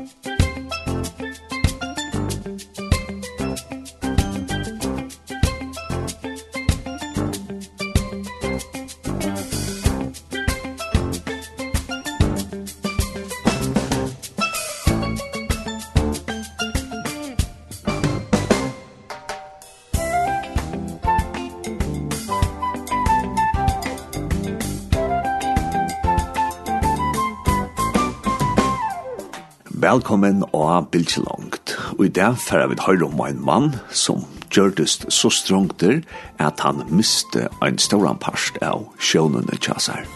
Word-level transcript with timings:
Musik 0.00 0.39
Velkommen 29.90 30.44
og 30.54 30.92
langt 31.18 31.72
Og 31.96 32.04
i 32.06 32.12
dag 32.14 32.36
får 32.38 32.68
vi 32.70 32.76
høre 32.84 33.08
om 33.08 33.22
en 33.24 33.40
mann 33.42 33.66
som 33.90 34.22
gjørtest 34.54 35.08
så 35.10 35.32
strongt 35.34 35.82
at 36.38 36.62
han 36.62 36.84
miste 36.94 37.48
en 37.58 37.78
stor 37.82 38.06
part 38.22 38.60
av 38.62 38.86
sjånene 39.02 39.58
kjassar. 39.58 40.06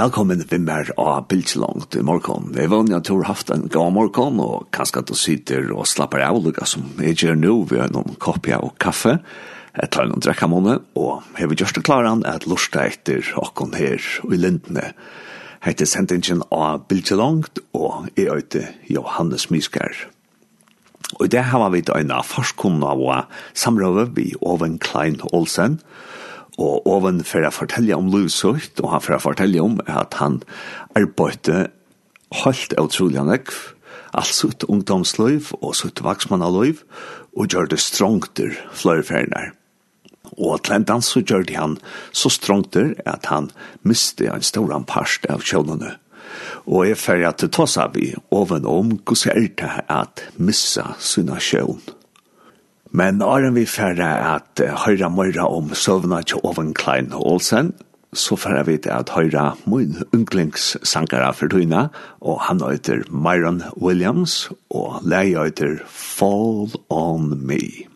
velkommen 0.00 0.44
vi 0.48 0.58
mer 0.58 0.88
av 0.96 1.26
Bildslångt 1.28 1.96
i 1.96 2.02
morgen. 2.02 2.46
Vi 2.56 2.64
vann 2.72 2.88
jeg 2.88 3.04
tror 3.04 3.26
haft 3.28 3.50
en 3.52 3.66
god 3.68 3.92
morgen, 3.92 4.38
og 4.40 4.70
kanskje 4.72 5.02
at 5.02 5.10
du 5.10 5.16
sitter 5.18 5.66
og 5.74 5.84
slapper 5.90 6.22
av 6.24 6.38
lukka 6.40 6.64
som 6.64 6.86
jeg 7.04 7.18
gjør 7.20 7.36
nå, 7.36 7.56
vi 7.68 7.80
har 7.82 7.92
noen 7.92 8.16
kopja 8.16 8.62
og 8.64 8.78
kaffe, 8.80 9.18
jeg 9.74 9.90
tar 9.92 10.08
noen 10.08 10.24
drekka 10.24 10.48
måned, 10.48 10.86
og 10.96 11.26
jeg 11.36 11.50
vil 11.50 11.60
gjøre 11.60 11.76
det 11.76 11.84
klare 11.84 12.14
at 12.32 12.46
lorsta 12.48 12.86
etter 12.88 13.28
åkken 13.42 13.76
her 13.76 14.06
og 14.24 14.32
i 14.32 14.40
lindene. 14.40 14.86
Hette 15.66 15.84
sendingen 15.84 16.46
av 16.48 16.86
Bildslångt, 16.88 17.60
og 17.76 18.08
jeg 18.16 18.32
øyte 18.32 18.64
Johannes 18.88 19.50
Myskær. 19.52 20.06
Og 21.18 21.26
i 21.26 21.32
det 21.34 21.44
har 21.52 21.68
vi 21.74 21.84
da 21.84 22.00
en 22.00 22.16
av 22.22 22.24
forskunn 22.24 22.80
av 22.88 23.04
samrøve 23.52 24.08
vi 24.16 24.30
Oven 24.40 24.80
Klein 24.80 25.20
Olsen, 25.28 25.76
og 25.76 26.09
og 26.58 26.86
oven 26.88 27.22
for 27.26 27.44
å 27.46 27.52
fortelle 27.54 27.96
om 27.96 28.10
livsøkt, 28.12 28.80
og 28.82 28.94
han 28.94 29.04
for 29.04 29.16
å 29.16 29.22
fortelle 29.22 29.62
om 29.62 29.78
at 29.86 30.16
han 30.20 30.40
arbeidde 30.98 31.68
helt 32.44 32.74
utrolig 32.80 33.22
nekv, 33.26 33.54
alt 34.16 34.34
sitt 34.34 34.66
ungdomsløyv 34.66 35.52
og 35.60 35.74
sitt 35.78 36.02
vaksmannaløyv, 36.02 36.82
og 37.38 37.54
gjør 37.54 37.70
det 37.70 37.78
strongter 37.82 38.56
flere 38.74 39.06
ferner. 39.06 39.52
Og 40.38 40.62
til 40.64 40.76
en 40.76 40.86
dans 40.86 41.06
så 41.06 41.22
gjør 41.22 41.46
det 41.46 41.58
han 41.58 41.76
så 42.12 42.30
strongter 42.30 42.92
at 43.06 43.30
han 43.30 43.50
miste 43.86 44.28
en 44.30 44.44
stor 44.46 44.72
parst 44.86 45.26
av 45.30 45.42
kjølene. 45.46 45.96
Og 46.66 46.86
jeg 46.86 46.98
fer 47.00 47.24
at 47.26 47.42
det 47.42 47.52
tas 47.56 47.76
av 47.80 47.96
i 47.98 48.12
oven 48.34 48.66
om 48.68 48.92
hvordan 48.98 49.32
er 49.34 49.48
det 49.58 49.72
at 49.90 50.26
missa 50.38 50.94
sina 50.98 51.38
kjølene. 51.38 51.99
Men 52.90 53.20
når 53.20 53.50
vi 53.54 53.66
færre 53.70 54.08
at 54.34 54.60
høyra 54.84 55.08
møyre 55.14 55.46
om 55.46 55.74
søvna 55.74 56.22
til 56.26 56.42
Oven 56.42 56.72
Klein 56.74 57.12
Olsen, 57.14 57.72
så 58.12 58.34
færre 58.36 58.64
vi 58.66 58.78
til 58.82 58.90
at 58.90 59.12
høyra 59.14 59.52
mun 59.70 59.94
unglingssankara 60.14 61.30
for 61.30 61.46
tøyne, 61.46 61.88
og 62.20 62.40
han 62.48 62.62
øyter 62.66 63.06
Myron 63.10 63.62
Williams, 63.78 64.50
og 64.70 65.00
leie 65.06 65.38
øyter 65.38 65.78
Fall 65.86 66.74
on 66.90 67.46
Me. 67.46 67.89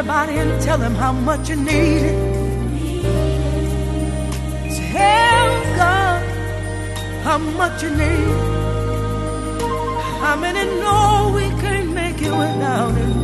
everybody 0.00 0.38
and 0.38 0.62
tell 0.62 0.78
them 0.78 0.94
how 0.94 1.12
much 1.12 1.50
you 1.50 1.56
need 1.56 2.02
it. 2.10 2.18
Tell 4.92 5.50
God 5.76 6.22
how 7.22 7.36
much 7.36 7.82
you 7.82 7.90
need 7.90 8.30
How 10.24 10.36
many 10.40 10.64
know 10.80 11.32
we 11.34 11.46
can't 11.60 11.92
make 11.92 12.16
it 12.22 12.32
without 12.42 12.94
him 13.00 13.14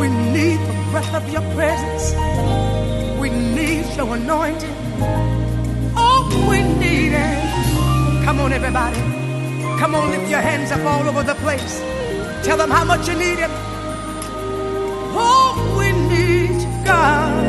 We 0.00 0.08
need 0.08 0.58
the 0.68 0.76
breath 0.90 1.14
of 1.14 1.28
your 1.30 1.44
presence. 1.54 2.04
We 3.20 3.28
need 3.28 3.84
your 3.98 4.16
anointing. 4.16 4.76
Oh, 5.94 6.22
we 6.48 6.58
need 6.84 7.12
it. 7.12 8.24
Come 8.24 8.40
on, 8.40 8.52
everybody. 8.52 9.00
Come 9.78 9.94
on, 9.94 10.10
lift 10.10 10.30
your 10.30 10.40
hands 10.40 10.72
up 10.72 10.84
all 10.86 11.06
over 11.06 11.22
the 11.22 11.34
place. 11.44 12.01
Tell 12.42 12.56
them 12.56 12.70
how 12.70 12.84
much 12.84 13.08
you 13.08 13.14
need 13.14 13.38
him. 13.38 13.50
Oh, 15.14 15.54
we 15.78 15.92
need 16.10 16.58
God. 16.84 17.44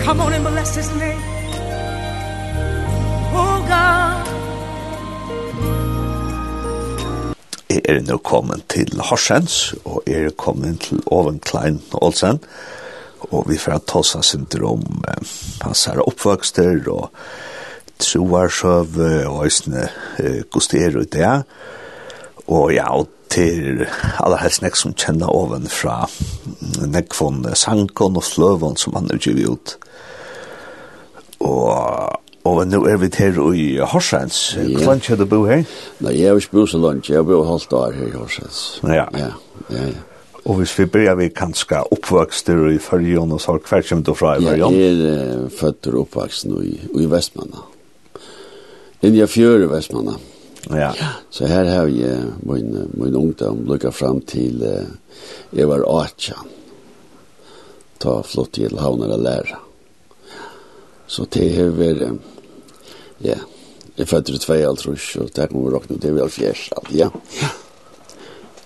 Come 0.00 0.20
on 0.20 0.32
and 0.32 0.44
bless 0.44 0.74
his 0.76 0.88
name. 0.96 1.20
Oh, 3.34 3.60
God. 3.68 4.28
Jeg 7.68 7.82
er 7.84 8.00
nå 8.00 8.16
kommet 8.24 8.64
til 8.72 9.00
Horsens, 9.00 9.74
og 9.84 10.02
jeg 10.06 10.24
er 10.24 10.36
kommet 10.40 10.80
til 10.88 11.02
Oven 11.12 11.36
Klein 11.38 11.82
Olsen, 11.92 12.40
og 13.28 13.44
vi 13.50 13.58
får 13.60 13.84
ta 13.84 14.00
oss 14.00 14.16
syndrom, 14.24 15.04
hans 15.60 15.84
her 15.84 16.00
oppvøkster, 16.00 16.80
og 16.88 17.10
troar 17.98 18.48
troarsøv 18.48 18.98
og 19.28 19.46
æsne 19.46 19.88
guster 20.50 20.98
ut 20.98 21.12
det. 21.12 21.42
Og 22.48 22.72
ja, 22.74 22.88
og 22.94 23.08
til 23.28 23.84
alle 24.24 24.38
helst 24.40 24.62
nek 24.64 24.76
som 24.78 24.94
kjenner 24.96 25.28
oven 25.28 25.68
fra 25.68 26.06
nek 26.88 27.12
von 27.18 27.44
sankon 27.54 28.16
og 28.16 28.24
sløvon 28.24 28.78
som 28.80 28.96
han 28.96 29.10
er 29.12 29.20
givet 29.20 29.52
ut. 29.52 29.76
Og 31.40 32.18
Og 32.48 32.66
nå 32.66 32.78
er 32.88 32.96
vi 32.96 33.08
her 33.18 33.38
i 33.52 33.64
Horsens. 33.76 34.52
Hvor 34.54 34.86
langt 34.86 35.06
har 35.06 35.16
du 35.16 35.26
bo 35.28 35.42
her? 35.44 35.64
Nei, 36.00 36.14
jeg 36.16 36.30
har 36.30 36.38
ikke 36.40 36.56
bo 36.56 36.66
så 36.66 36.78
langt. 36.80 37.08
Jeg 37.10 37.18
har 37.18 37.26
bo 37.28 37.42
halvt 37.44 37.72
år 37.76 37.92
her 37.92 38.06
i 38.06 38.16
Horsens. 38.16 38.80
Ja. 38.82 39.04
Ja, 39.12 39.32
ja, 39.68 39.82
ja. 39.82 39.90
Og 40.48 40.54
hvis 40.56 40.72
vi 40.78 40.86
begynner 40.86 41.18
vi 41.18 41.28
kanskje 41.28 41.82
oppvokster 41.92 42.70
i 42.72 42.78
Førjon 42.80 43.34
og 43.36 43.40
så, 43.40 43.58
har 43.58 43.60
hver 43.68 43.84
kommer 43.88 44.04
du 44.04 44.14
fra 44.16 44.36
i 44.38 44.46
Førjon? 44.46 44.72
Ja, 44.72 44.86
jeg 44.86 45.10
er 45.10 45.50
født 45.58 45.90
og 45.90 45.98
oppvokst 46.06 46.48
nå 46.48 46.62
i, 46.64 46.78
i 47.02 47.10
Vestmannen. 47.10 47.66
In 49.00 49.12
Linja 49.12 49.28
fjøre 49.30 49.68
Vestmanna. 49.70 50.16
Ja. 50.74 50.90
Så 51.30 51.46
her 51.46 51.68
har 51.70 51.86
jeg 51.86 52.32
min, 52.42 52.72
min 52.98 53.14
ungdom 53.14 53.60
lukket 53.68 53.94
fram 53.94 54.18
til 54.26 54.58
uh, 54.58 54.88
jeg 55.54 55.68
var 55.70 55.84
18. 55.86 56.34
Ta 58.02 58.16
flott 58.26 58.56
til 58.58 58.74
havner 58.82 59.14
og 59.14 59.22
lære. 59.22 59.60
Så 61.06 61.28
det 61.30 61.46
har 61.54 61.70
vært, 61.78 62.18
ja, 63.22 63.38
jeg 63.96 64.10
fødder 64.10 64.34
i 64.34 64.42
tvei 64.42 64.58
alt 64.66 64.84
rusk, 64.86 65.16
og 65.22 65.30
det 65.34 65.48
kommer 65.48 65.70
vi 65.70 65.76
råkne 65.76 66.02
er 66.02 66.18
vel 66.18 66.34
fjers, 66.34 66.66
alt, 66.76 66.92
ja. 66.92 67.08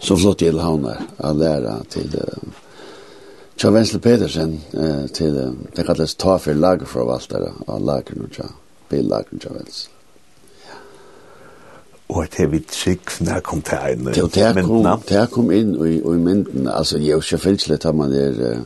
Så 0.01 0.17
flott 0.17 0.41
til 0.41 0.65
havner 0.65 1.07
og 1.19 1.41
lære 1.45 1.79
til 1.93 2.09
uh, 2.17 2.61
Tja 3.61 3.71
Vensle 3.71 4.01
Petersen 4.01 4.63
uh, 4.73 5.07
til, 5.13 5.37
uh, 5.37 5.73
det 5.77 5.87
kalles 5.87 6.17
ta 6.17 6.41
for 6.41 6.57
lagerforvaltere 6.57 7.53
av 7.69 7.85
lagerne, 7.85 8.33
tja, 8.33 8.49
billagen, 8.89 9.39
tja 9.45 9.53
Vensle 9.53 9.92
og 12.13 12.23
at 12.25 12.37
det 12.37 12.51
vi 12.53 12.61
trygg 12.69 13.13
når 13.21 13.33
jeg 13.33 13.43
kom 13.43 13.63
til 13.63 13.79
en 13.89 14.09
Jo, 14.17 14.27
det 14.27 14.43
her 14.43 14.63
kom, 14.63 14.87
det 15.09 15.17
her 15.17 15.27
kom 15.33 15.51
inn 15.51 15.75
i, 15.87 15.97
i 15.99 16.19
mynden, 16.21 16.69
altså 16.69 16.99
jeg 16.99 17.09
er 17.09 17.21
jo 17.21 17.21
selvfølgelig 17.21 17.81
tar 17.81 17.93
man 17.93 18.13
der 18.13 18.65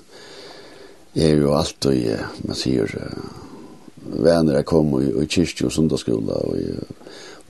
jeg 1.16 1.30
er 1.30 1.36
jo 1.40 1.54
alt 1.56 1.86
og 1.86 1.94
jeg, 1.96 2.18
man 2.44 2.58
sier 2.58 2.90
venner 4.06 4.58
jeg 4.58 4.66
kom 4.68 4.92
i, 5.00 5.06
i 5.22 5.26
kyrkje 5.26 5.66
og 5.66 5.72
sundagsskola 5.72 6.40
og 6.50 6.56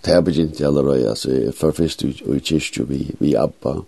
det 0.06 0.14
er 0.14 0.20
begynt 0.20 0.60
i 0.60 0.64
alle 0.64 0.84
røy, 0.86 1.02
altså 1.08 1.32
jeg 1.32 1.46
er 1.50 1.52
først 1.58 2.02
i, 2.02 2.12
i 2.14 2.38
kyrkje 2.38 2.86
vi, 2.88 3.00
vi 3.18 3.34
Abba. 3.34 3.80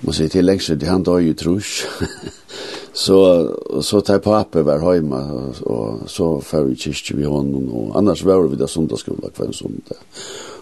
Man 0.00 0.14
sier 0.14 0.30
til 0.30 0.46
lengst, 0.46 0.72
det 0.80 0.88
han 0.88 1.02
døg 1.06 1.28
i 1.28 1.34
trus 1.38 1.84
Så 2.98 3.48
så 3.82 4.00
tar 4.00 4.18
pappa 4.18 4.62
var 4.62 4.94
hemma 4.94 5.52
och, 5.62 6.10
så 6.10 6.40
för 6.40 6.64
vi 6.64 6.76
kyrkje 6.76 7.16
vi 7.16 7.24
honom 7.24 7.68
och 7.68 7.96
annars 7.96 8.24
var 8.24 8.42
vi 8.42 8.56
där 8.56 8.66
söndagsskola 8.66 9.28
kväll 9.36 9.54
söndag. 9.54 9.98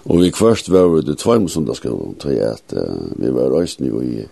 Och 0.03 0.23
vi 0.23 0.33
först 0.33 0.69
var 0.69 0.89
vi 0.89 1.01
det 1.01 1.17
två 1.17 1.41
på 1.41 1.49
söndagsskolan 1.49 2.15
tror 2.15 2.43
att 2.43 2.73
uh, 2.73 2.83
vi 3.17 3.31
var 3.31 3.51
röstni 3.51 3.91
och 3.91 4.05
i 4.05 4.27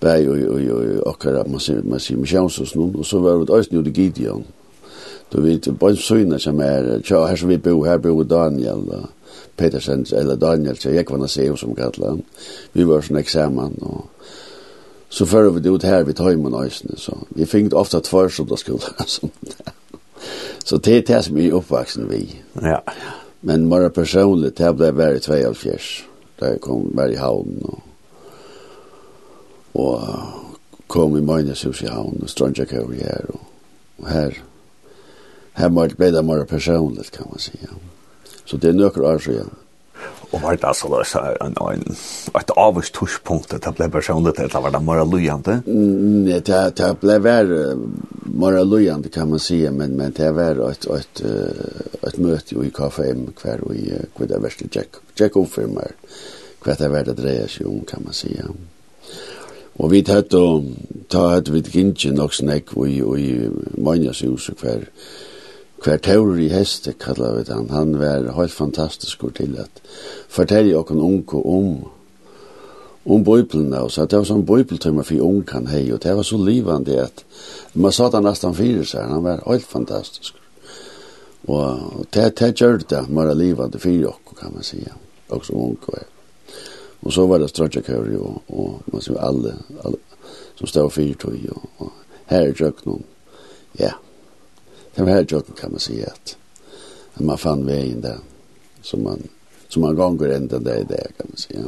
bäj 0.00 0.28
og, 0.28 0.38
og, 0.54 0.60
og 0.70 1.06
och 1.06 1.22
kara 1.22 1.44
man 1.44 1.60
sier, 1.60 1.82
man 1.82 2.00
ser 2.00 2.16
missions 2.16 2.74
nu 2.74 2.92
och 2.98 3.06
så 3.06 3.18
var 3.18 3.44
det 3.44 3.52
östni 3.52 3.78
och 3.78 3.84
det 3.84 3.90
Gideon. 3.90 4.44
Då 5.30 5.40
vet, 5.40 5.52
inte 5.52 5.72
bara 5.72 5.96
som 6.38 6.60
är 6.60 7.00
tja, 7.04 7.26
här 7.26 7.36
som 7.36 7.48
vi 7.48 7.58
bo 7.58 7.84
här 7.84 7.98
bo 7.98 8.22
Daniel 8.22 8.86
då. 8.86 8.98
Petersen 9.56 10.04
eller 10.12 10.36
Daniel 10.36 10.76
så 10.76 10.90
jag 10.90 11.06
kan 11.06 11.28
se 11.28 11.56
som 11.56 11.74
kallar. 11.74 12.18
Vi 12.72 12.84
var 12.84 13.00
sånn 13.00 13.16
eksamen, 13.16 13.74
och 13.80 14.04
så 15.10 15.26
fører 15.26 15.50
vi 15.50 15.60
det 15.60 15.70
ut 15.70 15.82
her 15.82 16.04
vi 16.04 16.12
vid 16.12 16.14
Tøymen 16.14 16.54
Øysene, 16.54 16.98
så 16.98 17.16
vi 17.30 17.46
fikk 17.46 17.74
ofte 17.74 18.00
tvær 18.00 18.28
som 18.36 18.46
da 18.46 18.56
skulle 18.56 18.92
Så 20.64 20.76
det 20.78 20.96
er 20.96 21.02
det 21.02 21.24
som 21.24 21.36
vi 21.36 21.48
er 21.48 21.56
oppvaksen 21.56 22.10
vi. 22.10 22.40
Ja. 22.62 22.78
Men 23.40 23.70
bare 23.70 23.90
personlig, 23.90 24.52
det 24.58 24.76
ble 24.76 24.92
bare 24.92 25.16
i 25.16 25.20
22 25.20 25.78
Da 26.40 26.52
jeg 26.52 26.60
kom 26.60 26.92
bare 26.96 27.12
i 27.12 27.16
havnen 27.16 27.64
og, 27.64 27.80
og 29.74 30.04
kom 30.88 31.16
i 31.16 31.24
Møgneshuset 31.24 31.88
i 31.88 31.92
havnen 31.92 32.22
og 32.22 32.30
strønnsjekk 32.30 32.72
over 32.82 32.94
her. 32.94 33.26
Og, 33.34 33.40
og 33.98 34.08
her, 34.08 34.38
her 35.56 35.68
ble 35.68 36.12
det 36.12 36.24
mer 36.24 36.44
personlig, 36.44 37.10
kan 37.12 37.26
man 37.30 37.42
si. 37.42 37.58
Så 38.44 38.56
det 38.56 38.70
er 38.70 38.78
nøkker 38.78 39.04
år 39.04 39.18
siden. 39.18 39.50
Og 40.30 40.42
var 40.42 40.54
det 40.56 40.64
altså 40.64 40.86
en, 41.42 41.56
en, 41.58 41.96
et 42.38 42.52
avvist 42.56 42.94
tushpunkt, 42.94 43.50
det 43.50 43.72
ble 43.74 43.88
personlig 43.90 44.36
til, 44.36 44.46
eller 44.46 44.62
var 44.62 44.74
det 44.76 44.82
mora 44.86 45.04
lujande? 45.04 45.56
Mm, 45.66 46.28
det, 46.46 46.60
det 46.78 46.90
ble 47.02 47.16
vær 47.24 47.50
mer 48.30 48.60
lujende, 48.64 49.10
kan 49.10 49.28
man 49.30 49.42
si, 49.42 49.58
men, 49.70 49.96
men 49.98 50.14
det 50.16 50.30
var 50.36 50.60
et, 50.68 50.86
et, 50.86 51.22
et 52.06 52.18
møte 52.22 52.62
i 52.62 52.70
KFM 52.70 53.26
hver 53.42 53.64
og 53.66 53.74
i 53.74 53.88
hver 53.90 54.30
det 54.30 54.70
Jack, 54.76 55.00
Jack 55.18 55.36
omfirmer, 55.36 55.96
hva 56.62 56.76
det 56.78 56.92
var 56.92 57.08
det 57.08 57.18
dreier 57.18 57.50
seg 57.50 57.66
om, 57.66 57.82
kan 57.84 58.04
man 58.04 58.14
säga. 58.14 58.46
Og 59.80 59.90
vi 59.90 60.02
tatt 60.04 60.34
og 60.36 60.66
ta 61.08 61.22
hatt 61.34 61.48
vi 61.48 61.62
gynnsyn 61.64 62.18
nok 62.18 62.34
snakk 62.36 62.74
og 62.76 62.88
i, 62.90 63.00
i 63.00 63.80
manjas 63.80 64.20
hus 64.26 64.50
hver, 64.60 64.84
hver, 64.84 64.88
kvartor 65.80 66.38
i 66.40 66.48
heste, 66.52 66.92
kallar 66.92 67.38
vi 67.38 67.52
han, 67.52 67.70
Han 67.70 67.98
var 67.98 68.32
helt 68.36 68.52
fantastisk 68.52 69.24
til 69.34 69.56
at 69.58 69.80
fortelle 70.28 70.76
okken 70.76 71.00
unge 71.00 71.46
om 71.46 71.90
om 73.04 73.24
bøyplene, 73.24 73.80
og 73.80 73.90
så 73.90 74.04
det 74.04 74.18
var 74.18 74.26
sånn 74.28 74.44
bøybeltømmer 74.46 75.06
for 75.08 75.24
unge 75.24 75.54
han 75.54 75.70
hei, 75.70 75.86
og 75.92 76.02
det 76.04 76.12
var 76.16 76.26
så 76.26 76.36
livande 76.36 76.98
at 77.00 77.24
man 77.72 77.94
sa 77.96 78.10
det 78.12 78.20
nesten 78.24 78.54
fire 78.54 78.84
seg, 78.84 79.08
han 79.08 79.24
var 79.24 79.40
helt 79.46 79.66
fantastisk. 79.66 80.36
Og 81.48 82.04
det, 82.12 82.26
det 82.38 82.50
gjør 82.60 82.82
det 82.84 83.00
mer 83.08 83.32
livande 83.34 83.80
for 83.80 84.10
okken, 84.12 84.36
kan 84.36 84.52
man 84.54 84.66
si, 84.66 84.82
også 85.28 85.56
unge 85.56 85.94
var. 85.94 86.04
Og 87.00 87.16
så 87.16 87.24
var 87.26 87.40
det 87.40 87.48
strøtjekøver, 87.50 88.12
og, 88.20 88.42
og 88.52 88.92
man 88.92 89.06
sier 89.06 89.24
alle, 89.24 89.56
alle 89.80 89.96
som 90.60 90.68
stod 90.68 90.92
fire 90.92 91.16
tog, 91.16 91.40
og, 91.56 91.66
og 91.80 91.92
her 92.28 92.52
i 92.52 92.54
Jøknum, 92.60 93.02
ja. 93.78 93.88
Yeah 93.88 94.09
det 94.94 95.02
var 95.02 95.10
här 95.10 95.26
jocken 95.28 95.54
kan 95.60 95.70
man 95.70 95.80
säga 95.80 96.06
att, 96.06 96.36
att 97.14 97.24
man 97.24 97.38
fann 97.38 97.66
vägen 97.66 98.00
där 98.00 98.18
som 98.82 99.02
man 99.02 99.22
som 99.68 99.82
man 99.82 99.96
gånger 99.96 100.28
ända 100.28 100.58
där 100.58 100.76
i 100.76 100.84
det 100.84 101.06
kan 101.16 101.26
man 101.28 101.36
säga. 101.36 101.60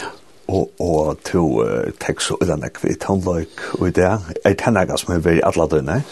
Ja. 0.00 0.06
Og, 0.46 0.70
og 0.80 1.16
to 1.22 1.62
uh, 1.62 1.90
tekst 2.00 2.32
og 2.34 2.40
den 2.46 2.64
er 2.66 2.72
kvitt, 2.74 3.04
han 3.06 3.22
og 3.26 3.88
i 3.88 3.90
det. 3.94 4.08
Er 4.44 4.54
det 4.54 4.64
henne 4.66 4.98
som 4.98 5.14
er 5.14 5.22
veldig 5.22 5.44
alle 5.46 5.66
døgn, 5.70 6.02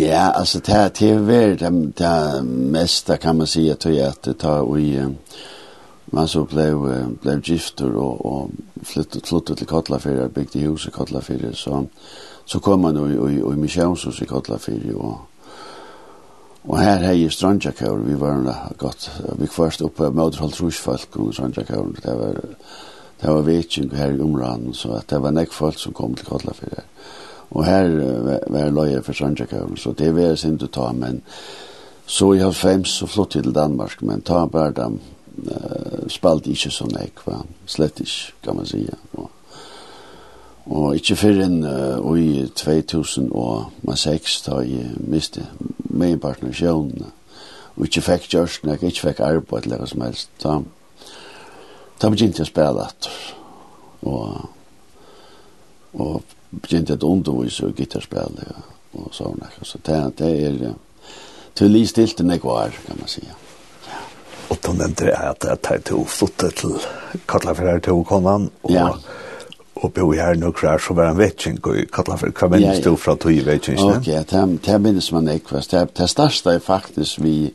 Ja, 0.00 0.32
altså 0.34 0.58
det 0.58 0.74
er 0.74 0.88
til 0.88 1.26
det, 1.26 1.60
det 1.98 2.44
meste 2.44 3.16
kan 3.16 3.36
man 3.36 3.46
si 3.46 3.68
at 3.70 3.84
det 4.24 4.38
tar 4.38 4.76
i 4.76 4.98
man 6.06 6.28
så 6.28 6.44
blev 6.44 6.88
blev 7.22 7.40
gifter 7.40 7.96
och 7.96 8.26
og 8.26 8.50
flyttet, 8.82 9.26
flyttet 9.26 9.58
til 9.58 9.66
Kotlafjärd 9.66 10.30
bygde 10.30 10.58
hus 10.58 10.86
i 10.86 10.90
Kotlafjärd 10.90 11.54
så 11.54 11.86
så 12.48 12.60
kom 12.64 12.84
han 12.88 12.96
og, 12.96 13.10
og, 13.20 13.34
og 13.50 13.58
misjonshus 13.60 14.22
i 14.24 14.28
Kotlafiri 14.28 14.94
og 14.96 15.18
Og 16.68 16.76
her 16.82 17.00
hei 17.00 17.22
i 17.24 17.28
Strandjakauren, 17.32 18.04
vi 18.04 18.16
var 18.20 18.72
godt, 18.78 19.06
vi 19.38 19.46
kvarst 19.48 19.82
oppe 19.86 20.04
av 20.04 20.16
Møderhold 20.16 20.52
Trusfolk 20.52 21.16
og 21.16 21.30
Strandjakauren, 21.32 21.94
det 22.02 22.16
var, 22.18 22.40
det 23.22 23.30
var 23.32 23.46
viking 23.46 23.94
her 23.96 24.12
i 24.12 24.20
områden, 24.20 24.74
så 24.74 25.00
det 25.08 25.22
var 25.22 25.32
nek 25.32 25.54
folk 25.54 25.78
som 25.80 25.94
kom 25.96 26.16
til 26.18 26.26
Kotlafir 26.28 26.74
her. 26.76 26.84
Og 27.50 27.64
her 27.64 27.88
var 28.52 28.74
løyer 28.74 29.00
for 29.06 29.16
Strandjakauren, 29.16 29.76
så 29.80 29.94
det 29.96 30.10
var 30.14 30.28
jeg 30.28 30.42
sin 30.42 30.58
til 30.58 30.68
ta, 30.68 30.90
men 30.92 31.22
så 32.06 32.32
i 32.34 32.42
halvfems 32.44 32.98
så 33.00 33.06
flott 33.06 33.30
til 33.30 33.54
Danmark, 33.54 34.02
men 34.02 34.20
ta 34.20 34.44
bare 34.46 34.74
dem, 34.76 35.00
uh, 35.38 36.04
spalt 36.08 36.46
ikke 36.46 36.70
så 36.70 36.84
nek, 36.92 37.24
va? 37.26 37.40
slett 37.66 38.00
ikke, 38.00 38.32
kan 38.44 38.56
man 38.56 38.66
sige. 38.66 38.92
Og, 39.12 39.30
Og 40.68 40.98
ikke 40.98 41.16
før 41.16 41.38
enn 41.46 41.62
uh, 41.64 42.10
i 42.20 42.44
2006 42.52 44.34
da 44.44 44.58
jeg 44.66 44.90
miste 45.00 45.46
min 45.88 46.20
partner 46.20 46.52
sjøvn. 46.52 47.06
Og 47.78 47.86
ikke 47.86 48.04
fikk 48.04 48.28
kjørsten, 48.34 48.72
jeg 48.74 48.82
ikke 48.82 49.06
fikk 49.08 49.22
arbeid 49.24 49.64
eller 49.64 49.80
hva 49.80 49.88
som 49.88 50.04
helst. 50.04 50.30
Da, 50.42 50.58
da 52.02 52.10
begynte 52.12 52.42
jeg 52.42 52.48
å 52.48 52.50
spille 52.50 52.84
etter. 52.84 53.20
Og, 54.08 54.48
og 55.96 56.34
begynte 56.50 56.96
jeg 56.96 57.04
å 57.06 57.14
undervise 57.14 57.70
og 57.70 57.78
gitarspille 57.78 58.48
og, 58.52 58.74
og 58.98 59.14
sånn. 59.16 59.40
Så 59.62 59.80
det, 59.86 60.00
det 60.20 60.32
er 60.50 60.58
til 61.58 61.72
li 61.72 61.86
stilt 61.88 62.20
enn 62.20 62.34
jeg 62.34 62.44
var, 62.44 62.76
kan 62.84 63.00
man 63.00 63.10
si. 63.10 63.24
Ja. 63.24 64.02
Og 64.52 64.60
da 64.64 64.74
nevnte 64.76 65.08
jeg 65.08 65.32
at 65.32 65.48
jeg 65.48 65.62
tar 65.64 65.80
to 65.86 66.02
flyttet 66.08 66.60
til 66.60 66.76
Kattlaferer 67.30 67.80
til 67.84 68.04
Konan. 68.08 68.50
Og, 68.66 68.74
ja 68.74 68.90
og 69.82 69.92
bo 69.94 70.12
her 70.12 70.34
nå 70.34 70.50
kvar, 70.52 70.78
så 70.78 70.94
var 70.94 71.10
en 71.10 71.18
vetching 71.18 71.58
og 71.64 71.76
kalla 71.92 72.16
för 72.16 72.30
kamen 72.30 72.60
ja, 72.60 72.80
du 72.84 72.96
fra 72.96 73.16
tog 73.16 73.44
vetching. 73.46 73.78
Okej, 73.78 74.24
tam 74.24 74.58
tam 74.58 74.82
minnes 74.82 75.12
man 75.12 75.28
ikke, 75.28 75.62
Det 75.70 75.94
det 75.94 76.08
största 76.08 76.54
är 76.54 76.58
faktiskt 76.58 77.18
vi 77.18 77.54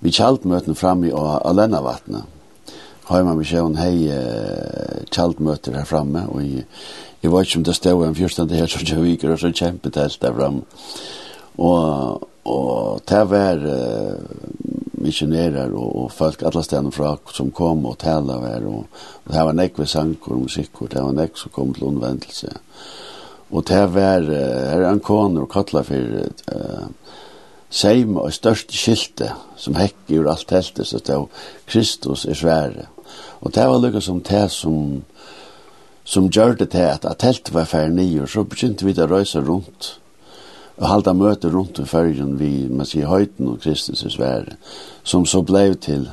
vi 0.00 0.10
kjaltmøten 0.10 0.74
fram 0.74 1.04
i 1.04 1.12
Alena 1.12 1.82
vattnet. 1.82 2.22
Har 3.04 3.22
man 3.24 3.38
vision 3.38 3.76
hej 3.76 4.08
kjaldmøter 5.10 5.76
her 5.76 5.84
framme 5.84 6.28
og 6.28 6.42
i 6.42 6.64
jeg 7.22 7.32
var 7.32 7.40
ikke 7.40 7.58
om 7.58 7.64
det 7.64 7.74
stod 7.74 8.06
en 8.06 8.14
fyrstande 8.14 8.56
her 8.56 8.66
som 8.66 8.80
jeg 8.86 9.02
viker 9.02 9.32
og 9.32 9.38
så 9.38 9.52
kjempet 9.52 9.96
helt 9.96 10.22
der 10.22 10.32
framme. 10.32 10.62
Og, 11.58 12.28
og 12.44 13.00
det 13.08 13.30
var 13.30 13.56
missionärer 15.00 15.72
och, 15.72 16.04
och 16.04 16.12
folk 16.12 16.42
alla 16.42 16.62
ställen 16.62 16.92
från 16.92 17.18
som 17.32 17.50
kom 17.50 17.86
och 17.86 17.98
tälla 17.98 18.40
där 18.40 18.64
och, 18.66 18.86
och 18.94 19.32
det 19.32 19.34
här 19.34 19.44
var 19.44 19.52
nekve 19.52 19.86
sankor 19.86 20.34
och 20.34 20.40
musikkor 20.40 20.88
det 20.88 21.02
var 21.02 21.12
nek 21.12 21.36
som 21.36 21.50
kom 21.50 21.74
till 21.74 21.84
undvändelse 21.84 22.52
och 23.50 23.64
det 23.64 23.74
här 23.74 23.86
var 23.86 24.00
här 24.00 24.80
en 24.80 24.84
ankoner 24.84 25.42
och 25.42 25.52
kattlar 25.52 25.82
för 25.82 26.28
uh, 26.52 26.88
seim 27.70 28.16
og 28.18 28.32
største 28.34 28.74
skilte 28.74 29.30
som 29.56 29.76
hekk 29.78 30.10
ur 30.10 30.28
alt 30.30 30.48
teltet 30.50 30.88
så 30.90 30.98
det 30.98 31.18
Kristus 31.70 32.24
er 32.26 32.34
svære 32.34 32.88
og 33.40 33.54
det 33.54 33.66
var 33.66 33.78
lukka 33.78 34.00
som 34.00 34.20
det 34.20 34.50
som 34.50 35.02
som 36.04 36.30
gjør 36.30 36.56
det 36.58 36.70
til 36.70 36.78
at, 36.90 37.04
at 37.04 37.18
teltet 37.18 37.54
var 37.54 37.64
færre 37.64 37.90
nye 37.94 38.26
så 38.26 38.42
begynte 38.44 38.86
vi 38.86 38.96
å 38.98 39.06
røyse 39.06 39.40
rundt 39.40 39.99
og 40.80 40.88
halda 40.88 41.12
møte 41.12 41.50
rundt 41.52 41.78
i 41.78 41.84
fyrjen 41.88 42.38
vi, 42.40 42.50
man 42.72 42.88
sier, 42.88 43.10
høyten 43.10 43.52
og 43.52 43.60
Kristus 43.60 44.02
i 44.06 44.12
Sverige, 44.12 44.56
som 45.04 45.26
så 45.28 45.42
blei 45.44 45.74
til, 45.76 46.06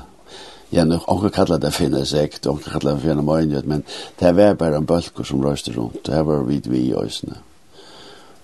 ja, 0.75 0.83
nu, 0.83 0.97
onker 1.07 1.31
kallar 1.31 1.61
det 1.63 1.71
finne 1.75 2.03
sekt, 2.05 2.49
onker 2.51 2.75
kallar 2.75 2.97
det 2.97 3.05
finne 3.05 3.23
møynjøt, 3.23 3.67
men 3.67 3.85
det 4.19 4.33
var 4.35 4.59
bare 4.59 4.81
en 4.81 4.89
bølkur 4.89 5.27
som 5.27 5.43
røyste 5.43 5.75
rundt, 5.77 6.03
det 6.09 6.19
var 6.27 6.43
vid 6.49 6.67
vi 6.71 6.89
i 6.89 6.97
òsne, 6.99 7.39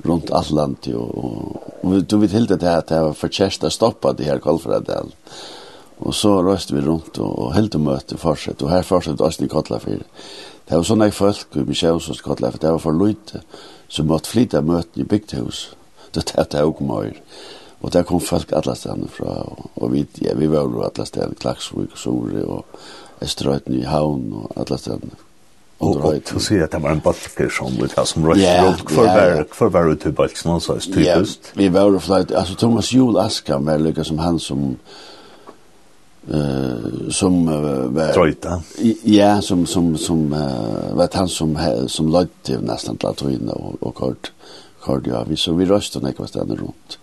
rundt 0.07 0.31
alt 0.31 0.55
landet, 0.55 0.93
og, 0.95 1.11
og, 1.11 1.75
og 1.83 2.07
du 2.07 2.17
vet 2.23 2.37
helt 2.37 2.55
at 2.55 2.63
det 2.63 2.71
her, 2.71 2.87
det 2.87 3.03
var 3.09 3.19
forkjærst 3.19 3.67
å 3.67 3.73
stoppa 3.73 4.15
det 4.15 4.31
her 4.31 4.39
Kolfradal, 4.43 5.11
og 6.03 6.15
så 6.15 6.37
røyste 6.39 6.77
vi 6.77 6.87
rundt, 6.87 7.19
og, 7.19 7.35
og 7.35 7.53
helt 7.57 7.75
møte 7.75 8.15
fortsett, 8.19 8.63
og 8.63 8.71
her 8.71 8.87
fortsett 8.87 9.19
òsne 9.19 9.51
i 9.51 9.51
Kotlafir, 9.51 10.07
det 10.63 10.79
var 10.79 10.87
sånne 10.87 11.11
folk, 11.11 11.51
vi 11.67 11.75
sjøs 11.75 12.07
hos 12.07 12.23
det 12.23 12.63
var 12.63 12.79
for 12.79 12.95
lute, 12.95 13.43
som 13.91 14.07
måtte 14.07 14.31
flytta 14.31 14.61
møten 14.63 15.03
i 15.03 15.05
bygdhuset, 15.05 15.75
det 16.15 16.31
det 16.35 16.47
tog 16.55 16.81
mer. 16.81 17.11
Og 17.83 17.91
der 17.93 18.03
kom 18.07 18.21
folk 18.23 18.51
alle 18.55 18.75
stedene 18.79 19.09
fra, 19.11 19.41
og, 19.43 19.69
og 19.75 19.91
vi, 19.91 20.05
ja, 20.23 20.33
vi 20.39 20.47
var 20.47 20.63
jo 20.63 20.85
alle 20.87 21.05
stedene, 21.05 21.35
Klaksvik 21.35 21.91
og 21.91 21.99
Sore, 21.99 22.45
og 22.45 22.65
Estrøyten 23.21 23.75
i 23.75 23.83
Havn, 23.83 24.29
og 24.39 24.51
alle 24.55 24.77
stedene. 24.79 25.19
Og, 25.83 25.97
og 25.99 26.21
du 26.29 26.37
sier 26.39 26.63
at 26.63 26.71
det 26.71 26.79
var 26.79 26.95
en 26.95 27.01
balker 27.03 27.49
som 27.51 27.73
vi 27.75 27.89
tar 27.91 28.05
som 28.07 28.23
røst 28.23 28.39
yeah, 28.39 28.61
rundt, 28.63 28.85
Hvor 28.87 29.09
yeah. 29.09 29.41
hver 29.57 29.71
var 29.73 29.89
du 29.89 29.95
til 29.99 30.13
balken, 30.15 30.51
altså, 30.53 30.77
typisk. 30.79 31.49
Ja, 31.55 31.59
vi 31.59 31.73
var 31.73 31.89
jo 31.91 31.99
fløyt, 31.99 32.31
altså 32.31 32.55
Thomas 32.55 32.93
Jul 32.93 33.19
Aska, 33.19 33.59
er 33.59 33.83
lykka 33.83 34.07
som 34.07 34.23
han 34.23 34.39
som, 34.39 34.77
Uh, 36.23 37.09
som 37.11 37.33
uh, 37.51 37.95
var 37.95 38.13
Trøyta. 38.15 38.61
Ja, 39.03 39.41
som 39.41 39.65
som 39.67 39.97
som 39.97 40.21
uh, 40.31 40.93
var 40.95 41.09
han 41.13 41.27
som 41.27 41.57
som 41.87 42.07
løyte 42.07 42.61
nästan 42.61 42.97
till 42.97 43.09
att 43.09 43.21
och 43.21 43.75
och 43.83 43.95
kort 43.95 44.31
kort 44.83 45.07
ja 45.07 45.23
vi 45.27 45.35
så 45.35 45.53
vi 45.53 45.65
röstade 45.65 46.05
när 46.05 46.13
jag 46.17 46.29
stannade 46.29 46.55
runt. 46.55 46.99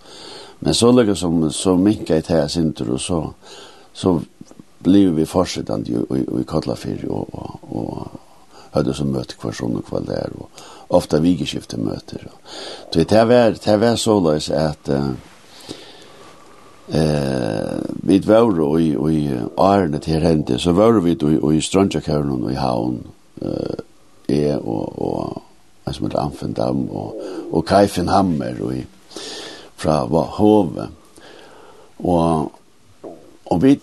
Men 0.58 0.74
så 0.74 0.92
lägger 0.92 1.14
som 1.14 1.52
så 1.52 1.76
minka 1.76 2.16
i 2.16 2.22
täs 2.22 2.52
synter 2.52 2.90
och 2.90 3.00
så 3.00 3.34
så 3.92 4.20
blev 4.78 5.12
vi 5.14 5.26
fortsättande 5.26 5.90
i 5.90 5.94
i 6.40 6.44
Kotlafir 6.44 7.08
och 7.08 7.34
och 7.34 7.78
och 7.78 8.08
hade 8.70 8.94
som 8.94 9.12
möte 9.12 9.34
kvar 9.34 9.52
sån 9.52 9.76
och 9.76 9.86
kväll 9.86 10.04
där 10.04 10.30
och 10.38 10.50
ofta 10.88 11.20
vigeskifte 11.20 11.76
möter. 11.76 12.28
Så 12.92 12.98
det 12.98 13.10
här 13.10 13.24
var 13.24 13.50
det 13.50 13.66
är 13.66 13.76
var 13.76 13.96
så 13.96 14.20
lös 14.20 14.50
att 14.50 14.88
eh 14.88 15.10
vi 18.02 18.18
var 18.18 18.60
och 18.60 18.80
i 18.80 18.96
och 18.96 19.12
i 19.12 19.38
Arne 19.56 19.98
till 19.98 20.22
hände 20.22 20.58
så 20.58 20.72
var 20.72 20.92
vi 20.92 21.14
då 21.14 21.52
i 21.52 21.60
Strandjakärnan 21.60 22.44
och 22.44 22.52
i 22.52 22.54
Havn 22.54 22.98
eh 23.40 23.74
är 24.26 24.58
och 24.58 24.98
och 24.98 25.42
en 25.86 25.96
som 25.96 26.06
heter 26.06 26.22
Amfendam 26.22 26.86
og, 26.88 27.20
og 27.50 27.66
Kaifen 27.66 28.08
Hammer 28.08 28.58
og 28.62 28.74
i, 28.76 28.84
fra 29.80 30.02
Hove. 30.36 30.88
Og, 31.98 32.52
og 33.50 33.62
vi, 33.62 33.74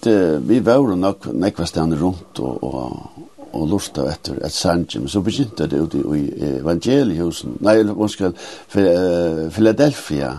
vi 0.47 0.59
var 0.65 0.95
nok 0.95 1.29
nekva 1.33 1.65
stedene 1.67 1.99
rundt 1.99 2.39
og, 2.39 2.63
og, 2.63 3.27
og 3.57 3.67
lurta 3.69 4.05
etter 4.11 4.39
et 4.45 4.53
sanje, 4.53 5.01
men 5.01 5.11
så 5.11 5.21
begynte 5.25 5.67
det 5.69 5.79
ut 5.81 5.95
i 5.97 6.23
evangeliehusen, 6.59 7.57
nei, 7.65 7.79
unnskyld, 7.83 8.37
Philadelphia, 9.53 10.33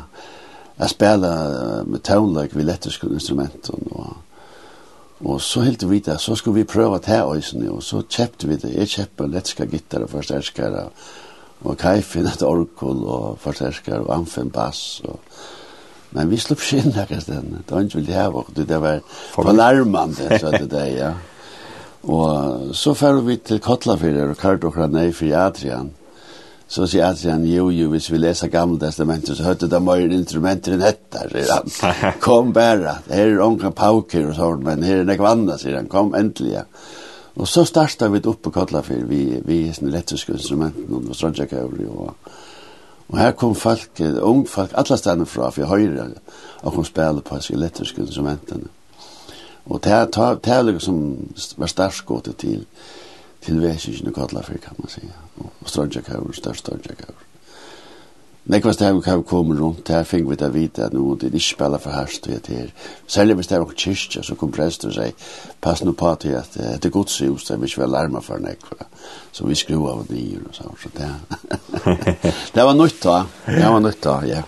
jeg 0.78 0.92
spela 0.92 1.30
med 1.88 2.02
taunlag 2.06 2.54
vi 2.54 2.66
lettersk 2.66 3.08
instrumenten, 3.08 3.88
og, 3.90 4.16
og 5.26 5.40
så 5.42 5.64
helt 5.66 5.86
vi 5.90 5.98
det, 6.04 6.20
så 6.22 6.36
skulle 6.38 6.60
vi 6.60 6.68
prøve 6.68 6.98
å 6.98 7.02
ta 7.02 7.24
øysene, 7.26 7.70
og 7.72 7.82
så 7.82 8.04
kjøpte 8.06 8.50
vi 8.50 8.60
det, 8.62 8.74
jeg 8.76 8.92
kjøpte 8.94 9.30
letterska 9.32 9.66
gitar 9.72 10.06
og 10.06 10.12
forsterskere, 10.14 10.84
og 10.86 11.16
og 11.64 11.78
Kaifin 11.78 12.28
et 12.32 12.44
orkul 12.46 13.04
og 13.06 13.38
forterskar 13.42 14.04
og 14.06 14.12
Amfen 14.20 14.52
bass 14.54 15.00
og 15.04 15.18
Men 16.10 16.30
vi 16.30 16.38
slupp 16.40 16.62
skinn 16.64 16.94
her 16.96 17.10
stedet. 17.20 17.66
Det 17.66 17.74
var 17.74 17.82
ikke 17.84 17.98
veldig 17.98 18.14
her, 18.14 18.32
og 18.32 18.46
det 18.56 18.80
var 18.80 19.00
fornærmende, 19.34 20.38
så 20.40 20.50
det 20.54 20.70
der, 20.70 20.86
ja. 20.86 21.10
Og 22.08 22.74
så 22.76 22.94
fer 22.96 23.20
vi 23.26 23.36
til 23.36 23.60
Kotlafyrir 23.60 24.30
og 24.30 24.38
kart 24.40 24.64
og 24.64 24.78
nei 24.88 25.10
for 25.12 25.34
Adrian. 25.36 25.90
Så 26.68 26.86
sier 26.88 27.06
Adrian, 27.08 27.44
jo, 27.48 27.70
jo, 27.72 27.88
hvis 27.92 28.10
vi 28.12 28.20
leser 28.20 28.48
gamle 28.52 28.80
testamentet, 28.80 29.36
så 29.36 29.44
hørte 29.44 29.68
det 29.72 29.80
mer 29.82 30.04
instrumenter 30.04 30.76
enn 30.76 30.84
dette, 30.84 31.26
sier 31.32 31.52
han. 31.52 32.16
Kom 32.24 32.54
bare, 32.56 32.98
her 33.08 33.34
er 33.34 33.44
onka 33.44 33.72
pauker 33.76 34.30
og 34.30 34.36
sånn, 34.36 34.64
men 34.64 34.84
her 34.84 35.02
er 35.02 35.08
nek 35.08 35.20
vanna, 35.24 35.56
sier 35.60 35.76
han, 35.76 35.88
kom 35.92 36.12
endelig, 36.16 36.58
ja. 36.58 36.64
Og 37.38 37.48
så 37.48 37.62
starta 37.64 38.08
vi 38.10 38.20
opp 38.26 38.42
på 38.42 38.50
Kallafyr 38.50 39.04
vi 39.06 39.40
vi 39.44 39.68
er 39.68 39.72
är 39.72 39.88
elektriska 39.88 40.32
instrumenten 40.32 41.08
och 41.08 41.16
strandjackauri 41.16 41.86
og 41.86 42.14
og 43.08 43.18
her 43.18 43.30
kom 43.32 43.54
folk 43.54 44.00
ung 44.22 44.48
folk 44.48 44.70
alle 44.74 44.96
stedene 44.96 45.26
fra 45.26 45.50
för 45.50 45.64
høyre 45.64 46.10
og 46.62 46.72
kom 46.72 46.84
spille 46.84 47.20
på 47.20 47.40
sig 47.40 47.54
elektriske 47.54 48.00
instrumenten. 48.00 48.68
Og 49.66 49.84
det 49.84 49.92
er 49.92 50.62
liksom 50.62 51.28
som 51.36 51.56
var 51.56 51.66
startskottet 51.66 52.36
til 52.36 52.66
til 53.42 53.60
väsingen 53.60 54.08
i 54.08 54.12
Kallafyr 54.12 54.58
kan 54.58 54.74
man 54.78 54.88
säga 54.88 55.12
och 55.38 55.68
strandjackauri 55.68 56.32
störst 56.32 56.58
strandjackauri. 56.58 57.27
Nei, 58.48 58.56
Nekvast 58.56 58.80
det 58.80 58.94
vi 58.96 59.22
kommer 59.28 59.58
rundt 59.60 59.90
her, 59.92 60.06
fikk 60.08 60.24
vi 60.30 60.36
det 60.40 60.48
vite 60.54 60.86
at 60.86 60.94
noen 60.96 61.18
tid 61.20 61.34
ikke 61.36 61.44
spiller 61.44 61.82
for 61.82 61.92
herst 61.92 62.24
og 62.30 62.32
etter 62.32 62.54
her. 62.56 62.70
Særlig 63.04 63.34
hvis 63.36 63.50
det 63.50 63.56
er 63.58 63.60
noen 63.60 63.76
kyrkja, 63.82 64.22
så 64.24 64.36
kom 64.40 64.54
prester 64.56 64.88
og 64.88 64.94
sier, 64.96 65.28
pass 65.60 65.84
nå 65.84 65.92
på 65.92 66.14
til 66.22 66.38
at 66.38 66.56
det 66.56 66.88
er 66.88 66.94
gods 66.94 67.18
hus, 67.26 67.44
det 67.44 67.58
vil 67.60 67.68
ikke 67.68 67.82
være 67.82 67.92
larma 67.92 68.24
for 68.24 68.40
nek, 68.40 68.64
Så 69.32 69.44
vi 69.44 69.54
skru 69.54 69.84
av 69.90 70.00
og 70.00 70.08
nyer 70.08 70.48
og 70.48 70.56
sånn, 70.56 70.80
så 70.80 70.88
det. 70.96 71.12
det 72.56 72.64
var 72.64 72.72
nytt 72.72 73.02
da, 73.04 73.20
det 73.44 73.68
var 73.68 73.84
nytt 73.84 74.02
da, 74.02 74.18
ja. 74.24 74.42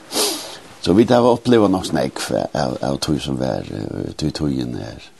Så 0.80 0.96
vi 0.96 1.04
det 1.04 1.20
var 1.20 1.36
oppleva 1.36 1.68
nok 1.68 1.92
nek, 1.92 2.26
av, 2.56 2.78
av 2.80 2.96
tog 3.04 3.20
som 3.20 3.36
var, 3.36 3.68
tog 4.16 4.32
togjen 4.32 4.78
her. 4.80 5.10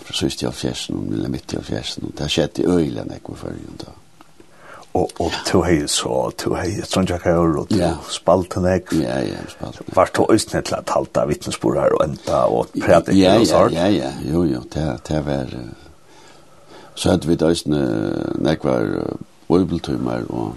Fra 0.00 0.16
syst 0.16 0.40
i 0.40 0.48
avfjersen, 0.48 1.10
eller 1.12 1.28
midt 1.28 1.52
i 1.52 1.60
avfjersen, 1.60 2.14
det 2.16 2.32
skjedde 2.32 2.64
i 2.64 2.70
øyla 2.72 3.04
nekva 3.04 3.36
fyrir 3.36 3.76
da 3.84 3.99
og 4.94 5.10
og 5.20 5.32
to 5.46 5.62
hey 5.62 5.86
så 5.86 6.30
to 6.38 6.54
hey 6.54 6.82
Sonja 6.82 7.18
Kaur 7.18 7.60
og 7.62 7.68
to 7.68 7.90
Spaltenek. 8.10 8.92
Ja, 8.92 9.20
ja, 9.22 9.44
spalt 9.48 9.82
Var 9.96 10.10
to 10.14 10.26
østnet 10.32 10.64
til 10.64 10.74
at 10.74 10.90
halta 10.90 11.26
vitnesbord 11.30 11.78
her 11.78 11.94
og 11.98 12.08
enda 12.08 12.40
og 12.48 12.74
prate 12.82 13.14
ja, 13.14 13.36
ja. 13.38 13.68
Ja, 13.72 13.86
ja, 13.88 14.12
jo 14.32 14.44
jo, 14.44 14.62
det 14.74 15.00
det 15.08 15.26
var 15.26 15.54
så 16.94 17.14
at 17.14 17.28
vi 17.28 17.34
døsne 17.34 17.78
nek 18.44 18.64
var 18.64 19.16
bibeltumar 19.48 20.26
og 20.28 20.54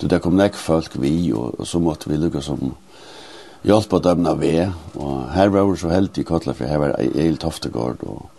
du 0.00 0.06
der 0.06 0.18
kom 0.18 0.36
nek 0.36 0.54
folk 0.54 0.96
vi 1.00 1.32
og, 1.32 1.66
så 1.66 1.78
måtte 1.78 2.10
vi 2.10 2.16
lukka 2.16 2.40
som 2.40 2.74
hjelpa 3.64 3.98
dem 3.98 4.26
av 4.26 4.40
ve 4.40 4.70
og 4.94 5.32
her 5.34 5.48
var 5.48 5.66
vi 5.70 5.76
så 5.76 5.88
heldig 5.88 6.22
i 6.22 6.52
för 6.54 6.66
her 6.66 6.78
var 6.78 6.96
Eil 6.98 7.36
Toftegård 7.36 7.98
og 8.02 8.30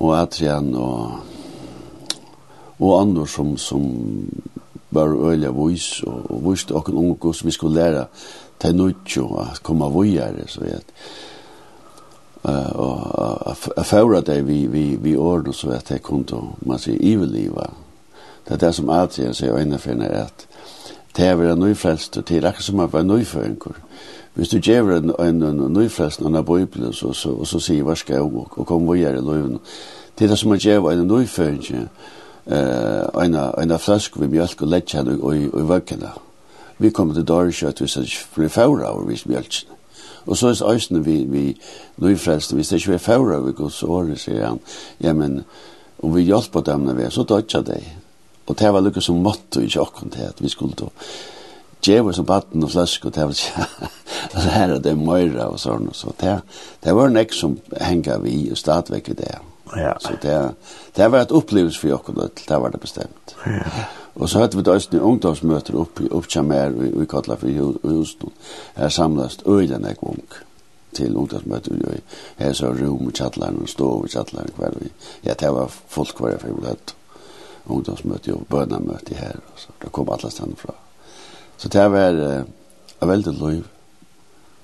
og 0.00 0.16
Adrian 0.18 0.74
og 0.74 1.20
og 2.78 3.00
andre 3.00 3.26
som, 3.28 3.56
som 3.56 3.86
var 4.90 5.14
øyelig 5.28 5.52
vis, 5.56 6.02
og, 6.02 6.30
og 6.30 6.50
viste 6.50 6.74
åkken 6.74 6.94
unge 6.94 7.34
som 7.34 7.46
vi 7.46 7.52
skulle 7.52 7.80
lære 7.80 8.04
til 8.60 8.76
nødt 8.76 9.16
å 9.20 9.46
komme 9.62 9.88
vågjere, 9.92 10.48
så 10.48 10.64
vet 10.64 10.92
og 12.46 13.56
jeg 13.76 13.86
fører 13.86 14.20
det 14.20 14.46
vi, 14.46 14.66
vi, 14.66 14.96
vi 15.02 15.16
ordner, 15.16 15.52
så 15.52 15.70
at 15.70 15.90
jeg 15.90 16.02
kom 16.02 16.24
til, 16.24 16.52
man 16.66 16.78
sier, 16.78 16.98
ivelliva. 17.00 17.72
Det 18.46 18.54
er 18.54 18.60
det 18.62 18.74
som 18.74 18.90
alltid 18.90 19.24
jeg 19.24 19.34
sier 19.34 19.56
øyne 19.58 19.78
finner 19.82 20.12
at 20.22 20.46
det 21.16 21.26
er 21.26 21.52
en 21.52 21.58
nøyfrelst, 21.58 22.16
og 22.16 22.28
det 22.28 22.36
er 22.36 22.48
akkurat 22.48 22.64
som 22.64 22.80
at 22.80 22.92
være 22.92 23.04
nøyføringer. 23.04 23.80
Hvis 24.34 24.48
du 24.48 24.58
gjør 24.58 24.96
en, 24.96 25.12
en, 25.18 25.42
en 25.42 25.72
nøyfrelst 25.72 26.22
av 26.22 26.44
Bibelen, 26.44 26.92
så, 26.92 27.12
så, 27.12 27.44
så 27.44 27.44
så 27.44 27.60
sier 27.60 27.82
hva 27.82 27.94
skal 27.96 28.14
jeg 28.14 28.22
og, 28.22 28.58
og 28.58 28.66
kom 28.66 28.86
vågjere 28.86 29.18
i 29.18 29.24
løven. 29.24 29.58
Det 30.18 30.24
er 30.24 30.28
det 30.28 30.38
som 30.38 30.52
at 30.52 30.60
gjør 30.60 30.90
en 30.90 31.06
nøyføringer, 31.08 31.88
eh 32.46 33.24
ena 33.24 33.52
ena 33.62 33.78
flask 33.78 34.16
við 34.16 34.30
mjólk 34.34 34.62
og 34.62 34.68
leggja 34.68 34.98
hann 34.98 35.20
og 35.20 35.54
og 35.54 35.68
vekna. 35.68 36.12
Vi 36.78 36.90
kom 36.90 37.14
til 37.14 37.24
dörr 37.24 37.68
at 37.68 37.80
vi 37.80 37.88
sæt 37.88 38.10
fyrir 38.34 38.48
fára 38.48 38.92
og 38.94 39.08
við 39.08 39.26
mjólk. 39.26 39.64
Og 40.26 40.36
så 40.36 40.48
er 40.48 40.72
øysene 40.72 41.04
vi, 41.04 41.24
vi 41.24 41.60
nå 41.96 42.08
i 42.08 42.16
frelste, 42.16 42.54
hvis 42.54 42.68
det 42.68 42.76
ikke 42.76 42.88
vi 42.88 42.94
er 42.94 42.98
fævra 42.98 43.38
ved 43.38 43.54
Guds 43.54 43.80
han, 44.26 44.60
ja, 45.00 45.12
men 45.12 45.44
om 46.02 46.14
vi 46.14 46.22
hjelper 46.22 46.60
dem 46.60 46.80
når 46.80 46.94
vi 46.94 47.10
så 47.10 47.22
dødja 47.22 47.62
deg. 47.62 47.96
Og 48.46 48.58
det 48.58 48.72
var 48.72 48.80
lukket 48.80 49.02
som 49.02 49.22
måtte 49.22 49.62
i 49.62 49.68
tjokken 49.68 50.10
til 50.10 50.22
at 50.22 50.42
vi 50.42 50.48
skulle 50.48 50.74
då 50.74 50.90
djever 51.86 52.12
som 52.12 52.24
batten 52.24 52.64
og 52.64 52.70
flask, 52.70 53.04
og 53.04 53.14
det 53.14 53.22
var 53.22 53.30
ikke 53.30 54.46
lære 54.46 54.78
det 54.82 54.96
møyra 54.98 55.50
og 55.52 55.60
sånn, 55.60 55.90
så 55.94 56.12
det, 56.20 56.40
det 56.84 56.94
var 56.96 57.10
en 57.10 57.18
nek 57.20 57.34
som 57.36 57.58
henga 57.80 58.18
vi 58.24 58.48
og 58.50 58.58
stadvekk 58.58 59.12
i 59.12 59.18
det. 59.20 59.34
Ja. 59.74 59.96
Så 60.00 60.12
det, 60.22 60.54
det 60.92 61.08
var 61.08 61.18
ett 61.18 61.30
upplevelse 61.30 61.80
för 61.80 61.88
Jakob, 61.88 62.30
det 62.48 62.56
var 62.58 62.70
det 62.70 62.78
bestämt. 62.78 63.34
Ja. 63.44 63.60
Och 64.14 64.30
så 64.30 64.38
hade 64.38 64.56
vi 64.56 64.62
då 64.62 64.72
ett 64.72 64.94
ungdomsmöte 64.94 65.72
upp, 65.72 66.00
upp 66.10 66.28
till 66.28 66.42
mer, 66.42 66.70
vi, 66.70 66.90
vi 66.98 67.06
kallar 67.06 67.36
för 67.36 67.48
Houston. 67.82 68.30
Här 68.74 68.88
samlas 68.88 69.38
öden 69.46 69.84
en 69.84 69.94
gång 70.00 70.20
till 70.92 71.16
ungdomsmöter. 71.16 71.72
Vi 71.72 72.00
här 72.44 72.52
så 72.52 72.66
rum 72.66 73.06
och 73.06 73.16
chattlaren 73.16 73.58
och 73.62 73.68
stå 73.68 73.88
och 73.88 74.10
chattlaren 74.10 74.50
kvar. 74.56 74.72
vi. 74.80 74.88
Ja, 75.20 75.34
det 75.38 75.50
var 75.50 75.70
folk 75.88 76.16
kvar 76.16 76.36
för 76.40 76.48
vi 76.48 76.66
hade 76.66 76.76
ungdomsmöte 77.64 78.32
och 78.32 78.44
bönamöte 78.48 79.14
här. 79.14 79.36
Och 79.52 79.58
så. 79.58 79.72
Det 79.78 79.88
kom 79.88 80.08
alla 80.08 80.30
ställen 80.30 80.56
från. 80.56 80.74
Så 81.56 81.68
det 81.68 81.88
var 81.88 82.36
eh, 83.00 83.08
väldigt 83.08 83.40
liv 83.40 83.64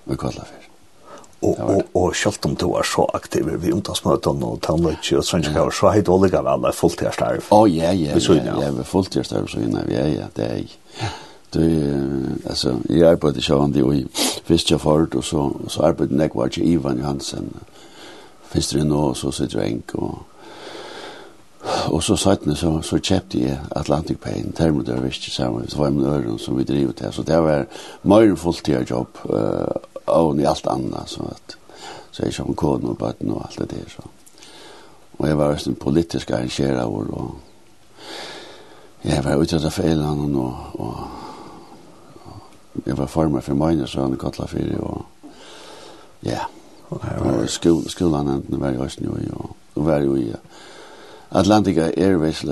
vi 0.05 0.17
kallar 0.17 0.33
för. 0.33 0.72
Og, 1.43 1.59
og, 1.59 1.83
og 1.99 2.17
selv 2.17 2.47
om 2.47 2.55
du 2.57 2.69
er 2.79 2.87
så 2.87 3.03
aktiv 3.15 3.49
vi 3.63 3.73
ungdomsmøten 3.75 4.45
og 4.47 4.61
tannløyke 4.63 5.19
og 5.19 5.27
sånn, 5.27 5.43
mm. 5.43 5.73
så 5.75 5.91
heit 5.91 6.11
Olga 6.13 6.43
vel 6.47 6.69
er 6.69 6.77
fulltidstarv. 6.79 7.49
Å, 7.51 7.59
oh, 7.59 7.67
ja, 7.67 7.91
ja, 7.91 8.15
ja, 8.15 8.39
ja, 8.39 8.57
ja, 8.63 8.71
vi 8.71 8.85
er 8.85 8.89
fulltidstarv, 8.89 9.51
så 9.51 9.63
innan 9.63 9.89
vi 9.89 9.99
er, 9.99 10.11
ja, 10.15 10.31
det 10.37 10.47
er 10.47 10.61
jeg. 10.61 10.77
Du, 11.53 11.61
altså, 12.49 12.79
jeg 12.89 13.05
arbeidde 13.05 13.43
sjåan 13.45 13.75
det 13.75 13.83
jo 13.83 13.91
i 13.93 14.07
det, 14.49 15.17
og 15.19 15.25
så, 15.25 15.49
så 15.69 15.89
arbeidde 15.91 16.21
jeg 16.23 16.31
var 16.35 16.53
til 16.55 16.69
Ivan 16.71 17.03
Johansen, 17.03 17.51
Fiskjafort, 18.53 18.93
og 18.93 19.17
så 19.17 19.33
sitter 19.33 19.65
jeg 19.65 19.83
og 19.95 20.21
Og 21.91 22.03
så 22.03 22.17
sattne 22.17 22.57
så, 22.59 22.81
så 22.83 22.99
kjøpte 22.99 23.39
jeg 23.39 23.59
Atlantic 23.77 24.19
Pain, 24.19 24.53
termodør, 24.53 25.01
visst, 25.05 25.29
sammen, 25.31 25.69
så 25.71 25.79
var 25.79 25.87
jeg 25.87 25.95
med 25.95 26.09
øren 26.11 26.39
som 26.39 26.59
vi 26.59 26.65
driver 26.65 26.93
til, 26.93 27.13
så 27.13 27.23
det 27.23 27.39
var 27.39 27.67
mer 28.03 28.35
fulltid 28.37 28.91
jobb, 28.91 29.19
uh, 29.31 29.92
och 30.05 30.41
i 30.41 30.47
allt 30.47 30.67
annat 30.67 31.09
så 31.09 31.23
att 31.23 31.57
så 32.11 32.23
är 32.23 32.31
som 32.31 32.47
om 32.47 32.85
och 32.85 32.97
bara 32.97 33.13
bøtten 33.13 33.31
allt 33.31 33.71
det 33.71 33.91
så. 33.91 34.03
Och 35.17 35.29
jag 35.29 35.37
var 35.37 35.53
også 35.53 35.71
en 35.71 35.77
politisk 35.77 36.31
och 36.31 37.11
og 37.13 37.35
jag 39.03 39.23
var 39.23 39.43
ute 39.43 39.57
att 39.57 39.75
fälla 39.75 40.11
og, 40.11 40.37
och 40.73 40.95
och 42.75 42.83
jag 42.85 42.97
var 42.97 43.07
former 43.07 43.41
för 43.41 43.55
mine, 43.55 43.87
så 43.87 44.01
han 44.01 44.17
för 44.49 44.59
det 44.59 44.79
och 44.79 45.03
ja, 46.21 46.41
Och 46.89 47.51
skol, 47.51 47.89
skolan 47.89 48.43
när 48.49 48.59
var 48.59 48.71
jag 48.71 48.81
også 48.81 49.01
nu, 49.01 49.31
och 49.35 49.57
og 49.75 49.85
var 49.87 50.01
ju 50.01 50.17
i 50.17 50.35
Atlantica 51.31 51.91
Airways, 51.97 52.45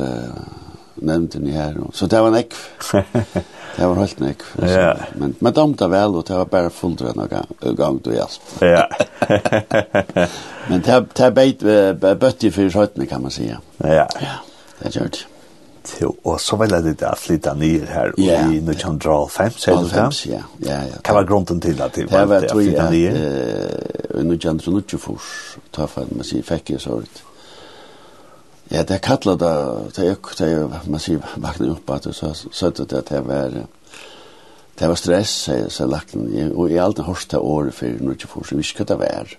nevnte 1.01 1.41
ni 1.41 1.55
her. 1.55 1.75
Så 1.93 2.07
det 2.07 2.21
var 2.21 2.31
nekv. 2.35 2.57
Det 3.77 3.87
var 3.87 3.95
helt 3.95 4.21
nekv. 4.21 4.47
Ja. 4.67 4.95
Men 5.15 5.35
man 5.39 5.55
damta 5.55 5.87
vel, 5.89 6.17
og 6.19 6.27
det 6.29 6.35
var 6.37 6.49
bare 6.51 6.73
fulltrøy 6.75 7.15
noen 7.17 7.77
gang 7.79 8.01
du 8.05 8.11
hjelp. 8.13 8.51
Ja. 8.67 8.83
Men 10.69 10.83
det, 10.85 10.97
det 11.17 11.29
beit 11.39 11.63
bøtt 12.03 12.45
i 12.45 12.51
fyrir 12.51 12.75
høytene, 12.75 13.07
kan 13.07 13.23
man 13.23 13.33
sige. 13.33 13.61
Ja. 13.79 14.09
Ja, 14.21 14.41
det 14.83 14.93
gjør 14.97 15.13
det. 15.15 15.23
Jo, 16.01 16.11
og 16.25 16.41
så 16.41 16.57
ville 16.61 16.83
det 16.85 16.99
da 17.01 17.15
flytta 17.17 17.55
ned 17.57 17.87
her 17.89 18.13
ja, 18.21 18.43
i 18.53 18.59
1905, 18.61 19.57
sier 19.57 19.79
du 19.81 19.89
det? 19.89 20.03
1905, 20.05 20.33
ja. 20.33 20.43
ja, 20.67 20.83
ja. 20.91 21.01
Hva 21.07 21.17
var 21.17 21.27
grunden 21.31 21.61
til 21.61 21.81
at 21.81 21.97
det 21.97 22.05
var 22.11 22.29
flytta 22.29 22.29
ned? 22.29 22.29
Det 22.29 22.31
var, 22.35 22.47
tror 22.51 22.61
jeg, 22.61 22.75
i 24.21 24.27
1924, 24.29 25.17
ta 25.73 25.89
for 25.89 26.05
at 26.05 26.13
man 26.13 26.29
sier, 26.29 26.45
fikk 26.47 26.75
jeg 26.77 26.85
så 26.85 27.01
ut. 27.01 27.23
Ja, 28.73 28.83
det 28.83 28.99
kallar 28.99 29.37
det, 29.37 29.91
det 29.97 30.07
är 30.07 30.17
det 30.39 30.45
är 30.45 30.81
man 30.85 31.01
sier, 31.01 31.21
vakna 31.37 31.67
upp 31.67 31.91
att 31.91 32.17
så 32.17 32.35
så 32.35 32.67
att 32.67 32.77
det 33.09 33.21
var 33.21 33.67
det 34.79 34.89
var 34.89 34.95
stress 34.95 35.31
så 35.31 35.71
så 35.71 35.87
lagt 35.87 36.15
og 36.55 36.71
i 36.71 36.79
allt 36.79 36.99
hörsta 36.99 37.41
år 37.41 37.71
för 37.71 37.87
nu 38.01 38.13
inte 38.13 38.27
får 38.27 38.45
så 38.45 38.57
visst 38.57 38.79
hva 38.79 38.85
det 38.85 38.97
var. 38.97 39.35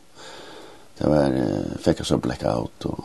Det 1.00 1.08
var 1.08 1.38
fikk 1.80 2.00
jeg 2.00 2.06
så 2.06 2.18
blackout 2.18 2.86
och 2.86 3.04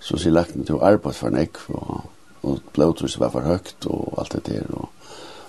så 0.00 0.18
så 0.18 0.30
lagt 0.30 0.54
det 0.54 0.66
till 0.66 0.82
arbete 0.82 1.18
för 1.18 1.30
näck 1.30 1.56
och 1.68 2.04
og 2.42 2.60
blodtrycket 2.74 3.18
var 3.18 3.30
for 3.30 3.40
högt 3.40 3.86
och 3.86 4.18
allt 4.18 4.32
det 4.32 4.44
där 4.44 4.66
och 4.70 4.88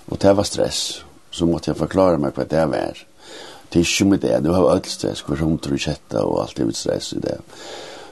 och 0.05 0.17
det 0.17 0.33
var 0.33 0.43
stress 0.43 1.03
så 1.31 1.45
måste 1.45 1.69
jag 1.69 1.77
förklara 1.77 2.17
mig 2.17 2.31
hva 2.31 2.43
det 2.43 2.65
var. 2.65 2.97
Det 3.69 3.79
är 3.79 4.01
ju 4.01 4.05
med 4.05 4.19
det, 4.19 4.39
du 4.39 4.49
har 4.49 4.63
jag 4.63 4.71
allt 4.71 4.85
stress, 4.85 5.21
kvar 5.21 5.77
kjetta, 5.77 6.23
och 6.23 6.41
allt 6.41 6.55
det 6.55 6.65
med 6.65 6.75
stress 6.75 7.13
i 7.13 7.19
det. 7.19 7.37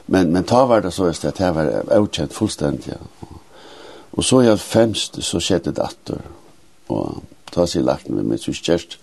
Men, 0.06 0.32
men 0.32 0.44
ta 0.44 0.66
var 0.66 0.80
det 0.80 0.90
så 0.90 1.06
att 1.06 1.36
det 1.36 1.52
var 1.52 1.98
outchat 1.98 2.32
fullständigt. 2.32 2.86
Ja. 2.86 3.26
Och 4.10 4.24
så 4.24 4.42
jag 4.42 4.60
femst 4.60 5.22
så 5.22 5.40
skedde 5.40 5.70
det 5.70 5.82
åter. 5.82 6.20
Och 6.86 7.12
ta 7.50 7.66
sig 7.66 7.82
lagt 7.82 8.08
med 8.08 8.24
mig 8.24 8.38
så 8.38 8.50
just 8.50 8.98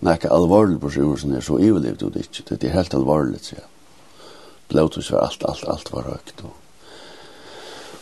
näka 0.00 0.30
allvarligt 0.30 0.80
på 0.80 0.90
sjön 0.90 1.16
så 1.16 1.28
är 1.36 1.40
så 1.40 1.58
överlevt 1.58 2.02
och 2.02 2.10
det 2.10 2.38
inte. 2.38 2.56
Det 2.56 2.66
är 2.66 2.70
helt 2.70 2.94
allvarligt 2.94 3.44
så 3.44 3.54
jag. 3.54 3.64
Blåtus 4.68 5.10
var 5.10 5.18
allt, 5.18 5.44
allt, 5.44 5.64
allt 5.64 5.92
var 5.92 6.02
högt. 6.02 6.40
Och, 6.40 6.56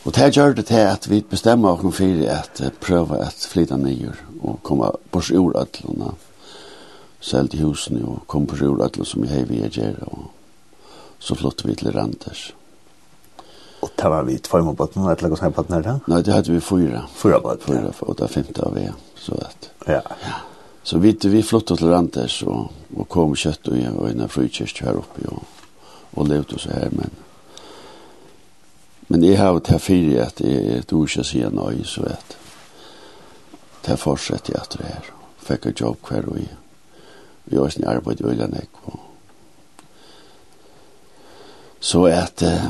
och 0.03 0.13
det 0.13 0.21
här 0.21 0.31
gör 0.31 0.55
det 0.55 0.69
här 0.69 0.93
att 0.93 1.09
vi 1.09 1.25
bestämmer 1.31 1.71
oss 1.71 1.97
för 1.97 2.29
att 2.29 2.61
uh, 2.61 2.69
pröva 2.81 3.17
att 3.17 3.35
flytta 3.35 3.77
ner 3.77 4.15
och 4.41 4.63
komma 4.63 4.97
på 5.11 5.21
sig 5.21 5.37
ur 5.37 5.57
ödlorna. 5.57 6.15
Sälj 7.21 7.49
till 7.49 7.67
husen 7.67 8.05
och 8.05 8.27
komma 8.27 8.47
på 8.47 8.57
sig 8.57 8.67
ur 8.67 8.83
ödlorna 8.83 9.05
som 9.05 9.23
vi 9.23 9.29
har 9.29 9.45
vi 9.45 9.69
gör. 9.71 10.05
Och, 10.05 10.40
så 11.21 11.37
flott 11.37 11.65
vi 11.65 11.75
til 11.75 11.93
Randers. 11.93 12.55
Og 13.81 13.91
det 13.97 14.09
var 14.09 14.23
vi 14.23 14.39
två 14.39 14.63
med 14.63 14.77
på 14.77 14.85
att 14.85 14.95
någon 14.95 15.11
eller 15.11 15.29
något 15.29 15.55
på 15.55 15.75
her 15.75 15.83
da? 15.83 16.01
Nei, 16.07 16.23
det 16.23 16.33
hadde 16.33 16.53
vi 16.53 16.61
fyra. 16.61 17.07
Fyra 17.15 17.41
på 17.41 17.57
Fyra, 17.61 17.93
og 18.01 18.17
det 18.17 18.23
det 18.23 18.29
femte 18.29 18.63
av 18.63 18.75
vi, 18.75 18.91
Så 19.15 19.35
at. 19.35 19.71
ja. 19.87 20.03
ja. 20.23 20.35
Så 20.83 20.99
vi, 20.99 21.13
vi 21.23 21.43
flyttade 21.43 21.79
til 21.79 21.89
Randers 21.89 22.43
og, 22.43 22.71
og 22.97 23.09
kom 23.09 23.35
kjøtt 23.37 23.69
og 23.69 23.79
jag 23.79 23.93
var 23.93 24.09
i 24.09 24.13
en 24.13 24.29
frikyrst 24.29 24.79
her 24.81 24.97
oppe, 24.97 25.29
og, 25.29 25.43
og 26.17 26.29
levde 26.29 26.59
så 26.59 26.71
her, 26.73 26.89
Men, 26.93 27.11
men 29.09 29.25
jeg 29.25 29.39
har 29.39 29.59
til 29.59 29.79
fire 29.79 30.27
at 30.27 30.41
jeg 30.41 30.67
er 30.67 30.79
et 30.79 30.93
ord 30.93 31.09
inte 31.09 31.25
sier 31.25 31.51
nej 31.51 31.85
så 31.85 32.03
at 32.03 32.37
det 33.87 34.01
här 34.01 34.19
jeg 34.31 34.41
jag 34.49 34.67
det 34.73 34.87
her. 34.87 35.13
Fikk 35.39 35.67
et 35.67 35.81
jobb 35.81 35.97
hver 36.09 36.29
og 36.29 36.39
jag, 36.39 36.57
Vi 37.45 37.57
har 37.57 37.69
sin 37.69 37.85
arbeid 37.85 38.21
i 38.21 38.25
Öljanäck 38.25 38.71
og 38.83 39.10
Så 41.81 42.05
at, 42.13 42.43
uh, 42.45 42.67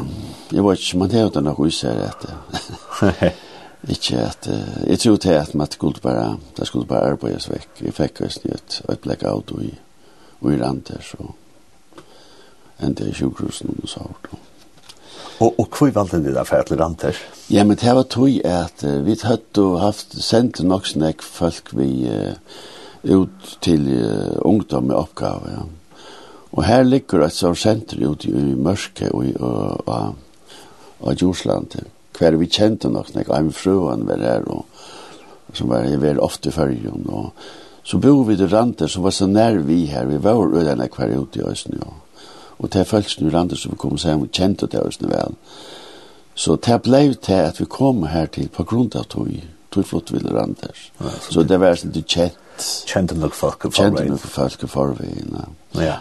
jeg 0.54 0.64
vet 0.64 0.78
ikke, 0.78 0.98
man 0.98 1.10
har 1.10 1.26
jo 1.26 1.42
noe 1.42 1.66
i 1.66 1.78
at, 1.82 2.26
uh, 2.30 3.24
ikke 3.94 4.20
at, 4.22 4.46
uh, 4.46 4.84
jeg 4.86 5.02
tror 5.02 5.16
til 5.16 5.34
at 5.34 5.54
man 5.54 5.70
skulle 5.70 6.00
bare, 6.02 6.36
det 6.56 6.66
skulle 6.66 6.86
bare 6.86 7.10
arbeides 7.10 7.50
vekk. 7.50 7.82
Jeg 7.82 7.96
fikk 7.96 8.22
jo 8.22 8.30
snitt 8.30 8.82
et 8.86 9.02
blackout 9.02 9.50
og 9.50 9.64
i, 9.66 9.72
og 10.40 10.52
i 10.54 10.60
rand 10.62 10.86
så 11.02 11.32
endte 12.80 13.04
jeg 13.04 13.16
i 13.16 13.18
sjukhusen 13.18 13.74
og 13.82 13.90
så 13.90 14.06
hardt. 14.06 14.30
Og, 15.40 15.58
og 15.58 15.66
hvor 15.74 15.90
valgte 15.96 16.20
du 16.22 16.30
da 16.34 16.44
for 16.46 16.62
et 16.62 16.70
rand? 16.78 17.02
Ja, 17.50 17.64
men 17.64 17.76
det 17.80 17.96
var 17.96 18.06
tog 18.06 18.30
at 18.44 18.84
uh, 18.86 19.00
vi 19.06 19.18
hadde 19.24 19.66
haft 19.82 20.14
sendt 20.22 20.62
nok 20.62 20.86
snakk 20.86 21.26
folk 21.26 21.74
vi 21.74 22.06
uh, 22.06 22.38
ut 23.10 23.58
til 23.64 23.90
uh, 23.90 24.38
ungdom 24.46 24.92
med 24.92 25.00
oppgave, 25.02 25.50
ja. 25.50 25.66
Og 26.52 26.64
her 26.66 26.82
ligger 26.82 27.24
et 27.24 27.34
sånt 27.34 27.58
senter 27.58 28.00
ute 28.02 28.28
i 28.28 28.54
Mørke 28.58 29.10
og 29.14 29.24
i 31.12 31.14
Djurslandet. 31.14 31.86
Hver 32.18 32.36
vi 32.36 32.50
kjente 32.50 32.90
nok, 32.92 33.14
når 33.14 33.30
jeg 33.30 33.54
frøen 33.56 34.02
var 34.08 34.20
her, 34.20 34.44
og, 34.50 34.66
som 35.54 35.70
var 35.70 35.86
jeg 35.86 36.02
var 36.02 36.18
ofte 36.20 36.50
i 36.50 36.52
følgen. 36.52 37.06
Og, 37.08 37.30
så 37.84 37.98
bor 37.98 38.24
vi 38.28 38.36
til 38.36 38.50
Rante, 38.52 38.88
som 38.88 39.06
var 39.06 39.14
så 39.16 39.26
nær 39.26 39.62
vi 39.64 39.86
her. 39.86 40.06
Vi 40.10 40.18
var 40.22 40.42
ødene 40.42 40.88
hver 40.96 41.16
ute 41.16 41.40
i 41.40 41.46
Østen, 41.48 41.78
ja. 41.80 41.92
Og 42.58 42.70
til 42.70 42.84
følelsen 42.84 43.26
i 43.26 43.30
Rante, 43.32 43.56
som 43.56 43.72
vi 43.72 43.80
kom 43.80 43.96
sammen 43.98 44.28
og 44.28 44.34
kjente 44.36 44.66
det 44.66 44.82
Østen 44.84 45.08
vel. 45.08 45.38
Så 46.34 46.56
det 46.56 46.82
ble 46.82 47.14
til 47.14 47.40
at 47.40 47.60
vi 47.60 47.64
kom 47.64 48.04
her 48.04 48.26
til 48.26 48.50
på 48.52 48.64
grunn 48.68 48.90
av 48.94 49.08
tog, 49.08 49.32
tog 49.72 49.86
flott 49.86 50.12
til 50.12 50.28
Rante. 50.28 50.68
Ja, 51.00 51.08
så, 51.20 51.32
så 51.32 51.42
det 51.42 51.60
var 51.60 51.78
sånn 51.80 51.94
til 51.96 52.04
kjent. 52.04 52.38
Kjente 52.86 53.16
nok 53.16 53.34
folk 53.34 53.62
for 53.64 53.72
forveien. 53.72 53.96
Kjente 53.96 54.12
nok 54.12 54.32
folk 54.34 54.64
i 54.64 54.68
forveien, 54.68 55.36
ja. 55.40 55.84
Ja. 55.86 55.98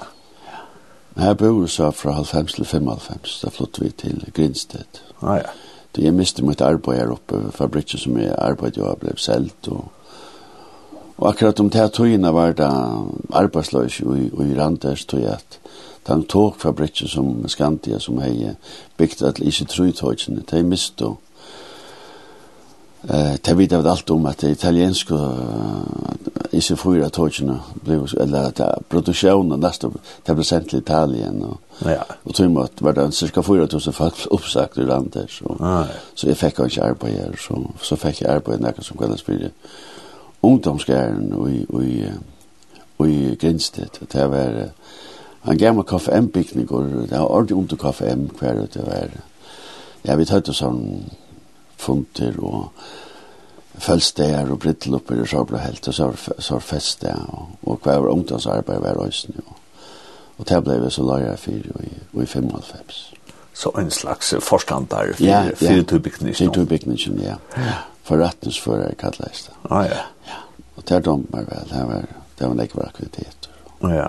Her 1.19 1.33
bor 1.33 1.61
jeg 1.61 1.69
så 1.69 1.91
fra 1.91 2.13
95 2.23 2.53
til 2.53 2.65
95, 2.65 3.39
da 3.43 3.49
flyttet 3.49 3.83
vi 3.83 3.89
til 3.89 4.25
Grinstedt. 4.35 5.03
Ah, 5.21 5.37
ja. 5.37 5.51
Det 5.95 6.03
jeg 6.03 6.13
mistet 6.13 6.45
mitt 6.45 6.61
arbeid 6.61 6.99
her 6.99 7.11
oppe, 7.11 7.41
fabrikken 7.51 7.99
som 7.99 8.17
jeg 8.17 8.35
arbeidet 8.37 8.83
og 8.85 8.99
ble 9.01 9.15
selt. 9.17 9.67
Og, 9.67 9.89
og 11.17 11.29
akkurat 11.29 11.59
om 11.59 11.69
det 11.69 11.91
togene 11.97 12.33
var 12.33 12.53
det 12.55 12.69
arbeidsløs 13.33 13.99
i, 13.99 14.03
i 14.29 14.59
Randers, 14.59 15.05
tog 15.05 15.23
jeg 15.23 15.33
at 15.33 15.59
den 16.07 16.23
togfabrikken 16.23 17.07
som 17.07 17.47
Skandia 17.47 17.99
som 17.99 18.21
jeg 18.21 18.55
bygde 18.97 19.27
at 19.27 19.39
ikke 19.39 19.65
tog 19.65 19.95
togene, 19.95 20.43
de 20.51 20.63
miste 20.63 21.05
og 21.05 21.19
Eh, 23.07 23.33
det 23.41 23.53
vet 23.53 23.71
jag 23.71 23.87
allt 23.87 24.09
om 24.09 24.25
att 24.25 24.37
det 24.37 24.49
italienska 24.49 25.15
i 26.51 26.61
sig 26.61 26.77
fyra 26.77 27.09
tågena 27.09 27.59
blev 27.73 28.07
eller 28.21 28.43
att 28.43 28.89
produktionen 28.89 29.59
nästa 29.59 29.91
det 30.25 30.33
blev 30.33 30.43
sent 30.43 30.69
till 30.69 30.79
Italien 30.79 31.43
och 31.43 31.61
ja. 31.89 32.05
och 32.23 32.35
tror 32.35 32.49
man 32.49 32.63
att 32.63 32.81
var 32.81 32.93
det 32.93 33.11
cirka 33.11 33.43
4000 33.43 33.93
folk 33.93 34.25
uppsagt 34.29 34.77
i 34.77 34.81
landet 34.81 35.29
så 35.29 35.57
ah, 35.59 35.79
ja. 35.79 35.85
så 36.13 36.27
jag 36.27 36.37
fick 36.37 36.59
också 36.59 36.81
arbete 36.81 37.21
här 37.21 37.35
så 37.39 37.71
så 37.81 37.95
fick 37.95 38.21
jag 38.21 38.31
arbete 38.31 38.57
när 38.57 38.81
som 38.81 38.97
kallas 38.97 39.21
för 39.21 39.51
ungdomsgären 40.41 41.33
och 41.33 41.49
i 41.49 41.65
och 41.69 41.83
i 41.83 42.05
och 42.97 43.07
i 43.07 43.35
Grinstedt 43.35 43.99
det 44.11 44.27
var 44.27 44.69
han 45.41 45.57
gav 45.57 45.75
mig 45.75 45.83
kaffe 45.87 46.11
en 46.11 46.27
picknick 46.27 46.71
och 46.71 46.83
det 46.83 47.19
var 47.19 47.31
ordentligt 47.31 47.57
under 47.57 47.75
kaffe 47.75 48.05
en 48.05 48.29
kvar 48.39 48.67
det 48.73 48.81
var 48.81 49.09
Ja, 50.01 50.15
vi 50.15 50.25
tar 50.25 50.41
det 50.41 50.53
sånn 50.53 51.09
funter 51.79 52.35
og 52.43 52.71
fölster 53.79 54.51
og 54.51 54.59
brittelopper 54.59 55.21
og 55.23 55.29
så 55.31 55.43
ble 55.47 55.61
helt 55.63 55.87
og 55.87 55.95
så 55.95 56.09
var 56.53 56.65
feste 56.65 57.13
og, 57.15 57.55
og 57.63 57.79
hver 57.83 58.01
var 58.03 58.11
ungdomsarbeid 58.11 58.81
var 58.83 58.99
røysen 58.99 59.39
og, 59.45 59.55
og 60.37 60.49
det 60.49 60.63
ble 60.63 60.79
vi 60.83 60.91
så 60.91 61.05
lager 61.07 61.29
jeg 61.29 61.39
fyr 61.39 61.71
og 61.75 61.85
i, 61.85 61.93
og 62.13 62.23
i 62.23 62.25
55 62.25 62.99
Så 63.59 63.71
en 63.75 63.91
slags 63.91 64.33
forstander 64.39 65.13
for 65.13 65.23
ja, 65.23 65.43
ja. 65.61 65.81
turbygnisjon? 65.83 66.47
For 66.47 66.53
turbygnisjon, 66.53 67.17
ja. 67.19 67.35
ja. 67.57 67.73
For 68.07 68.21
rettensfører 68.21 68.93
kallet 68.95 69.41
det. 69.47 69.55
Ah, 69.69 69.83
ja. 69.85 70.05
ja. 70.27 70.37
Og 70.77 70.85
det 70.87 70.95
er 70.95 71.03
dommer 71.03 71.43
vel, 71.43 71.65
det 71.69 71.81
var, 71.89 72.05
det 72.39 72.47
var 72.47 72.53
en 72.55 72.61
ekvar 72.63 72.87
aktivitet. 72.87 73.49
Ja. 73.83 73.89
ja. 73.89 74.07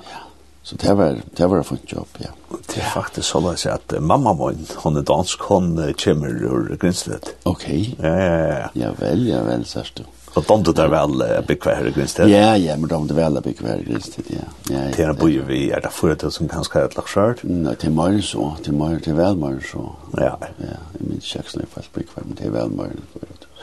Så 0.63 0.77
det 0.77 0.95
var 0.95 1.17
det 1.37 1.47
var 1.47 1.59
en 1.73 1.79
jobb, 1.87 2.09
ja. 2.19 2.31
Det 2.67 2.79
er 2.79 2.91
faktisk 2.95 3.29
så 3.29 3.49
att 3.49 3.67
at 3.67 4.03
mamma 4.03 4.35
min, 4.35 4.67
hun 4.77 4.97
er 4.97 5.03
dansk, 5.03 5.41
hun 5.41 5.79
hon 5.79 5.95
kommer 5.95 6.29
ur 6.29 6.77
Grinstedt. 6.77 7.35
Ok. 7.45 7.69
Ja, 7.99 8.17
ja, 8.17 8.47
ja. 8.47 8.69
Ja 8.75 8.91
vel, 8.99 9.27
ja 9.27 9.43
vel, 9.43 9.65
sørst 9.65 9.99
du. 9.99 10.05
Og 10.35 10.45
de 10.49 10.65
du 10.65 10.73
der 10.73 10.89
vel 10.89 11.23
uh, 11.23 11.47
bygge 11.47 11.75
her 11.75 11.87
i 11.87 11.91
Grinstedt? 11.91 12.31
Ja, 12.31 12.55
ja, 12.55 12.77
men 12.77 12.91
de 12.91 13.09
du 13.09 13.15
vel 13.15 13.41
bygge 13.43 13.67
her 13.67 13.81
i 13.81 13.85
Grinstedt, 13.85 14.31
ja. 14.31 14.47
ja, 14.71 14.85
ja 14.85 14.93
det 14.95 15.07
er 15.07 15.13
bøye 15.13 15.47
vi, 15.47 15.71
er 15.71 15.81
det 15.81 15.93
fyrir 15.93 16.31
som 16.31 16.49
kanskje 16.49 16.81
er 16.81 16.85
et 16.85 16.97
lagt 16.97 17.11
skjørt? 17.11 17.43
Nei, 17.45 17.75
det 17.75 17.89
er 17.89 17.97
mer 17.97 18.21
så, 18.23 18.53
det 18.59 18.69
er 18.69 18.79
mer, 18.79 18.99
det 18.99 19.11
er 19.11 19.19
vel 19.19 19.41
mer 19.41 19.59
så. 19.67 19.89
Ja. 20.19 20.37
Ja, 20.61 20.79
jeg 20.95 21.09
minns 21.09 21.33
kjeksen 21.33 21.65
er 21.65 21.73
faktisk 21.73 21.97
bygge 21.99 22.17
her, 22.17 22.29
men 22.29 22.39
det 22.39 22.47
er 22.47 22.57
vel 22.61 22.77
mer 22.77 22.95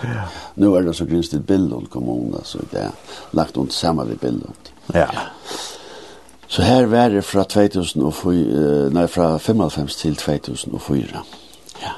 Ja. 0.04 0.28
Nu 0.56 0.76
er 0.76 0.82
det 0.82 0.96
så 0.96 1.06
Grinstedt 1.06 1.48
Billund 1.48 1.88
kommune, 1.90 2.44
så 2.44 2.60
det 2.72 2.82
er 2.82 2.92
lagt 3.32 3.58
under 3.58 3.74
sammen 3.74 4.10
ved 4.10 4.20
Billund. 4.22 4.74
Ja. 4.94 5.08
ja. 5.14 5.28
Så 6.48 6.62
her 6.62 6.86
var 6.86 7.10
det 7.10 7.24
fra 7.28 7.44
2004, 7.44 8.90
nei, 8.96 9.08
fra 9.12 9.38
95 9.38 9.96
til 9.96 10.16
2004. 10.16 11.24
Ja. 11.82 11.94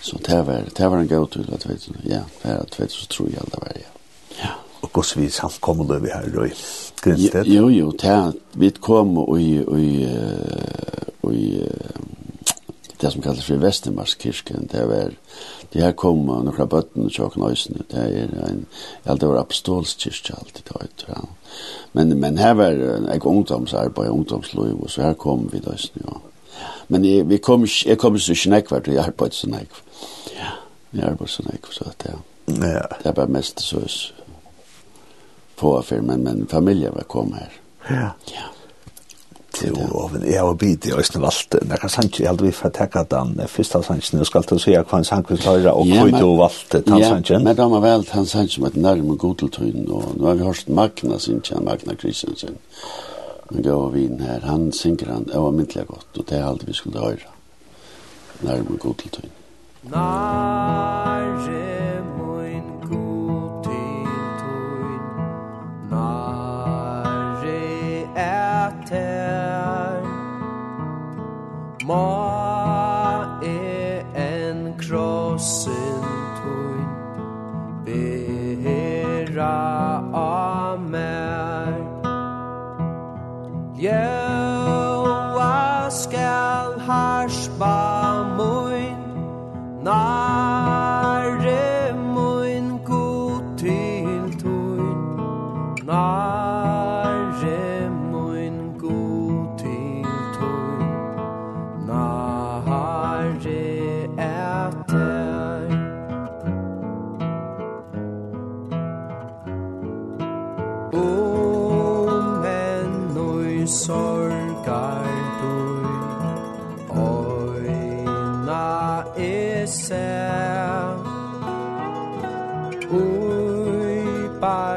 Så 0.00 0.18
det 0.26 0.38
var, 0.46 0.64
det 0.76 0.90
var 0.90 0.98
en 0.98 1.08
god 1.08 1.28
til, 1.28 1.48
ja, 1.50 2.22
det 2.42 2.44
var 2.44 2.64
2003 2.64 3.24
i 3.28 3.36
alle 3.36 3.60
var, 3.60 3.72
ja. 3.76 3.90
Ja. 4.42 4.54
Og 4.82 4.90
hvordan 4.92 5.22
vi 5.22 5.28
samt 5.30 5.60
kom 5.60 5.80
og 5.80 5.86
løy 5.86 6.08
her 6.08 6.24
i 6.26 6.54
Grinstedt? 7.02 7.46
Jo, 7.46 7.68
jo, 7.68 7.90
det, 7.90 8.34
vi 8.54 8.70
kom 8.80 9.18
og 9.18 9.40
i, 9.40 9.64
og 9.66 9.80
i, 9.80 10.06
og 11.22 11.34
i, 11.34 11.62
det 13.02 13.10
som 13.10 13.22
kallas 13.22 13.44
för 13.44 13.56
Västermarskirken 13.56 14.68
det 14.72 14.86
var 14.86 15.10
det 15.72 15.80
här 15.80 15.92
kom 15.92 16.26
några 16.26 16.66
bötten 16.66 17.04
och 17.04 17.10
tjock 17.10 17.36
nöjsen 17.36 17.82
det 17.88 17.96
är 17.96 18.28
en 18.48 18.66
det 19.18 19.26
var 19.26 19.36
apostolskirka 19.36 20.34
alltid 20.34 20.62
har 20.68 20.86
ja. 21.06 21.28
men, 21.92 22.08
men 22.20 22.38
här 22.38 22.54
var 22.54 22.70
en 22.70 23.20
ungdomsarbete 23.22 24.08
ungdomslöj 24.08 24.72
och 24.72 24.90
så 24.90 25.02
här 25.02 25.14
kom 25.14 25.48
vi 25.52 25.58
då 25.58 25.72
ja. 25.92 26.20
men 26.86 27.04
jag, 27.04 27.24
vi 27.24 27.38
kom 27.38 27.66
jag 27.86 27.98
kom 27.98 28.18
så 28.18 28.34
snäck 28.34 28.70
vart 28.70 28.86
jag 28.86 28.96
arbetade 28.96 29.30
så 29.30 29.48
näck 29.48 29.68
ja 30.36 30.46
jag 30.90 31.04
arbetade 31.04 31.30
så 31.30 31.42
näck 31.42 31.66
så 31.70 31.84
att 31.84 32.06
ja. 32.08 32.18
Ja. 32.44 32.96
Det 33.02 33.16
var 33.16 33.26
mest 33.26 33.58
så 33.58 33.80
på 35.56 35.78
affär 35.78 36.00
men 36.00 36.20
men 36.20 36.46
familjen 36.46 36.94
var 36.94 37.02
kom 37.02 37.32
här 37.32 37.52
ja. 37.88 38.10
Ja 38.24 38.51
til 39.52 39.76
og 39.76 40.16
jeg 40.22 40.40
har 40.40 40.54
bitt 40.58 40.86
i 40.86 40.92
Øystein 40.96 41.22
Valte. 41.22 41.58
men 41.62 41.70
jeg 41.70 41.80
kan 41.80 41.92
sannsynlig 41.92 42.28
aldri 42.28 42.46
vi 42.46 42.52
får 42.52 42.72
tekka 42.78 43.02
den 43.10 43.40
første 43.48 43.78
av 43.78 43.84
sannsynlig. 43.86 44.20
Og 44.20 44.26
skal 44.26 44.46
til 44.48 44.56
å 44.56 44.62
si 44.62 44.74
hva 44.76 44.98
en 44.98 45.08
sannsynlig 45.08 45.42
klarer 45.42 45.72
og 45.72 45.86
hva 45.90 46.06
du 46.10 46.36
valgte 46.38 46.80
den 46.80 47.04
sannsynlig. 47.04 47.44
men 47.44 47.56
da 47.56 47.68
var 47.68 47.80
vel 47.80 48.06
den 48.12 48.26
sannsynlig 48.26 48.62
med 48.64 48.82
nærme 48.82 49.16
godeltøyden 49.16 49.86
og 49.90 50.16
nå 50.16 50.26
har 50.26 50.34
vi 50.40 50.48
hørt 50.48 50.68
Magna 50.68 51.18
sin 51.18 51.40
kjenn 51.40 51.64
Magna 51.64 51.94
Kristiansen, 51.94 52.56
sin. 52.56 52.58
Men 53.50 53.62
gav 53.62 53.92
vi 53.92 54.06
inn 54.06 54.20
her. 54.20 54.40
Han 54.48 54.72
synker 54.72 55.12
han. 55.12 55.24
Det 55.28 55.36
var 55.36 55.50
myndelig 55.50 55.86
godt 55.86 56.18
og 56.18 56.28
det 56.28 56.38
er 56.38 56.46
alt 56.48 56.66
vi 56.66 56.72
skulle 56.72 57.00
høre. 57.00 57.32
Nærme 58.42 58.78
godeltøyden 58.78 59.30
Nærme 59.92 61.48
godeltøyden 62.88 64.08
Nærme 65.90 66.31
Ma 71.84 73.40
e 73.42 74.04
en 74.14 74.74
krossen 74.78 76.02
tuin 76.38 76.90
Bera 77.84 79.58
a 80.14 80.76
mer 80.78 81.74
Ljöa 83.82 85.60
skal 85.90 86.78
harspa 86.86 87.78
muin 88.36 89.02
Na 89.82 90.71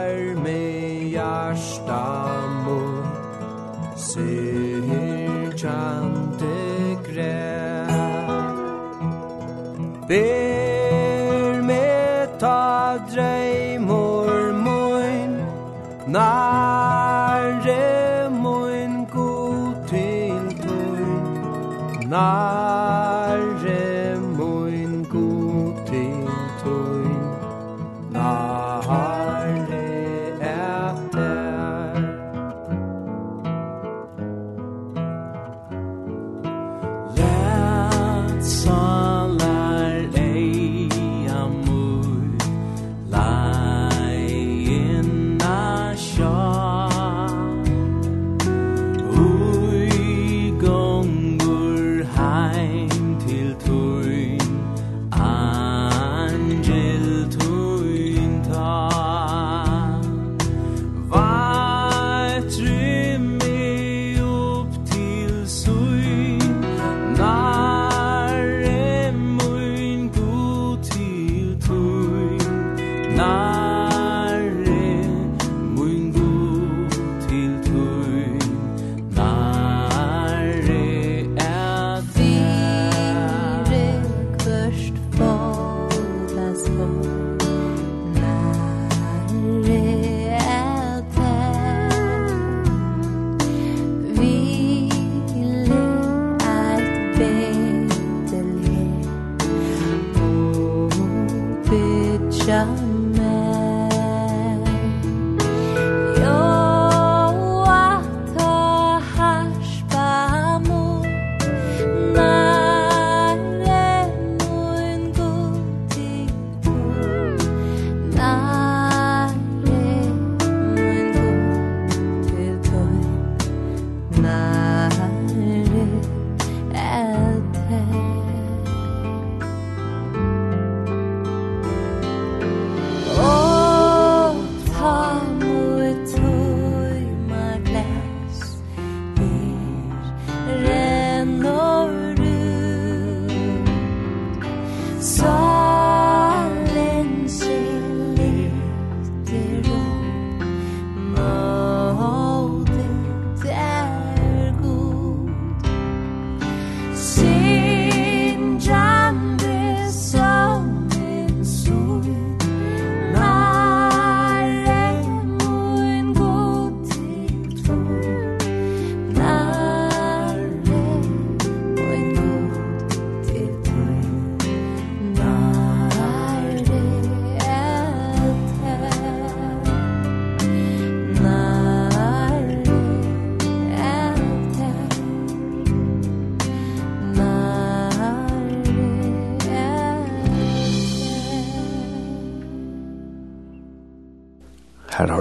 Vær 0.05 0.37
hjärsta 1.09 2.03
mot 2.63 3.97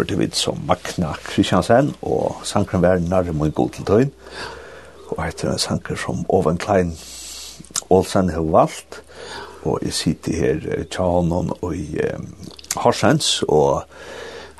hørte 0.04 0.18
vi 0.18 0.26
som 0.36 0.58
Magna 0.68 1.14
Kristiansen, 1.24 1.94
og 2.02 2.42
sankren 2.44 2.82
var 2.82 2.98
nærmere 2.98 3.50
god 3.50 3.70
til 3.70 3.84
tøyen. 3.84 4.10
Og 5.08 5.22
etter 5.24 5.52
en 5.52 5.58
sanker 5.58 5.96
som 5.96 6.26
Oven 6.28 6.58
Klein 6.58 6.92
Olsen 7.90 8.28
har 8.28 8.42
valgt, 8.42 9.00
og 9.62 9.78
jeg 9.82 9.92
sitter 9.92 10.36
her 10.36 10.60
i 10.82 10.84
Tjahanon 10.84 11.54
og 11.62 11.76
i 11.76 11.96
um, 12.04 12.28
Horsens, 12.76 13.42
og 13.48 13.82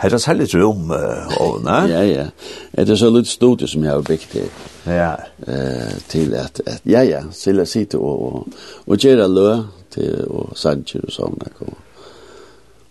her 0.01 0.15
er 0.15 0.19
særlig 0.19 0.49
rom, 0.55 0.91
uh, 0.91 1.37
Oven, 1.41 1.69
eh? 1.69 1.91
ja, 1.91 2.03
ja. 2.03 2.27
Det 2.73 2.91
er 2.91 2.97
så 2.97 3.11
litt 3.13 3.29
studie 3.29 3.69
som 3.69 3.85
jeg 3.85 3.93
har 3.93 4.01
bygd 4.01 4.29
til. 4.33 4.51
Ja. 4.87 5.15
Uh, 5.45 5.93
til 6.09 6.35
at, 6.41 6.63
at, 6.67 6.81
ja, 6.89 7.05
ja, 7.05 7.21
til 7.37 7.61
å 7.61 7.69
sitte 7.69 8.01
og, 8.01 8.29
og, 8.33 8.61
og 8.87 8.97
gjøre 8.97 9.29
lø 9.29 9.51
til, 9.93 10.25
og 10.25 10.57
sanger 10.57 11.05
og 11.05 11.13
sånne, 11.13 11.53
og 11.61 11.94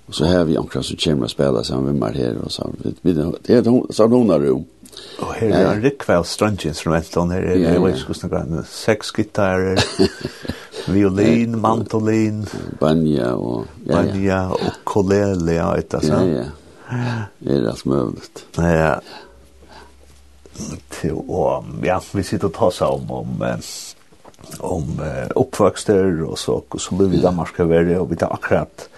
Och 0.05 0.15
så 0.15 0.25
här 0.25 0.43
vi 0.43 0.57
omkring 0.57 0.83
så 0.83 0.95
kommer 0.95 1.25
att 1.25 1.31
spela 1.31 1.63
så 1.63 1.79
med 1.79 1.95
mig 1.95 2.13
här 2.17 2.37
och 2.45 2.51
så 2.51 2.73
vi 3.01 3.13
det 3.13 3.53
är 3.53 3.93
så 3.93 4.07
några 4.07 4.39
rum. 4.39 4.63
Och 5.19 5.33
här 5.33 5.47
är 5.47 5.73
en 5.73 5.81
rikväl 5.81 6.23
strunginstrument 6.23 7.17
on 7.17 7.31
här 7.31 7.41
är 7.41 7.57
det 7.57 7.65
är 7.65 7.87
ju 7.87 7.97
skulle 7.97 8.41
gå 8.41 8.63
sex 8.69 9.11
gitarrer 9.11 9.83
violin, 10.87 11.61
mandolin, 11.61 12.45
banja 12.79 13.33
och 13.33 13.65
ja, 13.85 13.95
banja 13.95 14.49
och 14.49 14.73
kolele 14.83 15.53
ja 15.53 15.77
det 15.89 16.01
så. 16.01 16.13
Ja 16.13 16.23
ja. 16.25 16.43
Det 17.39 17.53
är 17.53 17.69
allt 17.69 17.85
möjligt. 17.85 18.45
Ja. 18.55 19.01
Till 20.89 21.11
och 21.11 21.63
ja, 21.83 22.01
vi 22.11 22.23
sitter 22.23 22.45
och 22.47 22.53
tassar 22.53 22.87
om 22.87 23.11
om 23.11 23.59
om 24.59 25.01
uppväxter 25.35 26.23
och 26.23 26.39
så 26.39 26.63
och 26.69 26.81
så 26.81 26.95
blir 26.95 27.07
vi 27.07 27.17
Danmark 27.17 27.59
över 27.59 27.97
och 27.97 28.11
vi 28.11 28.15
tar 28.15 28.33
akkurat 28.33 28.89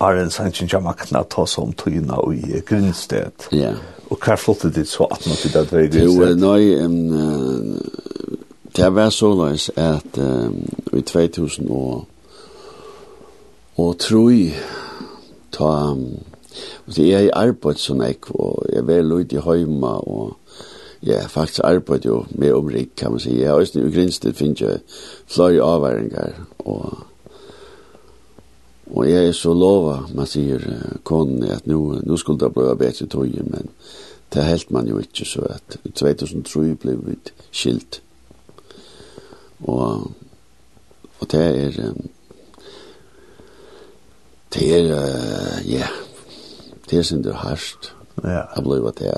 er 0.00 0.04
en 0.04 0.06
Arjen 0.06 0.30
Sanchen 0.30 0.68
Jamakna 0.68 1.22
ta 1.22 1.46
som 1.46 1.72
tøyna 1.72 2.16
och 2.16 2.34
i 2.34 2.62
grunnsted. 2.66 3.32
Ja. 3.52 3.74
Og 4.10 4.18
hva 4.18 4.36
flottet 4.36 4.74
ditt 4.74 4.88
så 4.88 5.04
at 5.10 5.26
man 5.26 5.36
till 5.36 5.52
det 5.52 5.72
i 5.72 5.88
grunnsted? 5.88 6.28
Jo, 6.30 6.34
nej, 6.34 6.64
det 8.76 8.94
var 8.94 9.10
så 9.10 9.34
løys 9.34 9.70
at 9.76 10.18
i 10.92 11.00
2000 11.00 11.70
og 11.70 12.04
og 13.76 13.98
troi 13.98 14.54
ta 15.52 15.96
Och 16.86 16.92
det 16.94 17.14
är 17.14 17.20
i 17.20 17.30
arbeid 17.30 17.78
som 17.78 18.02
jeg, 18.02 18.16
og 18.30 18.66
jeg 18.72 18.86
var 18.86 19.02
lyd 19.02 19.32
i 19.32 19.36
høyma, 19.36 19.86
og 19.86 20.36
jeg 21.02 21.20
har 21.20 21.28
faktisk 21.28 21.60
arbeid 21.64 22.04
jo 22.04 22.24
med 22.30 22.52
omrik, 22.52 22.88
kan 22.96 23.10
man 23.10 23.20
si. 23.20 23.40
Jeg 23.40 23.48
har 23.48 23.56
også 23.56 23.80
i 23.80 23.90
Grinstedt 23.94 24.36
finnes 24.36 24.60
jeg 24.60 24.78
flere 25.26 25.62
avværinger, 25.62 26.32
og 26.58 26.98
Og 28.86 29.10
jeg 29.10 29.26
er 29.28 29.32
så 29.32 29.54
lova, 29.54 30.02
man 30.14 30.26
sier 30.28 30.60
konen, 31.04 31.42
at 31.42 31.66
nu, 31.66 32.00
nu 32.04 32.16
skulle 32.16 32.40
det 32.40 32.52
bli 32.52 32.66
bedre 32.78 33.06
tøye, 33.08 33.44
men 33.48 33.70
det 34.34 34.44
helt 34.44 34.70
man 34.70 34.88
jo 34.88 34.98
ikke, 34.98 35.24
så 35.24 35.40
at 35.40 35.78
2003 35.94 36.74
ble 36.82 36.96
vi 37.00 37.16
skilt. 37.52 38.02
Og, 39.64 40.10
og 41.20 41.30
det 41.30 41.40
er, 41.40 41.92
det 44.54 44.68
er, 44.76 44.88
ja, 45.64 45.88
det 46.90 46.98
er 46.98 47.02
sin 47.02 47.24
det 47.24 47.34
harsht. 47.34 47.94
Ja. 48.22 48.44
Jeg 48.56 48.64
ble 48.66 48.76
jo 48.82 48.90
til 48.90 49.10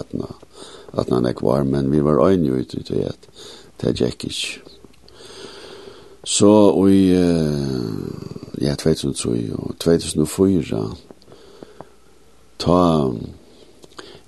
at 0.97 1.11
han 1.11 1.27
er 1.27 1.33
kvar, 1.33 1.64
men 1.64 1.91
vi 1.93 2.05
var 2.05 2.23
øyne 2.29 2.53
ute 2.61 2.83
til 2.83 3.03
at 3.09 3.29
det 3.81 4.01
er 4.01 4.07
ikke. 4.07 4.62
Så 6.27 6.51
i 6.91 7.03
ja 8.61 8.74
2003 8.74 9.53
og 9.55 9.77
2004 9.79 10.81
ta 12.59 12.79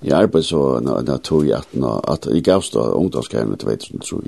i 0.01 0.11
arbeid 0.15 0.45
så 0.47 0.79
na, 0.79 1.01
na 1.03 1.17
tog 1.17 1.47
jeg 1.47 1.57
at, 1.59 1.73
na, 1.75 1.97
at 2.07 2.27
i 2.31 2.41
gav 2.45 2.63
stå 2.63 2.85
ungdomskarene 2.95 3.57
2003 3.59 4.21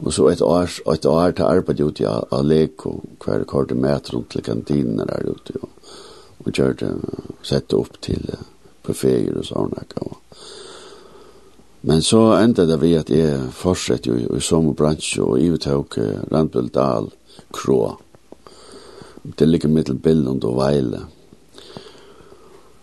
og 0.00 0.12
så 0.16 0.28
et 0.32 0.40
år, 0.40 0.70
et 0.92 1.06
år 1.06 1.30
til 1.36 1.44
arbeid 1.44 1.80
ut 1.80 2.00
i 2.00 2.06
Aleko 2.32 2.94
hver 3.24 3.44
koordinator 3.44 4.16
rundt 4.16 4.30
til 4.32 4.42
kantinen 4.42 4.98
der 4.98 5.28
ute 5.28 5.60
og, 5.60 5.68
og 6.44 6.52
gjør 6.52 6.72
det 6.80 6.94
sette 7.42 7.76
opp 7.76 8.00
til 8.02 8.24
uh, 8.32 8.40
buffeter 8.82 9.36
og 9.36 9.44
sånne 9.44 9.84
og 10.00 10.16
Men 11.80 12.02
så 12.02 12.20
enda 12.36 12.66
det 12.68 12.76
vi 12.82 12.92
at 12.98 13.10
jeg 13.12 13.52
fortsett 13.56 14.06
jo 14.06 14.18
i 14.20 14.42
sommerbransje 14.44 15.24
og 15.24 15.40
ivetøk 15.40 15.96
Randbøl 16.32 16.68
Dahl, 16.74 17.08
Krå. 17.56 17.96
Det 19.22 19.48
ligger 19.48 19.72
mittel 19.72 19.96
Billund 19.96 20.44
og 20.44 20.58
Veile. 20.60 21.00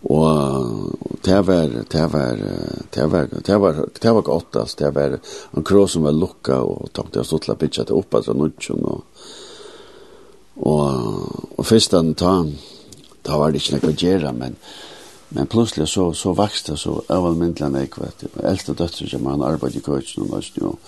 Og 0.08 1.18
det 1.24 1.38
var, 1.46 1.72
det 1.90 2.04
var, 2.12 2.42
det 2.94 3.06
var, 3.10 3.30
det 3.46 3.60
var, 3.60 3.84
det 4.00 4.14
var 4.14 4.22
godt, 4.22 4.56
altså, 4.56 4.76
det 4.78 4.94
var 4.94 5.18
en 5.18 5.64
krå 5.64 5.86
som 5.86 6.06
var 6.06 6.14
lukka 6.14 6.60
og 6.62 6.90
tok 6.94 7.10
det 7.12 7.22
å 7.22 7.26
stå 7.26 7.40
til 7.42 7.54
å 7.54 7.58
pitcha 7.58 7.84
til 7.84 7.98
oppa 7.98 8.22
til 8.22 8.38
nudgen 8.38 8.86
og 8.86 9.04
og, 10.58 11.54
og 11.54 11.66
først 11.66 11.92
den 11.94 12.14
ta, 12.18 12.32
ta 13.22 13.36
var 13.38 13.52
det 13.54 13.60
ikke 13.62 13.76
noe 13.76 13.92
å 13.92 13.98
gjøre, 14.02 14.32
men 14.34 14.56
Men 15.30 15.46
plutselig 15.46 15.88
så, 15.88 16.12
så 16.12 16.32
vokste 16.32 16.72
det 16.72 16.80
så 16.80 16.94
avallmyndelig 17.12 17.66
enn 17.66 17.76
jeg 17.82 17.92
vet. 18.00 18.24
Eldste 18.48 18.74
døtter 18.74 19.10
som 19.10 19.26
han 19.28 19.44
arbeidde 19.44 19.80
i 19.80 19.84
køkken 19.84 20.24
og 20.24 20.36
løsning. 20.38 20.70
Og, 20.70 20.78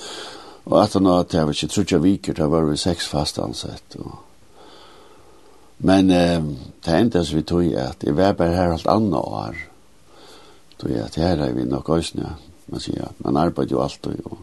og 0.64 0.76
at 0.80 0.96
han 0.96 1.08
hadde, 1.10 1.36
jeg 1.36 1.48
vet 1.48 1.62
ikke, 1.62 1.74
trodde 1.74 2.02
viker, 2.06 2.38
da 2.38 2.48
var 2.48 2.68
vi 2.68 2.76
seks 2.80 3.08
fast 3.10 3.40
ansett. 3.42 3.98
Og. 4.00 4.14
Men 5.84 6.10
eh, 6.12 6.40
det 6.84 6.96
endte 6.96 7.24
vi 7.34 7.44
tog 7.44 7.72
at 7.76 8.04
jeg 8.04 8.16
var 8.16 8.36
bare 8.38 8.56
her 8.56 8.72
alt 8.76 8.88
annet 8.88 9.20
år. 9.20 9.56
Tog 10.80 10.92
at 10.96 11.20
her 11.20 11.44
er 11.44 11.52
vi 11.52 11.64
nok 11.68 11.88
også, 11.88 12.20
ja. 12.20 12.36
man 12.72 12.80
sier, 12.80 13.12
man 13.18 13.36
arbeider 13.36 13.76
jo 13.76 13.82
alltid. 13.84 14.24
Og, 14.24 14.38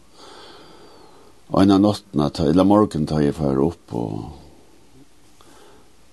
og 1.50 1.62
en 1.64 1.74
av 1.74 1.82
nottene, 1.82 2.30
eller 2.46 2.68
morgen 2.68 3.08
tar 3.08 3.26
jeg 3.26 3.38
for 3.38 3.66
opp 3.66 3.98
og 3.98 4.47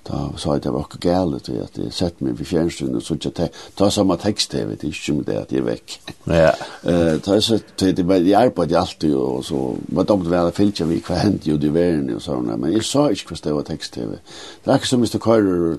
Da 0.05 0.19
sa 0.37 0.55
jeg 0.57 0.65
det 0.67 0.73
var 0.75 0.85
ikke 0.85 1.01
gale 1.01 1.39
til 1.41 1.61
at 1.65 1.79
jeg 1.81 1.93
sett 1.97 2.19
meg 2.21 2.37
for 2.37 2.49
fjernstund 2.49 2.99
og 2.99 3.03
så 3.03 3.17
ikke 3.17 3.31
ta, 3.39 3.47
ta 3.79 3.89
samme 3.93 4.19
tekst 4.21 4.51
til, 4.53 4.67
vet 4.69 4.85
ikke 4.85 5.15
om 5.15 5.23
det 5.25 5.37
at 5.41 5.53
jeg 5.55 5.63
er 5.63 5.69
vekk. 5.71 5.95
Ja. 6.29 6.51
uh, 6.85 7.15
ta 7.25 7.39
sett 7.41 7.73
til 7.81 7.95
det, 7.97 8.05
men 8.09 8.27
jeg 8.29 8.37
arbeidde 8.51 8.79
alltid 8.79 9.15
og 9.17 9.45
så 9.49 9.61
var 9.97 10.09
det 10.11 10.19
vel 10.29 10.51
å 10.51 10.57
fylke 10.57 10.89
vi 10.91 11.01
hva 11.05 11.23
hendte 11.23 11.49
jo 11.49 11.57
i 11.57 11.73
verden 11.73 12.13
og 12.19 12.25
sånn, 12.25 12.53
men 12.53 12.75
jeg 12.77 12.85
sa 12.89 13.07
ikke 13.09 13.33
hva 13.33 13.41
det 13.47 13.57
var 13.57 13.69
tekst 13.71 13.97
til. 13.97 14.19
Det 14.65 14.73
er 14.73 14.83
ikke 14.83 14.93
som 14.93 15.05
hvis 15.05 15.15
du 15.15 15.21
kører 15.25 15.79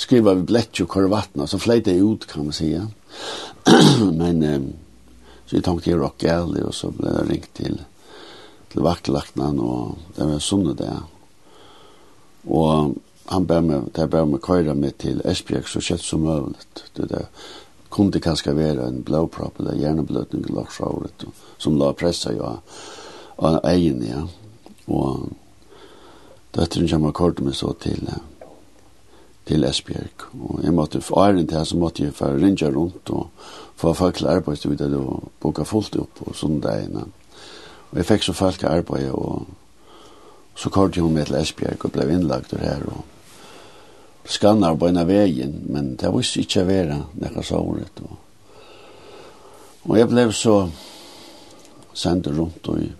skriver 0.00 0.38
vi 0.38 0.46
blett 0.48 0.80
og 0.80 0.88
kører 0.88 1.12
vattnet, 1.12 1.50
så 1.50 1.58
fleit 1.60 1.86
jeg 1.86 2.00
ut, 2.00 2.24
kan 2.26 2.46
man 2.48 2.56
si. 2.56 2.72
men 4.22 4.42
um, 4.48 4.70
så 5.50 5.58
jeg 5.58 5.64
tenkte 5.66 5.90
jeg 5.90 5.98
var 5.98 6.12
ikke 6.14 6.28
gale 6.28 6.60
og 6.62 6.74
så 6.78 6.92
ble 6.94 7.10
det 7.10 7.22
ringt 7.26 7.54
til, 7.58 7.80
til 8.70 8.84
vaktlagtene 8.86 9.64
og 9.66 9.96
det 10.14 10.28
var 10.28 10.44
sånn 10.46 10.68
det. 10.78 10.92
Og 12.46 12.94
han 13.30 13.46
ber 13.46 13.60
meg, 13.60 13.92
det 13.94 14.08
ber 14.10 14.24
meg 14.26 14.42
köra 14.46 14.74
mig 14.74 14.90
till 14.98 15.22
Esbjerg 15.24 15.68
så 15.70 15.80
kött 15.80 16.02
som 16.02 16.20
mulig. 16.20 16.56
Det 16.96 17.06
där 17.08 17.26
kunde 17.90 18.20
kanskje 18.20 18.54
være 18.54 18.86
en 18.86 19.02
blowprop 19.02 19.60
eller 19.60 19.74
hjärnblötning 19.74 20.44
eller 20.48 20.66
såret 20.70 21.24
som 21.58 21.78
la 21.78 21.92
pressa 21.92 22.32
jag 22.32 22.58
av 23.36 23.60
egen, 23.64 24.06
ja. 24.06 24.28
Och 24.94 25.18
dötteren 26.50 26.88
kommer 26.88 27.12
kort 27.12 27.40
med 27.40 27.54
så 27.54 27.72
till 27.72 28.10
till 29.44 29.64
Esbjerg. 29.64 30.10
Och 30.40 30.60
jag 30.64 30.74
måtte 30.74 31.00
for 31.00 31.26
æren 31.26 31.46
til 31.46 31.66
så 31.66 31.76
måtte 31.76 32.04
jag 32.04 32.14
för 32.14 32.38
ringe 32.38 32.70
runt 32.70 33.10
och 33.10 33.26
få 33.76 33.94
folk 33.94 34.16
til 34.16 34.26
arbeid 34.26 34.56
til 34.56 34.78
det 34.78 34.94
og 34.94 35.30
boka 35.40 35.64
fullt 35.64 35.96
upp 35.96 36.14
på 36.14 36.32
söndagarna. 36.34 37.04
Och 37.90 37.98
jag 37.98 38.06
fick 38.06 38.22
så 38.22 38.32
folk 38.32 38.62
arbete 38.62 39.10
och 39.10 39.42
så 40.56 40.70
kort 40.70 40.96
jag 40.96 41.10
med 41.10 41.26
till 41.26 41.34
Esbjerg 41.34 41.76
och 41.84 41.90
blev 41.90 42.10
innlagt 42.10 42.52
her 42.52 42.82
och 42.86 43.04
skannar 44.24 44.76
på 44.76 44.88
ena 44.88 45.04
vägen, 45.04 45.62
men 45.66 45.96
det 45.96 46.10
visste 46.16 46.38
inte 46.38 46.64
vara 46.64 47.04
när 47.12 47.30
jag 47.34 47.44
sa 47.44 47.58
ordet. 47.58 48.00
Och, 48.00 48.16
och 49.82 49.98
jag 49.98 50.08
blev 50.08 50.32
så 50.32 50.70
sänd 51.92 52.26
runt 52.26 52.66
och 52.66 52.78
i 52.78 52.92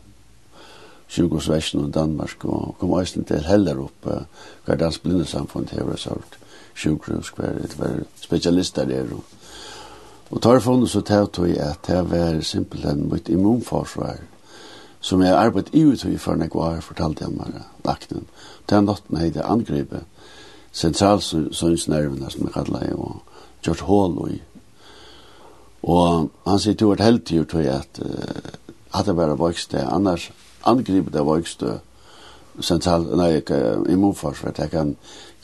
20-årsversen 1.10 1.88
i 1.88 1.90
Danmark 1.90 2.44
og 2.44 2.76
kom 2.78 2.92
eisen 3.00 3.26
til 3.26 3.42
heller 3.42 3.80
opp 3.82 4.06
uh, 4.06 4.22
hver 4.66 4.78
dansk 4.78 5.02
blindesamfund 5.02 5.72
her 5.74 5.88
og 5.90 5.98
sånt 5.98 6.36
sjukhus 6.78 7.32
hver 7.36 7.58
et 7.64 7.74
var 7.78 8.04
spesialister 8.20 8.86
der 8.86 9.10
og, 9.16 9.24
og 10.30 10.42
tar 10.42 10.62
funnet 10.62 10.90
så 10.92 11.02
tar 11.02 11.26
tog 11.26 11.50
at 11.58 11.82
det 11.86 12.04
var 12.10 12.40
simpelthen 12.46 13.08
mitt 13.10 13.28
immunforsvar 13.28 14.22
som 15.00 15.22
jeg 15.22 15.34
arbeidt 15.34 15.74
i 15.74 15.82
ut 15.84 16.04
i 16.04 16.16
for 16.16 16.38
når 16.38 16.44
jeg 16.44 16.54
var 16.54 16.80
fortalte 16.86 17.26
jeg 17.26 17.34
meg 17.34 17.58
lakten 17.84 18.26
til 18.68 18.86
natten 18.86 19.18
jeg 19.18 19.34
hadde 19.34 20.04
sentralsynsnervene, 20.72 22.30
som 22.30 22.46
jeg 22.46 22.54
kallar 22.54 22.86
det, 22.86 22.94
og 22.94 23.22
gjort 23.64 23.86
hål 23.88 24.16
i. 24.30 24.40
Og 25.82 26.30
han 26.46 26.58
sier, 26.60 26.76
til 26.76 26.90
hvert 26.90 27.04
helt 27.04 27.26
til 27.26 27.66
at 27.66 28.00
uh, 28.04 28.50
at 28.94 29.06
det 29.06 29.16
bare 29.16 29.38
vokste, 29.38 29.86
annars 29.86 30.30
angripet 30.66 31.12
det 31.14 31.22
vokste 31.26 31.78
sentral, 32.60 33.06
nei, 33.16 33.38
ikke 33.38 33.58
immunforsvar, 33.88 34.54
det 34.56 34.70
kan 34.72 34.96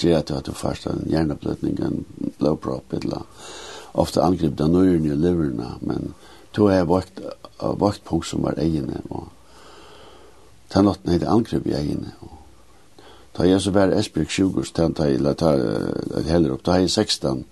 gjøre 0.03 0.18
at 0.18 0.47
du 0.47 0.53
har 0.62 0.81
en 0.91 1.05
hjernebløtning, 1.07 1.79
en 1.81 2.33
blodpropp, 2.39 2.93
eller 2.99 3.22
ofte 3.95 4.22
angripet 4.22 4.61
av 4.61 4.72
nøyren 4.74 5.07
i 5.07 5.14
liverne, 5.14 5.70
men 5.81 6.14
to 6.53 6.68
er 6.72 6.89
vakt, 6.89 7.20
vakt 7.61 8.05
punkt 8.05 8.27
som 8.27 8.43
var 8.45 8.59
egene, 8.61 9.01
og 9.11 9.31
den 10.74 10.91
åtten 10.91 11.20
det 11.20 11.31
angrip 11.31 11.66
i 11.70 11.77
egene, 11.79 12.12
og 12.20 12.35
Da 13.37 13.45
jeg 13.45 13.61
så 13.61 13.70
var 13.70 13.93
Esbjørk 13.93 14.28
20 14.32 14.64
stent 14.64 15.01
jeg 15.05 15.20
la 15.20 15.34
ta 15.37 15.53
heller 16.26 16.55
opp. 16.55 16.64
Da 16.64 16.78
jeg 16.80 16.91
16 16.91 17.45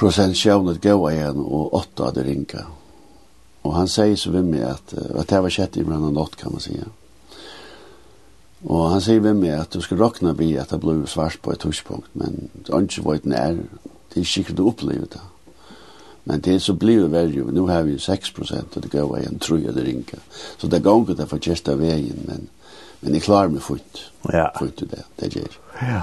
prosent 0.00 0.36
sjavnet 0.36 0.80
gav 0.80 1.04
igjen 1.10 1.42
og 1.42 1.74
8 1.76 2.06
hadde 2.08 2.24
ringa. 2.24 2.64
Og 3.68 3.74
han 3.76 3.90
sier 3.92 4.16
så 4.16 4.32
ved 4.32 4.48
meg 4.48 4.64
at, 4.64 4.94
at 4.96 5.28
det 5.28 5.42
var 5.44 5.52
kjett 5.52 5.76
i 5.76 5.84
brann 5.84 6.06
av 6.08 6.14
nått 6.16 6.38
kan 6.40 6.54
man 6.54 6.64
sige. 6.64 6.86
Og 8.64 8.86
han 8.92 9.02
sier 9.04 9.20
ved 9.24 9.36
meg 9.36 9.58
at 9.58 9.74
du 9.76 9.80
skal 9.84 10.00
råkna 10.00 10.32
bi 10.36 10.54
at 10.60 10.72
det 10.72 10.80
ble 10.80 11.02
svart 11.08 11.40
på 11.44 11.52
et 11.52 11.64
huspunkt, 11.68 12.08
men 12.12 12.48
det 12.54 12.72
er 12.72 12.86
ikke 12.86 13.04
vært 13.06 13.28
nær, 13.28 13.60
det 13.60 14.16
er 14.16 14.24
ikke 14.24 14.32
sikkert 14.32 14.58
du 14.58 14.66
opplever 14.68 15.08
det. 15.12 15.22
Men 16.28 16.40
det 16.44 16.58
så 16.62 16.74
blir 16.76 17.02
det 17.02 17.12
verre, 17.12 17.52
nu 17.52 17.66
har 17.68 17.84
vi 17.88 17.98
6 17.98 18.32
prosent 18.36 18.76
og 18.76 18.84
det 18.84 18.92
gav 18.92 19.12
igjen, 19.16 19.38
tror 19.40 19.60
jeg 19.60 19.76
det 19.76 19.84
ringa. 19.84 20.20
Så 20.58 20.68
det 20.68 20.82
ganger 20.84 21.16
det 21.16 21.28
for 21.28 21.40
kjesta 21.40 21.76
veien, 21.80 22.24
men 22.28 22.48
Men 23.00 23.14
jeg 23.16 23.24
klarer 23.24 23.52
meg 23.52 23.62
fullt. 23.64 24.00
Ja. 24.32 24.48
Fullt 24.58 24.82
det, 24.90 25.04
det 25.20 25.32
gjør. 25.34 25.58
Ja. 25.80 26.02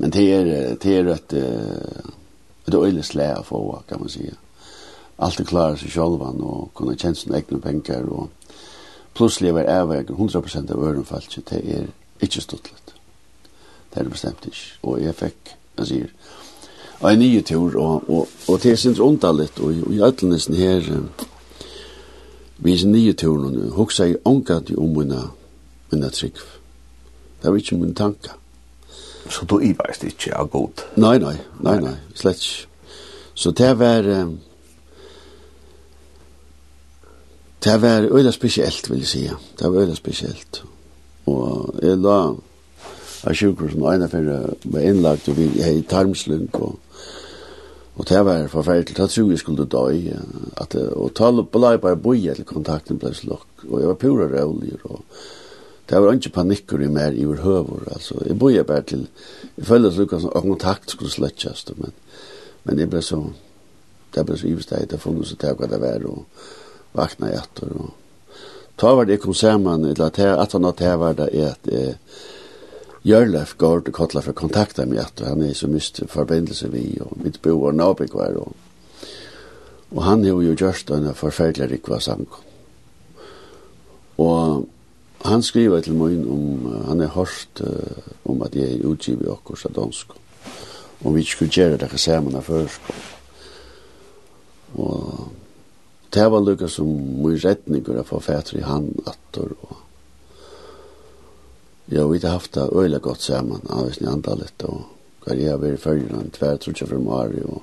Men 0.00 0.12
det 0.14 0.26
er, 0.32 0.74
det 0.80 0.94
er 0.96 1.10
et, 1.12 1.32
et 2.68 2.74
øyelig 2.74 3.04
slæ 3.04 3.34
å 3.36 3.44
få, 3.44 3.60
kan 3.88 4.00
man 4.00 4.12
si. 4.12 4.30
Alt 5.20 5.40
er 5.40 5.44
klarer 5.44 5.76
seg 5.76 5.92
selv, 5.92 6.22
og 6.24 6.70
kunne 6.74 6.96
kjenne 6.96 7.18
sine 7.18 7.36
egne 7.36 7.60
penger, 7.60 8.06
og 8.08 8.30
plutselig 9.14 9.52
var 9.54 9.68
avveger 9.68 10.14
100% 10.16 10.72
av 10.72 10.84
øren 10.84 11.04
falt, 11.04 11.32
så 11.32 11.42
det 11.50 11.60
er 11.60 11.90
ikke 12.24 12.40
stuttlet. 12.40 12.94
Det 13.90 14.00
er 14.00 14.06
det 14.06 14.12
bestemt 14.12 14.46
ikke. 14.46 14.78
Og 14.82 15.02
jeg 15.02 15.14
fikk, 15.18 15.52
jeg 15.78 15.90
sier, 15.90 16.14
en 17.10 17.18
ny 17.18 17.28
tur, 17.44 17.76
og, 17.80 18.08
og, 18.08 18.28
og 18.48 18.62
det 18.62 18.72
er 18.72 18.80
sin 18.80 18.96
underligt, 19.00 19.60
og, 19.60 19.74
og 19.86 19.92
i 19.92 20.00
ødelnesen 20.00 20.54
her, 20.54 20.88
vi 22.58 22.72
er 22.72 22.78
sin 22.78 22.92
nye 22.92 23.12
tur, 23.12 23.44
og 23.44 23.76
hun 23.76 23.92
sier 23.92 24.16
omgatt 24.24 24.70
i 24.70 24.76
omgående, 24.76 25.26
minna 25.92 26.10
trygg. 26.10 26.38
Det 27.42 27.50
var 27.50 27.56
ikke 27.56 27.76
min 27.76 27.94
tanke. 27.94 28.30
Så 29.30 29.46
du 29.46 29.58
ivarst 29.58 30.04
ikke 30.04 30.34
av 30.36 30.50
god? 30.50 30.84
Nei, 30.96 31.18
nei, 31.18 31.36
nei, 31.60 31.76
nei, 31.80 31.96
slett 32.14 32.42
ikke. 32.42 32.66
Så 33.34 33.50
det 33.56 33.72
var... 33.78 34.06
Um, 34.22 34.38
det 37.64 37.76
var 37.82 38.06
øyla 38.08 38.30
spesielt, 38.32 38.90
vil 38.90 38.98
jeg 38.98 39.06
si. 39.06 39.22
Det 39.58 39.72
var 39.72 39.82
øyla 39.82 39.94
spesielt. 39.94 40.62
Og 41.26 41.74
jeg 41.82 41.98
la 42.00 42.20
av 43.20 43.34
sjukhusen, 43.36 43.82
og 43.82 43.94
ene 43.94 44.08
fyrir 44.08 44.54
var 44.64 44.84
innlagt, 44.84 45.28
og 45.28 45.36
vi 45.36 45.50
hei 45.60 45.82
tarmslunk, 45.88 46.56
og 46.56 46.78
Og 48.00 48.08
det 48.08 48.24
var 48.24 48.46
forferdelig, 48.48 48.96
da 48.96 49.06
tror 49.06 49.30
jeg 49.30 49.38
skulle 49.38 49.64
dø, 49.64 50.12
At, 50.56 50.74
og 50.74 51.14
tale 51.14 51.44
blei 51.44 51.76
bare 51.76 51.96
boi 51.96 52.28
etter 52.28 52.46
kontakten 52.48 52.98
ble 52.98 53.12
slokk, 53.14 53.66
og 53.68 53.80
jeg 53.80 53.88
var 53.88 53.94
pura 53.94 54.28
rævlig, 54.30 54.72
og 54.84 55.02
det 55.90 55.98
var 55.98 56.14
ikke 56.14 56.30
panikker 56.30 56.82
i 56.84 56.88
mer 56.88 57.16
i 57.18 57.24
høver, 57.24 57.88
altså. 57.90 58.20
Jeg 58.26 58.38
bor 58.38 58.62
bare 58.62 58.82
til, 58.86 59.08
jeg 59.56 59.66
følte 59.66 59.90
så 59.92 60.04
ikke 60.06 60.20
at 60.22 60.42
kontakt 60.42 60.90
skulle 60.90 61.10
slettes, 61.10 61.64
men, 61.76 61.92
men 62.64 62.78
jeg 62.78 62.90
ble 62.90 63.02
så, 63.02 63.18
det 64.14 64.26
ble 64.26 64.36
så 64.38 64.46
ivestegg, 64.46 64.86
det 64.90 65.00
funnet 65.02 65.26
seg 65.26 65.40
til 65.42 65.58
hva 65.58 65.66
det 65.66 65.80
var, 65.82 66.06
og 66.06 66.24
vakna 66.94 67.32
i 67.32 67.34
etter, 67.40 67.74
og 67.74 67.90
ta 68.78 68.94
var 68.94 69.10
det 69.10 69.18
kom 69.20 69.34
sammen, 69.34 69.90
at 69.90 70.22
han 70.52 70.70
at 70.70 70.80
her 70.80 70.96
var 70.96 71.18
det 71.18 71.30
at 71.42 71.72
eh, 71.74 71.94
Jørlef 73.02 73.56
går 73.58 73.80
til 73.80 73.94
Kotla 73.96 74.22
for 74.22 74.30
å 74.30 74.40
kontakte 74.46 74.86
meg 74.86 75.02
etter, 75.02 75.32
han 75.32 75.42
er 75.42 75.54
så 75.58 75.66
mist 75.66 76.02
forbindelse 76.06 76.70
vi, 76.70 77.00
og 77.02 77.18
mitt 77.18 77.42
bo 77.42 77.56
og 77.64 77.74
nabik 77.74 78.14
var, 78.14 78.38
og, 78.38 78.54
og 79.90 80.04
han 80.06 80.22
er 80.22 80.36
jo 80.36 80.54
gjørst 80.54 80.94
en 80.94 81.10
forferdelig 81.18 81.72
rikva 81.74 81.98
sang. 81.98 82.28
Og 84.20 84.68
Han 85.24 85.42
skriver 85.42 85.80
til 85.84 85.98
meg 86.00 86.16
om, 86.24 86.66
han 86.88 87.00
er 87.04 87.12
hørt 87.12 87.60
uh, 87.60 88.12
om 88.24 88.40
at 88.42 88.54
jeg 88.56 88.78
er 88.78 88.86
utgivet 88.88 89.26
i 89.26 89.32
Akkurs 89.32 89.66
av 89.68 89.74
dansk. 89.76 90.14
Om 91.04 91.14
vi 91.14 91.20
ikke 91.20 91.36
skulle 91.36 91.56
gjøre 91.56 91.80
det 91.80 92.00
sammen 92.00 92.36
av 92.36 92.48
først. 92.48 92.80
Og 94.80 95.28
det 96.14 96.26
var 96.32 96.42
lukket 96.42 96.72
som 96.72 96.88
mye 97.22 97.38
retninger 97.38 98.02
få 98.02 98.16
forfætter 98.16 98.58
i 98.58 98.66
han 98.66 98.88
atter. 99.06 99.52
Og 99.62 99.76
ja, 101.90 102.06
vi 102.06 102.18
har 102.18 102.30
haft 102.30 102.54
det 102.54 102.70
øyla 102.72 102.98
godt 102.98 103.22
sammen, 103.22 103.60
av 103.68 103.84
avvisende 103.84 104.12
antallet. 104.12 104.62
Og 104.62 104.84
hva 105.24 105.36
jeg 105.36 105.50
har 105.50 105.60
vært 105.60 105.78
i 105.78 105.82
følgende, 105.82 106.30
tvær 106.32 106.56
tror 106.56 106.74
jeg 106.80 106.88
fra 106.88 106.98
Mari 106.98 107.42
og, 107.44 107.62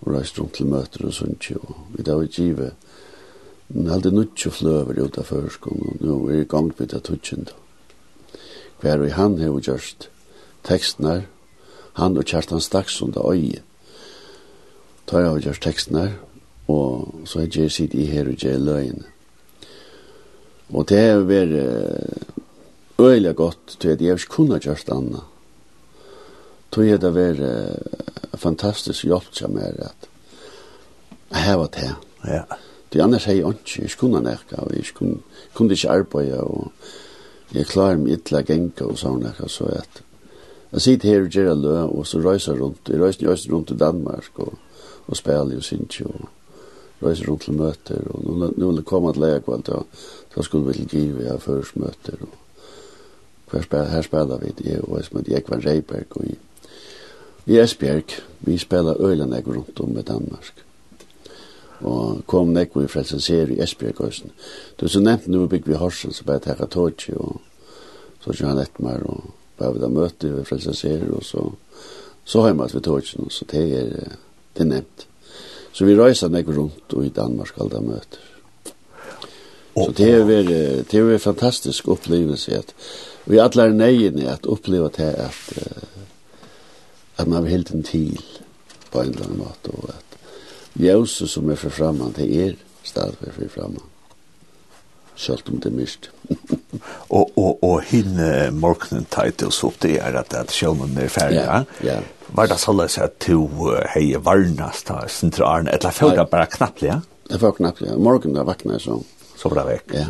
og 0.00 0.14
reist 0.14 0.38
rundt 0.40 0.54
til 0.58 0.66
møter 0.66 1.06
og 1.06 1.14
sånt. 1.14 1.50
Og 1.60 1.76
vi 1.94 2.04
har 2.06 2.22
ikke 2.22 2.42
givet 2.42 2.83
Men 3.68 3.88
halde 3.88 4.12
nutjo 4.12 4.50
fløver 4.52 4.98
ut 5.00 5.18
av 5.18 5.28
førskong, 5.30 5.80
og 5.80 6.02
nå 6.04 6.18
er 6.28 6.42
i 6.42 6.48
gang 6.48 6.70
med 6.78 6.90
det 6.92 7.02
tutsjende. 7.06 7.54
Hver 8.82 9.00
og 9.00 9.14
han 9.16 9.38
hever 9.40 9.64
gjørst 9.64 10.08
tekstnar, 10.68 11.24
han 11.94 12.18
og 12.18 12.26
Kjartan 12.28 12.60
Staksson 12.60 13.14
da 13.14 13.24
øye. 13.24 13.62
Tar 15.06 15.24
jeg 15.24 15.30
og 15.30 15.46
gjørst 15.46 15.64
tekstnar, 15.64 16.12
og 16.68 17.24
så 17.28 17.44
er 17.44 17.48
jeg 17.52 17.72
sitt 17.72 17.94
i 17.94 18.06
her 18.10 18.28
og 18.28 18.40
gjør 18.40 18.60
løgene. 18.60 19.08
Og 20.74 20.88
det 20.88 20.98
er 20.98 21.24
vært 21.28 21.54
øyelig 22.98 23.34
godt, 23.36 23.76
til 23.80 23.94
at 23.94 24.00
jeg 24.00 24.18
ikke 24.18 24.36
kunne 24.36 24.60
gjørst 24.60 24.92
anna. 24.92 25.24
Tog 26.72 26.88
jeg 26.88 27.00
det 27.00 27.14
vært 27.14 28.38
fantastisk 28.40 29.06
hjelp 29.06 29.32
til 29.32 29.52
meg 29.54 29.80
at 29.80 30.08
jeg 31.34 31.58
var 31.58 31.68
det. 31.74 31.90
Ja. 32.24 32.44
Yeah. 32.44 32.62
Det 32.94 33.02
annars 33.02 33.26
jeg 33.26 33.40
ikke, 33.42 33.82
jeg 33.82 33.90
kunne 33.98 34.20
nekka, 34.22 34.60
og 34.62 34.76
jeg 34.76 34.84
kunne, 34.94 35.16
kunne 35.54 35.74
ikke 35.74 35.90
arbeide, 35.90 36.40
og 36.40 36.70
jeg 37.54 37.66
klarer 37.66 37.98
meg 37.98 38.20
ikke 38.20 38.38
å 38.38 38.42
genka 38.46 38.84
og 38.86 38.98
sånn 39.00 39.24
nekka, 39.24 39.48
så 39.50 39.66
at 39.74 40.02
jeg 40.70 40.82
sitter 40.84 41.08
her 41.10 41.24
og 41.24 41.34
gjør 41.34 41.56
lø, 41.58 41.72
og 41.88 42.06
så 42.06 42.20
reiser 42.22 42.60
rundt, 42.60 42.86
jeg 42.86 43.00
reiser 43.02 43.26
jeg 43.26 43.50
rundt 43.50 43.72
i 43.74 43.78
Danmark, 43.80 44.38
og, 44.44 44.52
og 45.06 45.18
spiller 45.18 45.58
og 45.58 45.66
synes 45.66 45.96
og 46.06 46.28
reiser 47.02 47.26
rundt 47.26 47.42
til 47.48 47.56
møter, 47.58 48.06
og 48.14 48.22
nå, 48.28 48.50
nå 48.54 48.68
vil 48.68 48.78
det 48.78 48.86
komme 48.86 49.10
til 49.12 49.26
leie 49.26 49.40
kvalt, 49.42 49.72
og 49.74 50.04
da 50.36 50.44
skulle 50.46 50.68
vi 50.68 50.76
til 50.78 50.92
Givi 50.92 51.26
her 51.26 51.42
først 51.42 51.74
møter, 51.76 52.22
og 52.22 53.56
her 53.56 53.66
spiller, 53.66 53.90
her 53.90 54.06
spiller 54.06 54.44
vi, 54.44 54.52
jeg, 54.68 54.84
og 54.84 55.00
jeg 55.00 55.08
som 55.08 55.18
heter 55.18 55.40
Ekvan 55.40 55.66
Reiberg, 55.66 56.14
og 56.20 56.30
i, 56.30 56.38
i 57.50 57.58
Esbjerg, 57.58 58.14
vi 58.46 58.58
spiller 58.58 59.02
Øyland, 59.02 59.34
jeg 59.34 59.48
rundt 59.50 59.80
om 59.80 59.98
i 59.98 60.02
Danmark, 60.02 60.62
og 61.80 62.22
kom 62.30 62.52
nekko 62.54 62.84
i 62.84 62.90
frelsenser 62.90 63.50
i 63.50 63.58
Esbjerg 63.62 63.94
Esbjergøysen. 63.94 64.30
Du 64.80 64.86
så 64.88 65.00
nevnt 65.00 65.26
nu 65.28 65.46
bygg 65.48 65.66
vi 65.68 65.78
Horsen, 65.78 66.12
så 66.12 66.24
bare 66.24 66.42
tekka 66.44 66.68
tåtje, 66.70 67.16
og 67.18 67.40
så 68.24 68.32
kjør 68.32 68.52
han 68.52 68.62
etter 68.62 68.84
meg, 68.84 69.02
og 69.04 69.32
bare 69.58 69.74
vi 69.74 69.82
da 69.82 69.90
møte 69.92 70.30
vi 70.36 70.44
frelsenser, 70.46 71.08
og 71.12 71.24
så, 71.24 71.48
så 72.24 72.44
har 72.44 72.54
vi 72.54 72.80
tåtje, 72.80 73.26
så 73.30 73.48
det 73.50 73.64
er, 73.80 73.90
det 74.54 74.66
er 74.66 74.70
nevnt. 74.70 75.08
Så 75.74 75.84
vi 75.84 75.96
reiser 75.98 76.30
nekko 76.30 76.54
rundt, 76.54 76.94
og 76.94 77.06
i 77.06 77.12
Danmark 77.14 77.58
alle 77.60 77.82
møter. 77.82 78.30
Så 79.74 79.90
det 79.98 80.10
er 80.14 80.22
vært, 80.22 80.52
det 80.90 80.98
er 81.00 81.08
vært 81.08 81.24
fantastisk 81.24 81.88
opplevelse, 81.90 82.54
at 82.54 82.74
vi 83.26 83.40
alle 83.42 83.64
er 83.64 83.74
nøyene 83.74 84.28
at 84.30 84.46
oppleva 84.46 84.90
det 84.94 85.10
at, 85.18 85.40
at 87.18 87.26
man 87.26 87.42
vil 87.42 87.56
helt 87.56 87.72
en 87.74 87.82
til 87.82 88.20
på 88.92 89.00
en 89.00 89.10
eller 89.10 89.24
annen 89.26 89.40
måte, 89.42 89.72
og 89.74 89.90
at 89.90 90.03
Ljøse 90.80 91.28
som 91.30 91.50
er 91.50 91.58
forframman, 91.58 92.14
det 92.16 92.28
er 92.28 92.54
stadig 92.82 93.18
for 93.20 93.36
forframman. 93.38 93.90
Selv 95.16 95.46
om 95.52 95.60
det 95.62 95.70
er 95.70 95.76
mist. 95.76 96.10
og 97.16 97.30
og, 97.38 97.62
og 97.62 97.82
hinne 97.86 98.50
morgenen 98.50 99.06
titles 99.14 99.62
opp 99.64 99.78
det 99.84 100.00
er 100.02 100.18
at, 100.18 100.34
at 100.34 100.50
sjønnen 100.50 100.98
er 100.98 101.12
ferdig, 101.12 101.44
ja? 101.44 101.62
Ja. 101.86 102.00
Var 102.34 102.50
det 102.50 102.58
sånn 102.58 102.82
at 102.82 103.18
du 103.22 103.44
uh, 103.46 103.78
hei 103.94 104.08
varnast 104.18 104.90
av 104.90 105.06
sentralen, 105.12 105.70
eller 105.70 105.94
følte 105.94 106.24
det 106.24 106.30
bare 106.32 106.50
knapplig, 106.50 106.90
ja? 106.90 107.00
Det 107.30 107.38
var 107.40 107.54
knapplig, 107.54 107.92
ja. 107.92 107.98
Morgen 107.98 108.34
da 108.34 108.42
vakna 108.44 108.74
jeg 108.74 108.88
sånn. 108.88 109.04
Så 109.38 109.52
var 109.52 109.62
det 109.62 109.68
vekk? 109.70 109.94
Ja. 109.94 110.08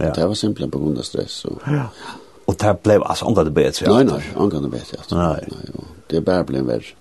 ja. 0.00 0.14
Det 0.16 0.24
var 0.24 0.38
simpelthen 0.40 0.72
på 0.72 0.80
grunn 0.80 0.96
av 0.96 1.04
stress. 1.04 1.42
Og... 1.50 1.60
Ja. 1.68 1.90
Og 2.46 2.56
det 2.62 2.72
ble 2.80 2.96
altså 3.02 3.26
omgående 3.28 3.52
bedre? 3.52 3.90
Nei, 3.90 4.04
nei, 4.08 4.22
omgående 4.38 4.70
bedre. 4.72 5.02
Nei. 5.12 5.42
nei 5.52 5.86
det 6.10 6.22
bare 6.24 6.46
ble 6.46 6.62
verre 6.66 6.94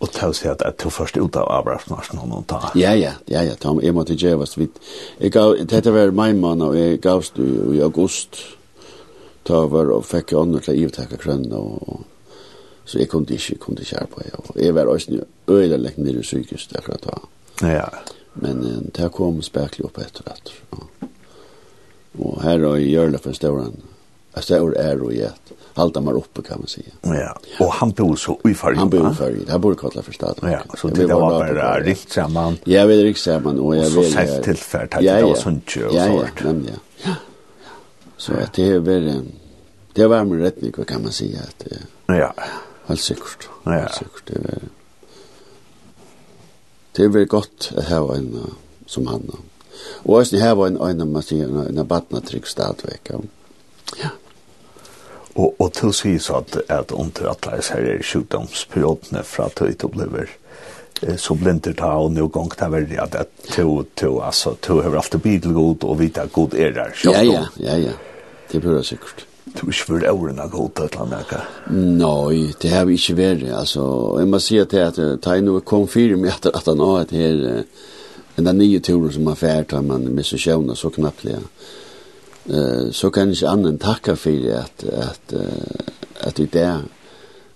och 0.00 0.12
ta 0.12 0.32
sig 0.32 0.50
att 0.50 0.78
ta 0.78 0.90
först 0.90 1.16
ut 1.16 1.36
av 1.36 1.52
Abrahamsnasen 1.52 2.18
hon 2.18 2.44
ta. 2.44 2.70
Ja 2.74 2.94
ja, 2.94 3.12
ja 3.24 3.42
ja, 3.42 3.54
Tom 3.54 3.80
är 3.82 3.92
mot 3.92 4.06
det 4.20 4.34
vad 4.34 4.48
svit. 4.48 4.80
Jag 5.18 5.32
gav 5.32 5.56
det 5.66 5.86
var 5.86 6.10
min 6.10 6.40
man 6.40 6.62
och 6.62 6.78
jag 6.78 7.00
gavs 7.00 7.32
i 7.74 7.82
august. 7.82 8.36
Ta 9.42 9.66
var 9.66 9.90
och 9.90 10.06
fick 10.06 10.32
jag 10.32 10.42
annat 10.42 10.68
liv 10.68 10.88
tacka 10.88 11.16
krön 11.16 11.52
och 11.52 12.00
så 12.84 12.98
jag 12.98 13.08
kunde 13.08 13.32
inte 13.32 13.54
kunde 13.54 13.82
jag 13.90 14.10
på 14.10 14.22
jag. 14.32 14.66
Jag 14.66 14.72
var 14.72 14.86
också 14.86 15.10
ödelagt 15.46 15.96
nere 15.96 16.22
psykiskt 16.22 16.70
där 16.70 16.94
att 16.94 17.02
ta. 17.02 17.20
Ja. 17.60 17.90
Men 18.32 18.90
det 18.94 19.08
kom 19.08 19.42
spärkligt 19.42 19.86
upp 19.86 19.98
efter 19.98 20.24
det. 20.24 20.76
Och 22.18 22.42
här 22.42 22.58
har 22.58 22.76
jag 22.76 22.80
gjort 22.80 23.12
det 23.12 23.18
för 23.18 23.32
stora 23.32 23.66
Alltså 24.32 24.54
är 24.54 24.72
är 24.72 25.02
och 25.02 25.12
jätt. 25.14 25.52
Halta 25.74 26.00
man 26.00 26.14
uppe 26.14 26.42
kan 26.42 26.58
man 26.58 26.66
säga. 26.66 26.86
Ja. 27.02 27.40
Och 27.66 27.72
han 27.72 27.90
bor 27.90 28.16
så 28.16 28.38
i 28.44 28.54
Färje. 28.54 28.78
Han 28.78 28.90
bor 28.90 29.12
i 29.12 29.14
Färje. 29.14 29.44
Det 29.44 29.58
bor 29.58 29.72
i 29.72 29.76
kallat 29.76 30.04
för 30.04 30.12
staden. 30.12 30.50
Ja, 30.50 30.76
så 30.76 30.88
det 30.88 31.06
var 31.06 31.20
bara 31.20 31.80
rikt 31.80 32.12
samman. 32.12 32.56
Jag 32.64 32.86
vill 32.86 33.02
rikt 33.02 33.20
samman 33.20 33.60
och 33.60 33.76
jag 33.76 33.90
vill. 33.90 33.92
Så 33.92 34.10
sett 34.10 34.42
tillfärd 34.42 34.94
att 34.94 35.02
det 35.02 35.22
var 35.22 35.34
sånt 35.34 35.76
ju 35.76 35.84
och 35.84 35.92
så. 35.92 35.96
Ja, 35.96 36.24
ja. 37.04 37.14
Så 38.16 38.32
att 38.32 38.52
det 38.52 38.68
är 38.68 38.78
väl 38.78 39.22
det 39.92 40.06
var 40.06 40.24
rätt 40.24 40.62
mycket 40.62 40.86
kan 40.86 41.02
man 41.02 41.12
säga 41.12 41.38
att 41.40 41.66
ja. 42.06 42.34
Helt 42.86 43.00
säkert. 43.00 43.48
Ja. 43.64 43.70
Helt 43.70 43.94
säkert 43.94 44.26
det 44.26 44.34
är. 44.34 44.58
Det 46.92 47.02
är 47.02 47.08
väl 47.08 47.24
gott 47.24 47.72
att 47.76 47.88
ha 47.88 48.14
en 48.16 48.40
som 48.86 49.06
han. 49.06 49.36
Och 50.02 50.24
det 50.30 50.38
här 50.38 50.54
var 50.54 50.66
en 50.66 50.80
en 50.80 51.12
man 51.12 51.22
säger 51.22 51.78
en 51.78 51.86
barnatrick 51.86 52.46
stadväcka. 52.46 53.14
Ja. 54.02 54.08
Og, 55.34 55.54
og 55.58 55.72
til 55.76 55.92
sier 55.94 56.18
så 56.22 56.40
at, 56.40 56.58
at 56.68 56.92
under 56.92 57.30
atleis 57.30 57.70
her 57.74 57.86
er 57.86 58.02
sjukdomsperiodene 58.02 59.22
fra 59.26 59.48
tøy 59.54 59.72
til 59.78 60.02
eh, 61.02 61.16
så 61.16 61.34
blinder 61.38 61.76
ta 61.78 61.92
og 62.02 62.12
nå 62.12 62.26
gong 62.28 62.50
ta 62.56 62.68
verdi 62.68 62.98
at 62.98 63.14
at 63.14 63.28
to 63.54 63.84
to 63.96 64.20
altså 64.20 64.56
to 64.62 64.80
har 64.82 64.96
alltid 64.96 65.20
blitt 65.20 65.44
god 65.54 65.84
og 65.84 65.98
vita 66.00 66.26
god 66.26 66.54
er 66.54 66.72
der. 66.72 66.94
Ja 67.04 67.22
ja 67.22 67.46
ja 67.58 67.76
ja. 67.76 67.92
Det 68.52 68.60
blir 68.60 68.74
det 68.76 68.86
sikkert. 68.86 69.26
Du 69.54 69.66
ikke 69.68 69.94
vil 69.94 70.10
årene 70.10 70.48
god 70.50 70.70
til 70.76 70.84
et 70.84 70.96
eller? 71.00 71.46
Nei, 71.70 72.52
det 72.62 72.70
har 72.70 72.84
vi 72.84 72.94
ikke 72.94 73.16
vært. 73.16 73.44
Altså, 73.54 73.82
jeg 74.18 74.28
må 74.28 74.38
si 74.38 74.58
at 74.58 74.70
det 74.70 75.26
er 75.26 75.40
noe 75.42 75.62
med 76.16 76.30
etter 76.30 76.54
at 76.54 76.66
han 76.66 76.78
har 76.78 77.00
et 77.00 77.10
her, 77.10 77.64
en 78.38 78.46
av 78.46 78.54
nye 78.54 78.80
turen 78.80 79.12
som 79.12 79.24
man 79.26 79.36
fært, 79.36 79.72
man 79.82 80.06
med 80.14 80.24
sjøvn 80.24 80.70
og 80.70 80.78
så 80.78 80.90
knappt 80.90 81.24
det. 81.26 81.38
Ja 81.38 81.40
eh 82.46 82.90
så 82.90 83.10
kan 83.10 83.32
jag 83.32 83.52
annan 83.52 83.78
tacka 83.78 84.16
för 84.16 84.54
att 84.54 84.84
att 84.84 85.34
att 86.20 86.34
det 86.34 86.52
där 86.52 86.78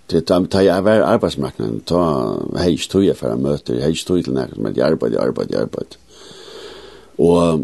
det 0.06 0.20
tar 0.20 0.44
ta 0.44 0.62
jag 0.62 0.82
var 0.82 0.92
arbetsmarknaden 0.92 1.80
ta 1.80 2.36
hej 2.56 2.78
stod 2.78 3.04
jag 3.04 3.16
för 3.16 3.30
att 3.30 3.40
möta 3.40 3.72
hej 3.72 3.94
stod 3.94 4.24
till 4.24 4.32
när 4.32 4.48
med 4.56 4.78
arbete 4.78 5.20
arbete 5.20 5.58
arbete 5.58 5.96
och 7.16 7.60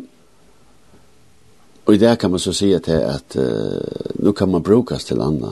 och 1.85 1.99
där 1.99 2.17
kan 2.17 2.31
man 2.31 2.41
så 2.41 2.53
se 2.53 2.75
att 2.75 3.37
uh, 3.37 3.45
nu 4.15 4.33
kan 4.33 4.51
man 4.51 4.63
brukas 4.63 5.05
till 5.05 5.21
andra 5.21 5.49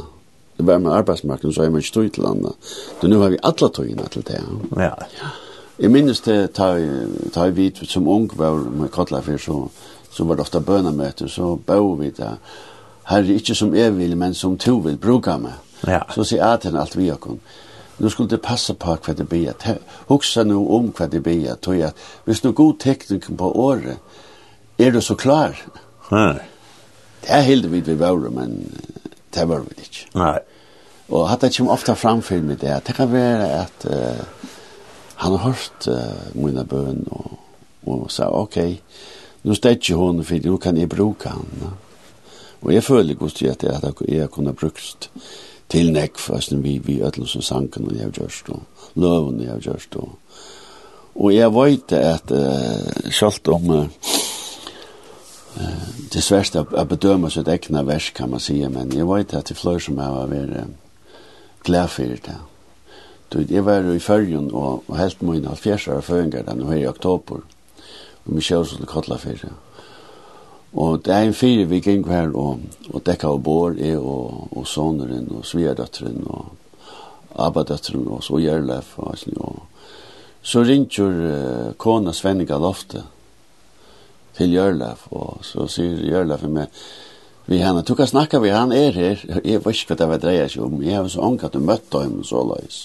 det 0.57 0.63
var 0.63 0.79
med 0.79 0.93
arbetsmarknaden 0.93 1.53
så 1.53 1.63
är 1.63 1.71
man 1.71 1.83
stod 1.83 2.13
till 2.13 2.25
andra 2.25 2.53
då 3.01 3.09
nu 3.09 3.17
har 3.17 3.31
vi 3.31 3.39
alla 3.43 3.69
togna 3.69 4.03
till 4.03 4.23
det 4.23 4.43
ja, 4.77 4.99
ja. 5.21 5.27
Jeg 5.79 5.91
minnes 5.91 6.21
det, 6.21 6.47
ta, 6.55 6.75
ta 7.33 7.45
vidt 7.55 7.79
som 7.87 8.09
ung 8.09 8.31
var 8.35 8.57
med 8.57 8.91
Kotla 8.91 9.21
for 9.23 9.39
så 9.39 9.69
så 10.19 10.25
var 10.25 10.35
det 10.35 10.41
ofta 10.41 10.61
bønamøter, 10.61 11.29
så 11.31 11.57
bøv 11.57 12.01
vi 12.01 12.11
det. 12.11 12.33
Herre, 13.07 13.35
ikke 13.39 13.55
som 13.55 13.75
jeg 13.75 13.93
vil, 13.95 14.17
men 14.19 14.35
som 14.35 14.57
to 14.59 14.81
vil 14.83 14.97
bruka 14.99 15.37
meg. 15.39 15.53
Ja. 15.87 16.01
Så 16.11 16.25
sier 16.27 16.43
Aten 16.43 16.75
alt 16.77 16.97
vi 16.99 17.07
okkom. 17.15 17.37
Nu 17.99 18.11
skulle 18.11 18.31
det 18.33 18.43
passa 18.43 18.75
på 18.75 18.97
hva 18.97 19.15
det 19.15 19.29
blir. 19.31 19.55
Huxa 20.09 20.43
nu 20.43 20.57
om 20.59 20.89
hva 20.91 21.07
det 21.07 21.23
blir. 21.23 21.55
Tog 21.63 21.79
at 21.87 22.03
hvis 22.27 22.43
du 22.43 22.51
god 22.51 22.81
teknik 22.83 23.29
på 23.39 23.51
året, 23.63 24.03
er 24.79 24.91
du 24.91 24.99
så 25.01 25.15
klar? 25.15 25.55
Nei. 26.11 26.41
Det 27.23 27.31
er 27.39 27.47
helt 27.47 27.71
vidt 27.71 27.87
vi 27.87 27.95
var, 28.01 28.19
men 28.35 28.59
det 29.35 29.47
var 29.49 29.63
vi 29.69 29.87
ikke. 29.87 30.09
Nei. 30.19 30.39
Og 31.09 31.29
hatt 31.31 31.47
det 31.47 31.53
kommer 31.55 31.79
ofta 31.79 31.95
framfyr 31.95 32.43
med 32.43 32.59
det. 32.59 32.75
Det 32.87 32.95
kan 32.99 33.13
være 33.13 33.47
at 33.63 33.87
uh, 33.87 34.51
han 35.23 35.39
har 35.39 35.47
hørt 35.47 35.87
uh, 35.87 36.35
mina 36.35 36.67
bøn 36.67 37.07
og, 37.07 37.39
og 37.87 38.11
sa, 38.11 38.33
okej, 38.35 38.83
okay, 38.83 39.17
nu 39.43 39.55
stedje 39.55 39.95
hon 39.95 40.25
for 40.25 40.45
nu 40.45 40.57
kan 40.57 40.77
jeg 40.77 40.89
bruka 40.89 41.29
han. 41.29 41.47
na? 41.61 41.71
og 42.61 42.75
jeg 42.75 42.85
føler 42.85 43.15
godt 43.15 43.43
at 43.43 43.63
jeg, 43.63 43.81
at 43.83 43.95
jeg 44.09 44.31
kunne 44.31 44.53
brukt 44.53 45.11
till 45.69 45.93
näck 45.93 46.19
fast 46.19 46.53
vi 46.53 46.79
vi 46.79 47.03
ödlor 47.03 47.27
som 47.27 47.43
sanken 47.43 47.87
og 47.87 47.97
jeg 47.97 48.03
har 48.03 48.11
gjørst 48.11 48.49
og 48.49 48.63
løven 48.95 49.41
jeg 49.41 49.51
har 49.51 49.61
gjørst 49.61 49.97
og 49.97 50.19
og 51.15 51.35
jeg 51.35 51.55
vet 51.55 51.93
at 51.93 52.31
uh, 52.31 53.11
selv 53.11 53.49
om 53.53 53.71
uh, 53.71 53.87
det 56.13 56.23
sverste 56.23 56.59
er 56.59 56.65
å 56.65 56.77
att 56.77 56.89
bedöma 56.89 57.31
sitt 57.31 57.49
egna 57.49 57.83
vers 57.83 58.11
kan 58.11 58.31
man 58.31 58.41
säga 58.41 58.69
men 58.69 58.93
jeg 58.93 59.09
vet 59.09 59.35
at 59.35 59.49
det 59.49 59.51
er 59.51 59.61
flere 59.61 59.81
som 59.81 59.99
har 59.99 60.27
vært 60.27 60.51
uh, 60.51 60.67
glad 61.65 61.89
for 61.89 62.03
det. 62.03 62.37
Du, 63.33 63.45
jeg 63.49 63.65
var 63.65 63.85
i 63.93 63.99
fyrjun 63.99 64.51
og, 64.55 64.85
og 64.89 64.97
helt 64.97 65.23
min 65.23 65.45
halvfjerdsar 65.45 66.01
av 66.01 66.07
føringar 66.07 66.47
den 66.47 66.65
her 66.69 66.81
i 66.81 66.87
oktober 66.89 67.43
og 68.29 68.37
vi 68.37 68.45
kjøres 68.45 68.77
til 68.77 68.87
Kotlafyrre. 68.87 69.51
Og 70.77 71.01
det 71.05 71.15
er 71.15 71.25
en 71.25 71.35
fire 71.35 71.65
vi 71.65 71.81
gikk 71.81 72.07
her 72.13 72.29
og, 72.37 72.61
og 72.93 73.03
dekka 73.07 73.33
og 73.33 73.43
bor 73.43 73.73
er 73.73 73.97
og, 73.99 74.53
og 74.53 74.67
soneren 74.69 75.31
og 75.33 75.47
sviadøtteren 75.49 76.27
og 76.29 76.53
abbadøtteren 77.39 78.07
og 78.09 78.23
så 78.25 78.41
gjerlef 78.43 78.99
og 79.01 79.17
sånn 79.19 79.41
og 79.41 79.65
så 80.49 80.63
ringer 80.65 81.19
uh, 81.29 81.73
kona 81.77 82.13
Svenninga 82.15 82.59
Lofte 82.63 83.03
til 84.39 84.55
Gjørlef 84.55 85.09
og 85.11 85.43
så 85.47 85.67
sier 85.71 85.99
Gjørlef 86.05 86.47
med 86.49 86.73
vi 87.49 87.63
henne, 87.63 87.81
du 87.83 87.95
kan 87.97 88.07
snakka 88.07 88.43
vi, 88.45 88.51
han 88.53 88.73
er 88.77 88.93
her 88.93 89.23
jeg 89.45 89.63
vet 89.65 89.81
ikke 89.81 89.95
hva 89.95 89.99
det 89.99 90.09
var 90.11 90.23
dreier 90.23 90.53
seg 90.53 90.67
om 90.67 90.83
jeg 90.85 90.97
har 90.99 91.09
så 91.09 91.25
ångat 91.25 91.57
du 91.57 91.65
møtt 91.65 91.89
dem 91.95 92.21
så 92.29 92.45
løs 92.45 92.85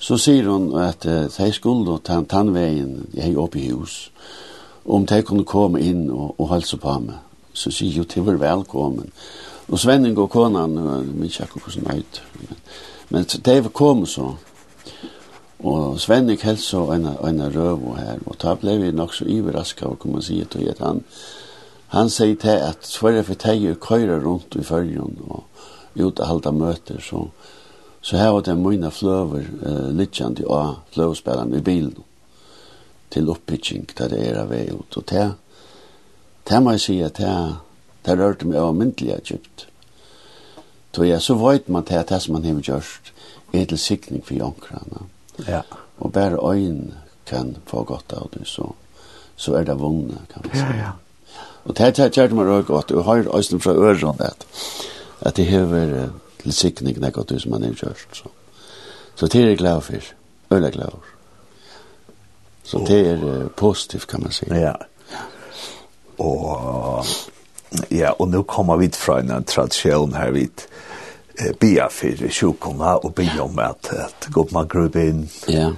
Så 0.00 0.16
sier 0.16 0.48
hun 0.48 0.72
at 0.80 1.04
uh, 1.06 1.28
de 1.28 1.52
skulle 1.52 1.98
ta 2.04 2.22
tannveien 2.24 3.06
jeg 3.14 3.36
oppe 3.38 3.60
i 3.60 3.68
hus, 3.68 4.10
om 4.84 5.04
de 5.06 5.22
kunne 5.22 5.44
komme 5.44 5.80
inn 5.84 6.08
og, 6.10 6.34
og 6.40 6.54
helse 6.54 6.80
på 6.80 6.94
meg. 7.04 7.18
Så 7.52 7.72
sier 7.74 8.00
jo 8.00 8.06
til 8.08 8.24
å 8.24 8.38
velkommen. 8.40 9.10
Og 9.68 9.78
Svenning 9.78 10.16
og 10.18 10.30
konan, 10.32 10.78
jeg 10.78 11.18
vet 11.20 11.40
ikke 11.44 11.60
hvordan 11.60 11.84
det 11.84 11.98
ut, 12.00 12.22
men, 12.40 12.62
men 13.10 13.28
de 13.44 13.74
kom 13.74 14.06
så. 14.06 14.32
Og 15.60 16.00
Svenning 16.00 16.40
helse 16.42 16.72
så 16.72 16.86
en, 16.94 17.04
en 17.06 17.44
røv 17.54 17.84
her, 17.98 18.24
og 18.26 18.40
da 18.40 18.56
ble 18.56 18.78
vi 18.80 18.90
nok 18.96 19.14
så 19.14 19.28
iverrasket, 19.28 19.86
og 19.86 20.00
kan 20.00 20.16
man 20.16 20.24
si 20.24 20.40
til 20.48 20.72
at 20.72 20.80
han, 20.80 21.04
han 21.92 22.10
sier 22.10 22.40
til 22.40 22.56
at 22.56 22.88
Sverre 22.88 23.22
for 23.26 23.36
teier 23.36 23.76
køyre 23.76 24.22
rundt 24.24 24.56
i 24.56 24.64
følgen 24.64 25.20
og 25.28 25.44
ut 25.98 26.20
og 26.20 26.26
halda 26.26 26.50
møter, 26.56 27.02
så 27.04 27.26
så 28.00 28.16
her 28.16 28.30
var 28.32 28.40
det 28.40 28.56
mine 28.56 28.90
fløver 28.90 29.44
uh, 29.66 29.90
littjande 29.92 30.46
av 30.48 30.80
fløvespillene 30.94 31.58
i 31.58 31.64
bilen 31.64 31.98
til 33.10 33.28
oppbygging 33.28 33.90
der 33.98 34.08
det 34.12 34.20
er 34.28 34.38
av 34.40 34.52
vei 34.52 34.68
ut. 34.70 34.96
Og 34.96 35.04
det, 35.10 35.26
det 36.48 36.62
må 36.62 36.76
jeg 36.76 36.84
si 36.86 37.00
at 37.04 37.18
det, 37.20 37.34
det 38.06 38.16
rørte 38.16 38.48
meg 38.48 38.60
av 38.62 38.72
myndelig 38.76 39.20
kjøpt. 39.32 39.66
Så 40.94 41.04
ja, 41.06 41.20
så 41.22 41.36
vet 41.38 41.68
man 41.68 41.84
det, 41.86 42.08
det 42.08 42.22
som 42.22 42.34
man 42.34 42.44
har 42.44 42.60
gjort, 42.60 43.12
er 43.52 43.64
til 43.66 43.78
sikning 43.78 44.24
for 44.26 44.34
jonkrene. 44.34 45.04
Ja. 45.46 45.62
Og 45.98 46.12
bare 46.12 46.40
øyn 46.40 46.94
kan 47.26 47.56
få 47.66 47.84
godt 47.84 48.12
av 48.12 48.30
det, 48.34 48.46
så, 48.48 48.72
så 49.36 49.54
er 49.54 49.64
det 49.64 49.78
vunnet, 49.78 50.18
kan 50.32 50.42
man 50.44 50.56
si. 50.56 50.64
Ja, 50.64 50.76
ja. 50.76 50.90
Og 51.64 51.76
det 51.76 51.96
her 51.96 52.08
gjør 52.08 52.26
det 52.26 52.36
meg 52.36 52.48
også 52.48 52.66
godt, 52.72 52.90
og 52.90 52.96
jeg 52.96 53.04
har 53.04 53.36
øyne 53.36 53.60
fra 53.60 53.72
øren 53.72 54.20
at, 54.20 54.46
at 55.20 55.36
det 55.36 55.46
har 55.46 55.58
hever 55.58 56.10
til 56.42 56.52
sikning 56.52 57.00
nekka 57.00 57.24
du 57.28 57.38
som 57.38 57.52
han 57.56 57.64
er 57.64 57.78
kjørst. 57.78 58.20
Så, 58.22 58.30
så 59.14 59.26
det 59.26 59.44
er 59.44 59.56
glad 59.56 59.80
for, 59.86 60.12
øyla 60.52 60.70
glad 60.70 60.90
for. 60.90 61.16
Så 62.64 62.84
det 62.86 63.00
er 63.10 63.24
uh, 63.24 63.50
positivt 63.56 64.06
kan 64.06 64.22
man 64.22 64.32
si. 64.32 64.46
Ja. 64.50 64.72
Og, 66.18 67.04
ja, 67.90 68.12
og 68.18 68.28
nå 68.28 68.42
kommer 68.42 68.76
vi 68.76 68.90
fra 68.94 69.20
en 69.20 69.44
tradisjon 69.44 70.14
her 70.14 70.30
vidt 70.36 70.66
eh, 71.38 71.54
bia 71.60 71.88
for 71.88 72.28
sjukona 72.28 72.98
og 73.00 73.14
bia 73.14 73.40
om 73.42 73.58
at, 73.58 73.88
at 73.92 74.28
gå 74.32 74.46
man 74.52 74.68
grubb 74.68 74.96
inn. 75.00 75.24
Ja. 75.48 75.70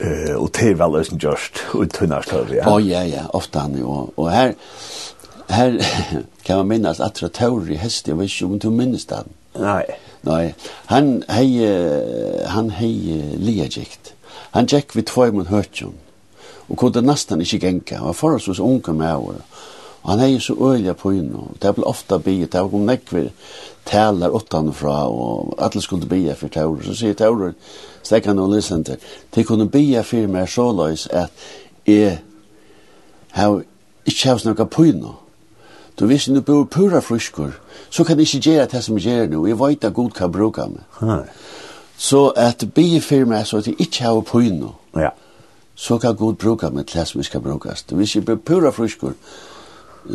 Eh, 0.00 0.36
og 0.36 0.52
til 0.56 0.78
vel 0.78 0.94
løsning 0.96 1.20
gjørst 1.20 1.64
ut 1.74 1.92
tunnar 1.92 2.24
større, 2.24 2.60
ja. 2.60 2.68
Å, 2.68 2.78
ja, 2.84 3.02
ja, 3.08 3.26
ofte 3.36 3.60
han 3.60 3.74
jo. 3.76 3.96
Og 4.16 4.30
her, 4.32 4.54
her 5.48 5.76
kan 6.46 6.62
man 6.62 6.70
minnes 6.70 7.00
at 7.00 7.20
det 7.20 7.32
er 7.40 7.72
i 7.72 7.80
hest, 7.80 8.08
jeg 8.08 8.18
vet 8.18 8.32
ikke 8.32 8.48
om 8.48 8.58
du 8.58 8.70
minnes 8.70 9.04
det. 9.10 9.24
Nei. 9.54 9.84
Nei. 10.20 10.54
Han 10.86 11.22
hei 11.28 11.48
han 12.46 12.70
hej 12.70 13.36
lejekt. 13.38 14.14
Han 14.50 14.66
gikk 14.66 14.94
vi 14.96 15.02
tvoi 15.02 15.30
mun 15.32 15.50
høtjon. 15.50 15.94
Og 16.68 16.78
kunde 16.78 17.02
nästan 17.02 17.40
ikkje 17.40 17.58
genka. 17.58 17.98
Han 17.98 18.06
var 18.06 18.12
för 18.12 18.34
oss 18.34 18.56
så 18.56 18.62
unga 18.62 18.92
med 18.92 19.16
år. 19.16 19.34
Och 20.02 20.10
han 20.10 20.20
hei 20.20 20.40
så 20.40 20.54
øyla 20.54 20.94
på 20.94 21.08
Og 21.08 21.56
Det 21.58 21.74
ble 21.74 21.84
ofta 21.84 22.18
bi 22.18 22.44
det 22.44 22.60
var 22.60 22.68
kom 22.68 22.86
näckver 22.86 23.30
talar 23.84 24.30
åttan 24.30 24.72
fra 24.72 25.04
och 25.04 25.62
alla 25.62 25.80
skulle 25.80 26.06
be 26.06 26.34
för 26.34 26.48
tårar 26.48 26.82
så 26.82 26.94
säger 26.94 27.14
tårar 27.14 27.54
så 28.02 28.20
kan 28.20 28.36
de 28.36 28.54
lyssna 28.54 28.84
till. 28.84 28.96
De 29.30 29.44
kunde 29.44 29.64
be 29.64 30.02
för 30.02 30.26
mer 30.26 30.46
så 30.46 30.72
lös 30.72 31.06
att 31.06 31.32
är 31.84 32.18
how 33.30 33.62
ich 34.04 34.24
hevs 34.24 34.44
nokka 34.44 34.64
pýna 34.64 35.14
Du 36.00 36.06
visst 36.06 36.28
nu 36.28 36.40
bor 36.40 36.64
pura 36.64 37.00
fruskur, 37.00 37.50
så 37.90 38.04
kan 38.04 38.20
ikkje 38.20 38.40
gjera 38.40 38.66
det 38.72 38.80
som 38.84 38.96
gjør 38.96 39.26
nu. 39.28 39.42
Jeg 39.46 39.58
veit 39.60 39.84
at 39.84 39.94
Gud 39.94 40.14
kan 40.16 40.32
bruka 40.32 40.64
meg. 40.66 40.84
Hmm. 41.00 41.26
Så 41.96 42.30
at 42.36 42.64
bygge 42.74 43.24
meg 43.28 43.46
så 43.46 43.60
at 43.60 43.66
jeg 43.68 43.76
ikkje 43.78 44.04
har 44.06 44.20
på 44.20 44.38
pyno, 44.40 44.70
ja. 44.96 45.10
så 45.74 45.98
kan 45.98 46.16
Gud 46.16 46.38
bruka 46.40 46.70
meg 46.70 46.86
til 46.86 47.00
det 47.00 47.08
som 47.08 47.20
jeg 47.20 47.28
skal 47.28 47.40
brukast. 47.44 47.90
Du 47.90 47.96
visst 47.96 48.16
jeg 48.16 48.24
bor 48.24 48.40
pura 48.40 48.72
fruskur, 48.72 49.12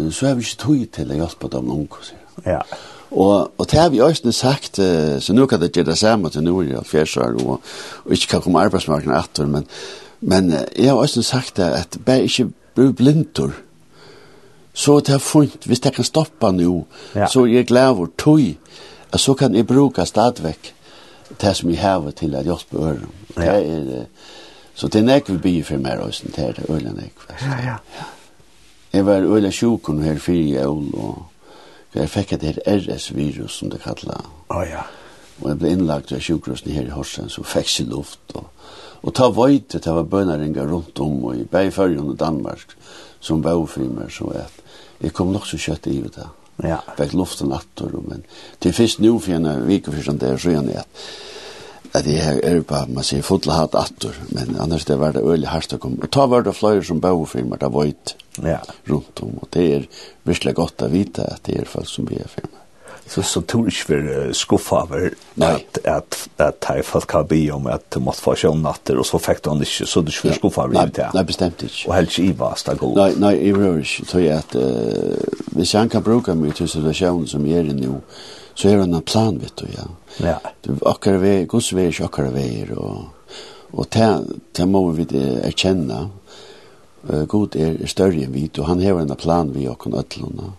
så 0.09 0.27
har 0.27 0.33
vi 0.33 0.41
ikkje 0.41 0.57
tog 0.57 0.81
til 0.97 1.11
å 1.11 1.19
hjelpe 1.21 1.51
dem 1.53 1.71
unge, 1.71 2.01
sier 2.01 2.21
Ja. 2.45 2.61
Og, 3.11 3.51
og 3.57 3.67
det 3.71 3.79
har 3.79 3.89
vi 3.89 4.01
også 4.01 4.31
sagt, 4.31 4.79
så 5.21 5.33
nå 5.33 5.45
kan 5.45 5.61
det 5.61 5.71
gjøre 5.71 5.91
det 5.91 5.97
samme 5.97 6.29
til 6.29 6.43
nu 6.43 6.57
i 6.63 6.73
alfjerdsår, 6.75 7.37
og, 7.45 7.61
og 8.05 8.11
ikke 8.11 8.27
kan 8.27 8.41
komme 8.41 8.63
arbeidsmarkedet 8.65 9.19
etter, 9.19 9.45
men, 9.45 9.67
men 10.19 10.49
jeg 10.51 10.89
har 10.89 10.97
også 10.97 11.21
sagt 11.23 11.57
det, 11.57 11.69
at 11.69 11.97
bare 12.05 12.25
ikke 12.25 12.49
bli 12.75 12.89
blindur, 12.91 13.53
så 14.75 14.99
det 14.99 15.13
er 15.15 15.23
fint, 15.23 15.65
hvis 15.65 15.79
jeg 15.85 15.93
kan 15.95 16.03
stoppa 16.03 16.51
nå, 16.51 16.71
ja. 17.15 17.29
så 17.31 17.45
er 17.45 17.53
jeg 17.61 17.67
glad 17.69 17.95
for 17.95 18.11
tog, 18.17 18.41
at 19.13 19.19
så 19.23 19.33
kan 19.33 19.55
jeg 19.55 19.67
bruke 19.67 20.05
stadigvæk 20.05 20.73
det 21.41 21.53
som 21.55 21.69
jeg 21.71 21.79
har 21.79 22.11
til 22.11 22.35
å 22.35 22.41
hjelpe 22.43 22.81
øren. 22.83 23.13
Ja. 23.37 23.55
Det 23.55 24.01
er, 24.01 24.03
så 24.75 24.89
det 24.91 24.99
er 24.99 25.07
nek 25.07 25.29
vi 25.31 25.37
blir 25.37 25.63
for 25.63 25.79
meg, 25.79 26.01
også, 26.03 26.27
det 26.35 26.43
er 26.43 26.59
det 26.59 26.67
øyne 26.69 26.91
nek. 26.97 27.23
Ja, 27.39 27.61
ja. 27.63 27.77
ja. 27.95 28.09
Jeg 28.93 29.05
var 29.05 29.23
øyne 29.23 29.51
sjukken 29.51 30.03
her 30.03 30.19
fire 30.19 30.59
i 30.59 30.65
og 30.67 31.23
jeg 31.95 32.11
fikk 32.11 32.33
et 32.35 32.43
her 32.43 32.59
RS-virus, 32.67 33.61
som 33.61 33.71
det 33.71 33.79
kallet. 33.83 34.27
Å, 34.51 34.57
oh, 34.57 34.65
ja. 34.67 34.83
Og 35.41 35.49
jeg 35.49 35.59
ble 35.59 35.71
innlagt 35.71 36.11
av 36.15 36.19
sjukhusen 36.23 36.71
her 36.75 36.89
i 36.89 36.91
Horsen, 36.95 37.31
så 37.31 37.43
fikk 37.47 37.71
jeg 37.79 37.87
luft, 37.91 38.35
og 38.35 38.51
Og 39.05 39.13
ta 39.13 39.27
vøyte, 39.29 39.77
det 39.79 39.91
var 39.93 40.07
bønaringar 40.09 40.65
rundt 40.65 40.99
om, 40.99 41.19
og 41.29 41.37
i 41.37 41.43
Bergførjen 41.45 42.09
og 42.09 42.19
Danmark, 42.19 42.73
som 43.21 43.41
bøy 43.41 43.67
for 43.69 43.85
meg, 43.85 44.09
så 44.11 44.31
at 44.33 44.63
jeg 45.01 45.13
kom 45.13 45.31
nok 45.33 45.47
så 45.49 45.59
kjøtt 45.59 45.87
i 45.91 45.99
det. 46.01 46.27
Ja. 46.63 46.79
Fikk 46.95 47.15
luften 47.19 47.51
atter, 47.55 47.91
men 48.07 48.23
til 48.63 48.75
først 48.75 49.01
nå 49.03 49.17
for 49.19 49.35
en 49.35 49.49
vik 49.67 49.89
og 49.89 49.97
først 49.97 50.21
der 50.21 50.37
så 50.39 50.53
igjen 50.53 50.71
at 50.79 51.07
at 51.95 52.07
jeg 52.11 52.41
er 52.43 52.57
på, 52.67 52.79
man 52.91 53.05
sier, 53.07 53.23
fotla 53.23 53.55
hatt 53.55 53.75
atter, 53.79 54.15
men 54.35 54.57
annars 54.59 54.83
det 54.87 54.97
var 54.99 55.13
det 55.15 55.23
øyelig 55.23 55.47
hardt 55.47 55.77
å 55.77 55.79
komme. 55.79 56.03
Og 56.03 56.11
ta 56.11 56.25
var 56.27 56.43
det 56.43 56.55
fløyer 56.57 56.83
som 56.83 56.99
bøy 56.99 57.23
for 57.29 57.47
meg, 57.47 57.61
det 57.61 57.71
var 57.71 57.87
ja. 58.43 58.59
rundt 58.89 59.21
om, 59.23 59.37
og 59.39 59.47
det 59.55 59.65
er 59.77 59.87
virkelig 60.27 60.55
godt 60.59 60.83
å 60.83 60.91
vite 60.91 61.27
at 61.37 61.45
det 61.47 61.61
er 61.61 61.71
folk 61.71 61.87
som 61.87 62.07
blir 62.09 62.27
firma 62.27 62.64
så 63.07 63.23
så 63.23 63.41
tror 63.41 63.65
jag 63.65 63.73
för 63.73 64.33
skuffa 64.33 64.81
över 64.81 65.13
att 65.39 65.85
att 65.85 66.29
att 66.37 66.59
ta 66.59 66.83
folk 66.83 67.11
har 67.11 67.23
be 67.23 67.51
om 67.51 67.67
att 67.67 67.91
du 67.91 67.99
måste 67.99 68.21
få 68.21 68.35
sjön 68.35 68.61
natter 68.61 68.97
och 68.97 69.05
så 69.05 69.19
fick 69.19 69.43
de 69.43 69.57
inte 69.57 69.85
så 69.85 70.01
det 70.01 70.11
skulle 70.11 70.33
skuffa 70.33 70.63
över 70.63 70.91
det. 70.93 71.11
Nej, 71.13 71.23
bestämt 71.23 71.63
inte. 71.63 71.75
Och 71.87 71.95
helt 71.95 72.19
i 72.19 72.31
vasta 72.31 72.73
god. 72.73 72.97
Nej, 72.97 73.13
nej, 73.17 73.37
i 73.37 73.53
rörs 73.53 74.01
tror 74.09 74.23
jag 74.23 74.37
att 74.37 74.55
vi 75.45 75.65
kan 75.65 75.89
kan 75.89 76.03
bruka 76.03 76.35
mig 76.35 76.51
till 76.51 76.67
situation 76.67 77.27
som 77.27 77.45
är 77.45 77.63
det 77.63 77.73
nu 77.73 77.93
så 78.53 78.69
är 78.69 78.77
det 78.77 78.83
en 78.83 79.01
plan 79.01 79.39
vet 79.39 79.55
du 79.55 79.65
ja. 79.77 79.83
Ja. 80.17 80.41
Du 80.61 80.77
åker 80.81 81.17
vi 81.17 81.45
går 81.45 81.59
så 81.59 81.75
vi 81.75 81.87
akkar 81.87 82.23
vi 82.23 82.67
och 82.75 82.97
och 83.71 83.89
ta 83.89 84.21
ta 84.51 84.65
må 84.65 84.89
vi 84.89 85.07
erkänna. 85.43 86.09
Uh, 87.09 87.25
god 87.25 87.55
är 87.55 87.85
större 87.85 88.23
än 88.23 88.31
vi 88.31 88.49
och 88.57 88.65
han 88.65 88.83
har 88.83 88.99
en 88.99 89.15
plan 89.15 89.51
vi 89.53 89.67
och 89.67 89.81
kan 89.81 89.93
öllorna. 89.93 90.53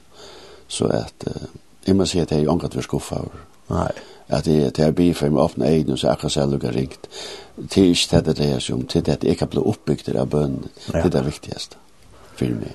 Så 0.68 0.84
att 0.86 1.24
uh, 1.26 1.32
Jeg 1.87 1.97
må 1.97 2.07
si 2.07 2.20
at 2.20 2.32
jeg 2.32 2.45
er 2.45 2.53
ångat 2.53 2.76
vi 2.76 2.82
skuffa 2.82 3.20
over. 3.22 3.43
Nei. 3.70 3.91
At 4.28 4.47
jeg, 4.47 4.72
jeg 4.78 4.95
blir 4.95 5.14
for 5.14 5.30
meg 5.30 5.43
åpne 5.43 5.68
egen, 5.70 5.93
og 5.95 5.99
så 5.99 6.11
akkurat 6.11 6.32
selv 6.32 6.57
lukket 6.57 6.74
ringt. 6.74 7.09
Det 7.57 7.82
er 7.82 7.93
ikke 7.93 8.20
det 8.26 8.39
det 8.39 8.49
er 8.55 8.59
som, 8.59 8.87
til 8.87 9.07
det 9.07 9.12
at 9.12 9.24
jeg 9.24 9.39
kan 9.39 9.49
bli 9.49 9.62
oppbygd 9.62 10.11
av 10.14 10.26
bønnen. 10.30 10.66
Det 10.87 11.05
er 11.05 11.14
det 11.14 11.24
viktigste 11.26 11.78
for 12.37 12.59
meg. 12.59 12.74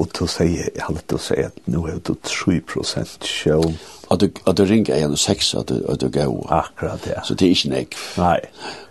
Og 0.00 0.08
du 0.18 0.24
sier, 0.26 0.70
jeg 0.72 0.82
har 0.82 0.94
lett 0.96 1.12
å 1.12 1.18
si 1.20 1.36
at 1.44 1.56
nå 1.68 1.82
er 1.90 1.98
du 2.04 2.14
3 2.24 2.60
prosent 2.64 3.26
sjøen. 3.28 3.76
Og 4.08 4.20
du, 4.22 4.28
og 4.46 4.54
du 4.56 4.62
ringer 4.64 4.94
igjen 4.94 5.16
og 5.16 5.20
seks, 5.20 5.52
og 5.58 5.66
du, 5.68 5.80
og 5.84 5.98
du 6.00 6.06
går. 6.14 6.46
Akkurat, 6.54 7.06
ja. 7.10 7.24
Så 7.26 7.34
det 7.34 7.48
er 7.48 7.56
ikke 7.56 7.72
nek. 7.72 7.96
Nei. 8.20 8.38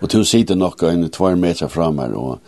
Og 0.02 0.12
du 0.12 0.20
sitter 0.28 0.60
nok 0.60 0.84
en 0.84 1.08
tvær 1.10 1.40
meter 1.40 1.72
fra 1.72 1.90
meg, 1.96 2.14
og 2.14 2.40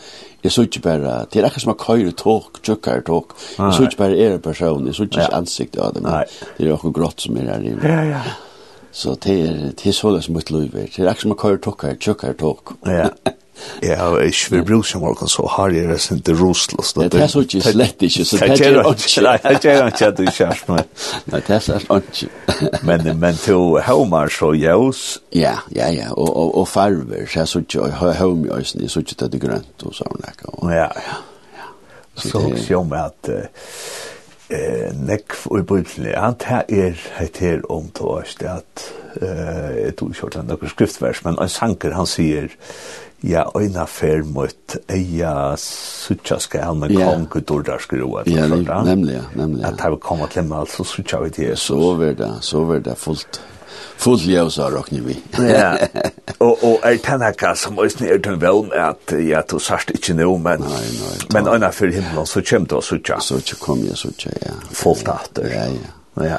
Jeg 0.43 0.53
så 0.53 0.63
ikke 0.67 0.81
bare, 0.85 1.13
det 1.33 1.39
er 1.41 1.47
akkurat 1.47 1.63
som 1.63 1.73
å 1.73 1.79
køyre 1.81 2.11
tåk, 2.17 2.59
tjukkare 2.63 3.01
tåk. 3.07 3.33
Jeg 3.57 3.73
så 3.73 3.88
ikke 3.88 3.99
bare 4.03 4.19
er 4.21 4.35
en 4.35 4.43
person, 4.43 4.85
jeg 4.88 4.95
så 4.95 5.07
ikke 5.09 5.23
ja. 5.23 5.31
ansikt 5.38 5.79
av 5.81 5.95
det, 5.95 6.03
men 6.05 6.13
Nei. 6.13 6.51
det 6.57 6.67
er 6.67 6.75
akkurat 6.75 6.95
grått 6.99 7.25
som 7.25 7.39
er 7.41 7.49
her 7.51 7.65
i. 7.65 7.73
Ja, 7.81 8.03
ja. 8.11 8.21
Så 8.97 9.17
det 9.23 9.33
er, 9.43 9.57
det 9.77 9.89
er 9.91 9.97
så 9.97 10.13
det 10.13 10.23
som 10.25 10.38
mitt 10.38 10.51
liv 10.53 10.75
er. 10.75 10.88
Det 10.93 11.03
er 11.03 11.09
akkurat 11.09 11.25
som 11.25 11.35
å 11.35 11.41
køyre 11.41 11.63
tåkare, 11.65 11.99
tjukkare 12.01 12.38
tåk. 12.38 12.77
Ja. 12.85 13.09
Ja, 13.83 14.07
og 14.07 14.25
ikke 14.25 14.51
vil 14.51 14.63
bruke 14.65 14.87
som 14.87 15.01
morgen, 15.01 15.27
så 15.27 15.45
har 15.55 15.73
jeg 15.75 15.89
det 15.89 15.99
sin 16.01 16.21
til 16.21 16.37
rosløs. 16.39 16.93
Det 16.93 17.21
er 17.21 17.27
så 17.31 17.43
ikke 17.45 17.61
slett 17.61 18.01
ikke, 18.07 18.25
så 18.25 18.37
det 18.41 18.49
er 18.49 18.89
ikke. 18.91 19.21
Nei, 19.27 19.53
det 19.61 19.71
er 19.73 19.87
ikke 19.91 20.09
at 20.11 20.17
du 20.17 20.25
kjørs 20.25 20.63
med. 20.67 20.83
Nei, 21.31 21.41
det 21.47 21.55
er 21.55 21.65
så 21.65 22.01
ikke. 22.01 22.29
Men, 22.87 23.07
men 23.19 23.39
til 23.43 23.77
høymer 23.87 24.33
så 24.33 24.51
jøs? 24.57 25.05
Ja, 25.35 25.55
ja, 25.75 25.91
ja, 25.93 26.11
og, 26.11 26.29
og, 26.29 26.57
og 26.63 26.67
farver, 26.67 27.25
så 27.25 27.39
jeg 27.39 27.47
så 27.47 27.63
ikke 27.65 27.91
høymer 27.91 28.57
jøsen, 28.57 28.81
jeg 28.81 28.93
så 28.93 29.05
ikke 29.05 29.19
det 29.23 29.39
er 29.39 29.47
grønt 29.47 29.87
og 29.87 29.97
sånn. 29.97 30.27
Ja, 30.27 30.81
ja, 30.81 30.91
ja. 31.07 31.23
Så 32.17 32.41
også 32.41 32.79
om 32.79 32.93
at 32.97 33.33
eh 34.49 34.93
nekk 34.95 35.33
og 35.51 35.65
bøtli 35.67 36.13
han 36.15 36.37
ta 36.39 36.61
er 36.71 36.95
heit 37.17 37.37
her 37.43 37.65
om 37.69 37.89
to 37.91 38.13
at 38.15 38.85
eh 39.21 39.91
to 39.91 40.07
skjortan 40.13 40.47
nokre 40.47 40.69
skriftvers 40.71 41.23
men 41.25 41.39
ein 41.41 41.49
sanker 41.51 41.93
han 41.93 42.07
sier 42.07 42.47
Ja, 43.26 43.43
øyna 43.57 43.86
fer 43.89 44.22
mot 44.22 44.76
eia 44.93 45.55
suttja 45.57 46.38
skal 46.39 46.76
med 46.78 46.91
yeah. 46.93 47.09
konge 47.09 47.41
dårdar 47.41 47.82
skru 47.82 48.05
Ja, 48.28 48.47
nemlig, 48.47 49.13
ja, 49.13 49.24
nemlig. 49.36 49.65
At 49.65 49.82
her 49.82 49.89
vil 49.89 49.99
komme 49.99 50.28
til 50.30 50.43
meg, 50.45 50.59
altså 50.59 50.84
suttja 50.84 51.20
vi 51.24 51.30
til 51.30 51.47
Jesus. 51.49 51.65
Så 51.68 51.95
var 51.97 52.13
det, 52.13 52.32
så 52.41 52.63
var 52.63 52.80
det 52.80 52.97
fullt. 52.97 53.41
Fullt 53.97 54.28
ljøs 54.30 54.59
av 54.61 54.74
råkning 54.74 55.05
vi. 55.07 55.15
ja, 55.39 55.72
og, 56.45 56.63
og 56.63 56.86
er 56.86 56.99
tennaka 57.01 57.55
som 57.57 57.78
også 57.82 58.05
er 58.05 58.22
den 58.22 58.38
vel 58.41 58.70
at 58.78 59.13
ja, 59.18 59.41
du 59.41 59.57
sørst 59.59 59.95
ikke 59.95 60.13
nå, 60.13 60.30
men, 60.38 60.61
nei, 60.61 60.84
nei, 60.99 61.15
men 61.34 61.49
øyna 61.55 61.72
for 61.74 61.89
himmelen 61.89 62.30
så 62.30 62.45
kommer 62.45 62.70
du 62.70 62.78
og 62.78 62.86
suttja. 62.86 63.18
Så 63.20 63.41
kom 63.61 63.82
jeg 63.86 63.97
suttja, 63.97 64.34
ja. 64.45 64.53
Fullt 64.70 65.09
atter. 65.09 65.49
Ja, 65.49 65.65
ja. 65.74 65.93
Ja 66.26 66.38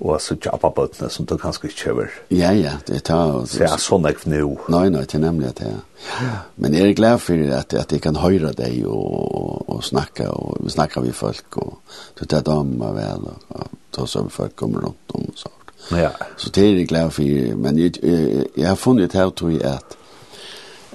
og 0.00 0.16
så 0.24 0.34
jobba 0.40 0.70
bøttene 0.72 1.10
som 1.12 1.26
du 1.28 1.34
kanskje 1.40 1.68
ikke 1.68 1.80
kjøver. 1.84 2.14
Ja, 2.32 2.50
ja, 2.56 2.72
det 2.88 3.02
tar... 3.04 3.34
Så 3.44 3.60
jeg 3.60 3.68
er 3.68 3.82
sånn 3.82 4.08
ikke 4.08 4.30
nå. 4.32 4.54
Nei, 4.72 4.86
nei, 4.94 5.04
det 5.04 5.18
er 5.18 5.24
nemlig 5.26 5.52
det, 5.58 5.70
ja. 5.70 6.30
Men 6.56 6.74
jeg 6.76 6.88
er 6.88 6.96
glad 6.96 7.20
for 7.20 7.54
at, 7.56 7.74
at 7.76 7.92
jeg 7.92 8.00
kan 8.06 8.16
høre 8.16 8.54
deg 8.56 8.78
og, 8.88 9.10
og, 9.12 9.66
og 9.74 9.82
snakke, 9.84 10.30
og 10.32 10.62
vi 10.64 10.72
snakker 10.72 11.04
vi 11.04 11.12
folk, 11.16 11.60
og 11.60 11.98
du 12.16 12.24
tar 12.24 12.46
dem 12.46 12.78
av 12.86 12.96
vel, 12.96 13.26
og, 13.34 13.58
og 13.58 13.74
ta 13.92 14.06
så 14.08 14.24
vi 14.24 14.32
folk 14.32 14.56
kommer 14.56 14.86
rundt 14.86 15.16
om, 15.16 15.26
og 15.28 15.42
sånt. 15.42 15.74
Ja. 15.96 16.14
Så 16.40 16.52
det 16.54 16.64
er 16.64 16.78
jeg 16.78 16.88
glad 16.88 17.12
for, 17.16 17.36
men 17.60 17.78
jeg, 17.80 18.00
jeg, 18.00 18.46
jeg 18.56 18.68
har 18.68 18.80
funnet 18.80 19.16
her, 19.16 19.28
tror 19.36 19.52
jeg, 19.52 19.64
at, 19.68 19.98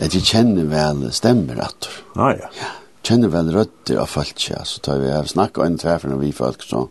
at 0.01 0.17
jeg 0.17 0.25
kjenner 0.31 0.65
vel 0.71 1.05
stemmer, 1.13 1.61
at 1.67 1.77
du. 1.85 1.93
Ah, 2.17 2.33
ja, 2.33 2.49
ja. 2.57 2.73
Kjenner 3.05 3.29
vel 3.29 3.53
rødt 3.53 3.93
av 3.93 4.09
folk, 4.09 4.41
ja, 4.49 4.63
så 4.65 4.81
tar 4.81 4.97
vi, 4.97 5.11
jeg 5.11 5.19
har 5.19 5.29
snakket 5.29 5.65
en 5.67 5.77
treffer 5.77 6.09
når 6.09 6.23
vi 6.23 6.33
folk, 6.33 6.65
så 6.65 6.87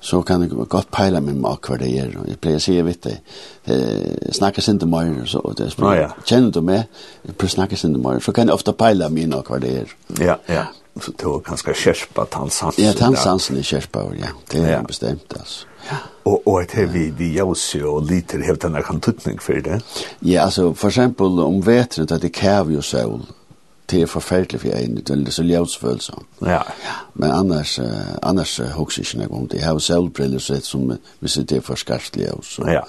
så 0.00 0.22
kan 0.22 0.42
jeg 0.42 0.50
godt 0.50 0.90
peile 0.92 1.20
meg 1.20 1.36
med 1.36 1.60
hva 1.66 1.78
det 1.80 1.90
er. 2.00 2.12
Jeg 2.28 2.40
pleier 2.40 2.60
å 2.60 2.64
si, 2.64 2.76
jeg 2.78 2.86
vet 2.86 3.02
det, 3.04 3.16
jeg 3.68 4.36
snakker 4.36 4.64
sin 4.64 4.80
til 4.80 4.88
meg, 4.90 5.12
så 5.28 5.42
det 5.56 5.68
er 5.68 5.84
ah, 5.84 5.96
Ja. 5.98 6.10
Kjenner 6.24 6.52
du 6.54 6.60
meg, 6.64 6.86
jeg 7.26 7.36
pleier 7.36 7.52
å 7.52 7.56
snakke 7.58 7.80
sin 7.80 7.96
til 7.96 8.02
meg, 8.04 8.22
så 8.24 8.32
kan 8.36 8.48
jeg 8.48 8.56
ofte 8.56 8.76
peile 8.76 9.10
meg 9.12 9.28
med 9.28 9.48
hva 9.48 9.60
det 9.62 9.74
er. 9.82 9.96
Ja, 10.20 10.38
ja. 10.48 10.68
Så 11.00 11.12
det 11.14 11.26
var 11.26 11.42
ganske 11.46 11.72
kjørspa 11.76 12.24
tannsansen. 12.32 12.82
Ja, 12.82 12.92
tannsansen 12.98 13.60
er 13.60 13.66
kjørspa, 13.66 14.08
ja. 14.18 14.32
Det 14.50 14.64
er 14.64 14.72
ja. 14.72 14.80
bestemt, 14.86 15.36
altså. 15.38 15.68
Ja. 15.86 16.00
Og, 16.28 16.42
og 16.46 16.56
et 16.62 16.74
her 16.76 16.88
vi, 16.92 17.06
vi 17.16 17.30
jause 17.38 17.80
og 17.88 18.04
liter 18.10 18.42
helt 18.44 18.60
denne 18.62 18.82
kan 18.84 19.00
tuttning 19.00 19.40
for 19.42 19.62
det? 19.64 19.80
Ja, 20.20 20.44
altså, 20.44 20.72
for 20.76 20.90
eksempel 20.90 21.40
om 21.40 21.62
vetren, 21.66 22.08
det 22.10 22.24
er 22.24 22.34
kæv 22.34 22.74
jo 22.74 22.82
sol, 22.84 23.22
det 23.90 24.02
är 24.02 24.06
förfärligt 24.06 24.60
för 24.60 24.68
jag 24.68 24.78
är 24.78 24.84
inte 24.84 25.30
så 25.30 25.42
ljøsfølelse. 25.42 26.12
Ja. 26.38 26.62
Men 27.12 27.30
annars 27.30 27.78
uh, 27.78 27.86
annars 28.22 28.60
uh, 28.60 28.66
huxar 28.66 29.02
ikke 29.02 29.18
noe 29.18 29.38
om 29.38 29.48
det. 29.48 29.58
Jeg 29.58 29.66
har 29.66 29.78
solbriller 29.78 30.38
så 30.38 30.54
ett 30.54 30.64
som 30.64 30.92
vi 31.20 31.28
ser 31.28 31.42
det 31.42 31.64
for 31.64 31.74
skarpt 31.74 32.16
ljus. 32.16 32.58
Ja. 32.58 32.82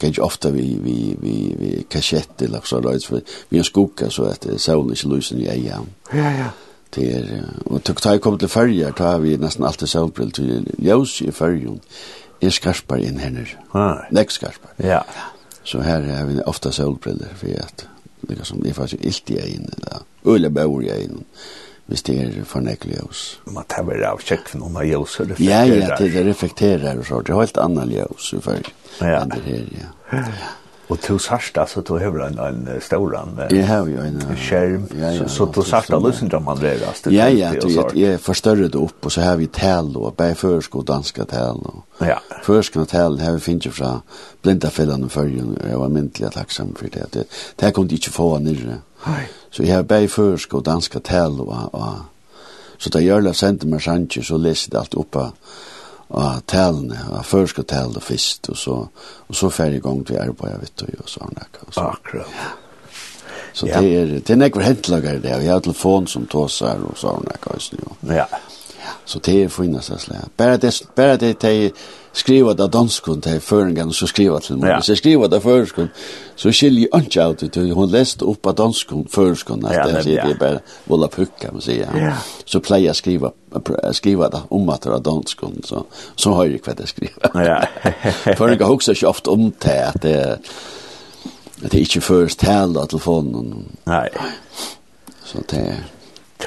Kanske 0.00 0.22
ofte 0.22 0.50
vi 0.50 0.78
vi 0.82 1.16
vi 1.20 1.56
vi 1.58 1.86
kassett 1.90 2.42
eller 2.42 2.60
så 2.64 2.80
där 2.80 2.98
for 3.06 3.20
vi 3.48 3.56
har 3.56 3.64
skugga 3.64 4.10
så 4.10 4.24
att 4.24 4.46
solen 4.56 4.92
ikke 4.92 5.08
lyser 5.08 5.36
i 5.36 5.48
ögonen. 5.48 5.86
Ja 6.12 6.30
ja. 6.30 6.50
Det 6.90 7.12
är 7.12 7.44
och 7.64 7.82
tog 7.82 8.02
tag 8.02 8.20
kom 8.20 8.38
til 8.38 8.48
färger 8.48 8.92
da 8.98 9.04
har 9.04 9.18
vi 9.18 9.36
nesten 9.36 9.64
alltid 9.64 9.88
solbriller 9.88 10.32
til 10.32 10.66
ljøs 10.78 11.22
i 11.22 11.30
färgen. 11.30 11.80
Är 12.40 12.50
skarpare 12.50 13.02
inn 13.02 13.18
henne. 13.18 13.40
nu. 13.40 13.46
Ja. 13.74 14.04
Nästa 14.10 14.30
skarpare. 14.30 14.88
Ja. 14.88 15.02
Så 15.64 15.80
her 15.80 16.00
har 16.00 16.26
vi 16.26 16.40
ofta 16.42 16.72
solbriller 16.72 17.28
för 17.36 17.60
att 17.60 17.86
lika 18.30 18.46
som 18.48 18.62
det 18.62 18.72
er 18.72 18.80
faktisk 18.80 19.04
ilt 19.04 19.30
i 19.30 19.38
egen, 19.42 19.68
eller 19.76 20.02
øle 20.34 20.50
bøver 20.50 20.82
i 20.86 20.90
egen, 20.96 21.24
hvis 21.86 22.02
det 22.02 22.18
er 22.20 22.32
for 22.40 22.58
fornekkelig 22.58 22.96
ljøs. 22.96 23.22
Man 23.52 23.68
tar 23.68 23.84
vel 23.88 24.04
av 24.08 24.22
kjekk 24.24 24.48
for 24.52 24.62
noen 24.62 24.80
av 24.80 24.88
ljøs 24.88 25.20
og 25.20 25.32
reflekterer. 25.34 25.72
Ja, 25.74 25.88
ja, 25.90 25.96
det 26.00 26.26
reflekterer 26.30 26.98
og 26.98 27.08
så, 27.08 27.20
det 27.20 27.34
er 27.34 27.42
helt 27.42 27.64
annet 27.66 27.96
ljøs 27.98 28.32
i 28.32 28.42
følge 28.44 28.76
enn 29.04 29.34
det 29.34 29.42
her, 29.48 29.72
ja. 29.80 29.90
Ja, 30.14 30.28
ja. 30.28 30.52
Och 30.88 30.98
du 31.08 31.18
särskilt 31.18 31.58
alltså 31.58 31.80
då 31.80 31.98
har 31.98 32.18
en 32.18 32.38
en 32.38 32.80
stor 32.80 33.16
en 33.16 33.58
Jag 33.58 33.66
har 33.66 33.86
ju 33.86 33.98
en 33.98 34.36
skärm 34.36 35.28
så 35.28 35.46
då 35.46 35.62
särskilt 35.62 36.06
lyssnar 36.06 36.28
de 36.28 36.48
andra 36.48 36.74
rast. 36.74 37.06
Ja 37.06 37.28
ja, 37.28 37.52
du 37.92 38.04
är 38.04 38.18
forstørrer 38.18 38.68
det 38.68 38.78
upp 38.78 39.06
och 39.06 39.12
så 39.12 39.20
har 39.20 39.36
vi 39.36 39.46
tal 39.46 39.92
bare 39.92 40.12
bär 40.16 40.34
försko 40.34 40.82
danska 40.82 41.24
tal 41.24 41.56
Og, 41.98 42.06
ja. 42.06 42.18
Förskna 42.42 42.84
tal 42.84 43.20
har 43.20 43.32
vi 43.32 43.40
finnet 43.40 43.74
fra 43.74 44.00
blinda 44.42 44.70
fällan 44.70 45.04
och 45.04 45.12
följen 45.12 45.58
jag 45.70 45.78
var 45.78 45.88
myndelig 45.88 46.32
tacksam 46.32 46.74
för 46.74 46.88
det. 46.88 47.12
Det 47.12 47.24
det 47.56 47.74
kunne 47.74 47.88
jeg 47.90 47.98
ikke 47.98 48.10
få 48.10 48.38
ner. 48.38 48.80
Nej. 49.06 49.28
Så 49.50 49.62
jag 49.62 49.76
har 49.76 49.82
bär 49.82 50.08
försko 50.08 50.60
danska 50.60 51.00
tal 51.00 51.40
og, 51.40 51.74
och 51.74 51.94
så 52.78 52.90
där 52.90 53.20
det 53.20 53.34
sendte 53.34 53.66
meg 53.66 53.82
sanche 53.82 54.22
så 54.22 54.36
läste 54.36 54.78
allt 54.78 54.94
uppa 54.94 55.32
av 56.08 56.40
tälene, 56.40 56.98
av 57.10 57.22
første 57.22 57.62
tälene 57.62 58.00
først, 58.00 58.48
og 58.48 58.56
så 58.56 58.88
og 59.28 59.36
så 59.36 59.50
färdig 59.50 59.82
gang 59.82 60.04
til 60.06 60.18
arbeta 60.20 60.58
vet 60.60 60.76
du 60.76 60.86
og 60.98 61.08
sån 61.08 61.34
där 61.34 61.46
så. 61.70 61.80
Akkurat. 61.80 62.26
Så 63.52 63.66
det 63.66 63.74
er, 63.74 64.06
det 64.06 64.30
er 64.30 64.36
näkvar 64.36 64.62
häntlagar 64.62 65.18
det. 65.18 65.38
Vi 65.38 65.46
har 65.46 65.60
telefon 65.60 66.06
som 66.06 66.26
tåsar 66.26 66.78
og 66.84 66.98
sån 66.98 67.24
där 67.24 67.36
kanske. 67.42 67.76
Ja. 68.00 68.26
Så 69.04 69.18
det 69.18 69.42
er 69.42 69.48
finnas 69.48 69.84
så 69.84 69.98
slä. 69.98 70.16
Bara 70.36 70.56
det 70.56 70.82
bara 70.96 71.16
det 71.16 71.38
te 71.38 71.70
skriva 72.12 72.54
där 72.54 72.68
danskon 72.68 73.20
te 73.20 73.40
föringen 73.40 73.92
så 73.92 74.06
skriva 74.06 74.40
till 74.40 74.56
mig. 74.56 74.82
Så 74.82 74.96
skriva 74.96 75.28
det 75.28 75.40
förskon 75.40 75.88
så 76.36 76.52
skiljer 76.52 76.88
ju 76.92 77.00
inte 77.00 77.44
ut 77.44 77.52
det 77.52 77.72
hon 77.72 77.90
läst 77.90 78.22
upp 78.22 78.42
på 78.42 78.52
danskon 78.52 79.06
förskon 79.10 79.64
att 79.64 80.04
det 80.04 80.18
är 80.18 80.38
bara 80.38 80.60
volla 80.84 81.08
pucka 81.08 81.52
man 81.52 81.60
säger. 81.60 82.14
Så 82.44 82.60
pleja 82.60 82.94
skriva 82.94 83.32
skriva 83.92 84.28
det 84.28 84.40
om 84.48 84.68
att 84.68 84.82
det 84.82 84.98
danskon 84.98 85.60
så 85.64 85.84
så 86.16 86.30
har 86.30 86.44
ju 86.44 86.58
kvar 86.58 86.74
det 86.74 86.86
skriva. 86.86 87.30
Ja. 87.34 87.66
Föringen 88.36 88.66
huxar 88.66 88.94
ju 88.94 89.06
ofta 89.06 89.30
om 89.30 89.52
det 89.58 89.88
att 89.88 90.02
det 90.02 90.38
det 91.56 91.74
är 91.74 91.80
inte 91.80 92.00
först 92.00 92.42
hela 92.42 92.86
telefonen. 92.86 93.64
Nej. 93.84 94.10
Så 95.24 95.38
det 95.48 95.76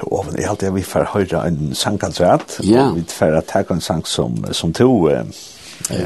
Och 0.02 0.26
det 0.34 0.43
är 0.43 0.48
alltid 0.48 0.74
vi 0.74 0.84
får 0.84 1.04
höra 1.04 1.43
en 1.43 1.76
sangkontrakt. 1.76 2.60
Ja. 2.64 2.91
Vi 2.95 3.04
får 3.04 3.41
ta 3.41 3.64
en 3.74 3.82
sang 3.82 4.06
som 4.06 4.45
som 4.52 4.74
to 4.74 5.10
eh 5.10 5.24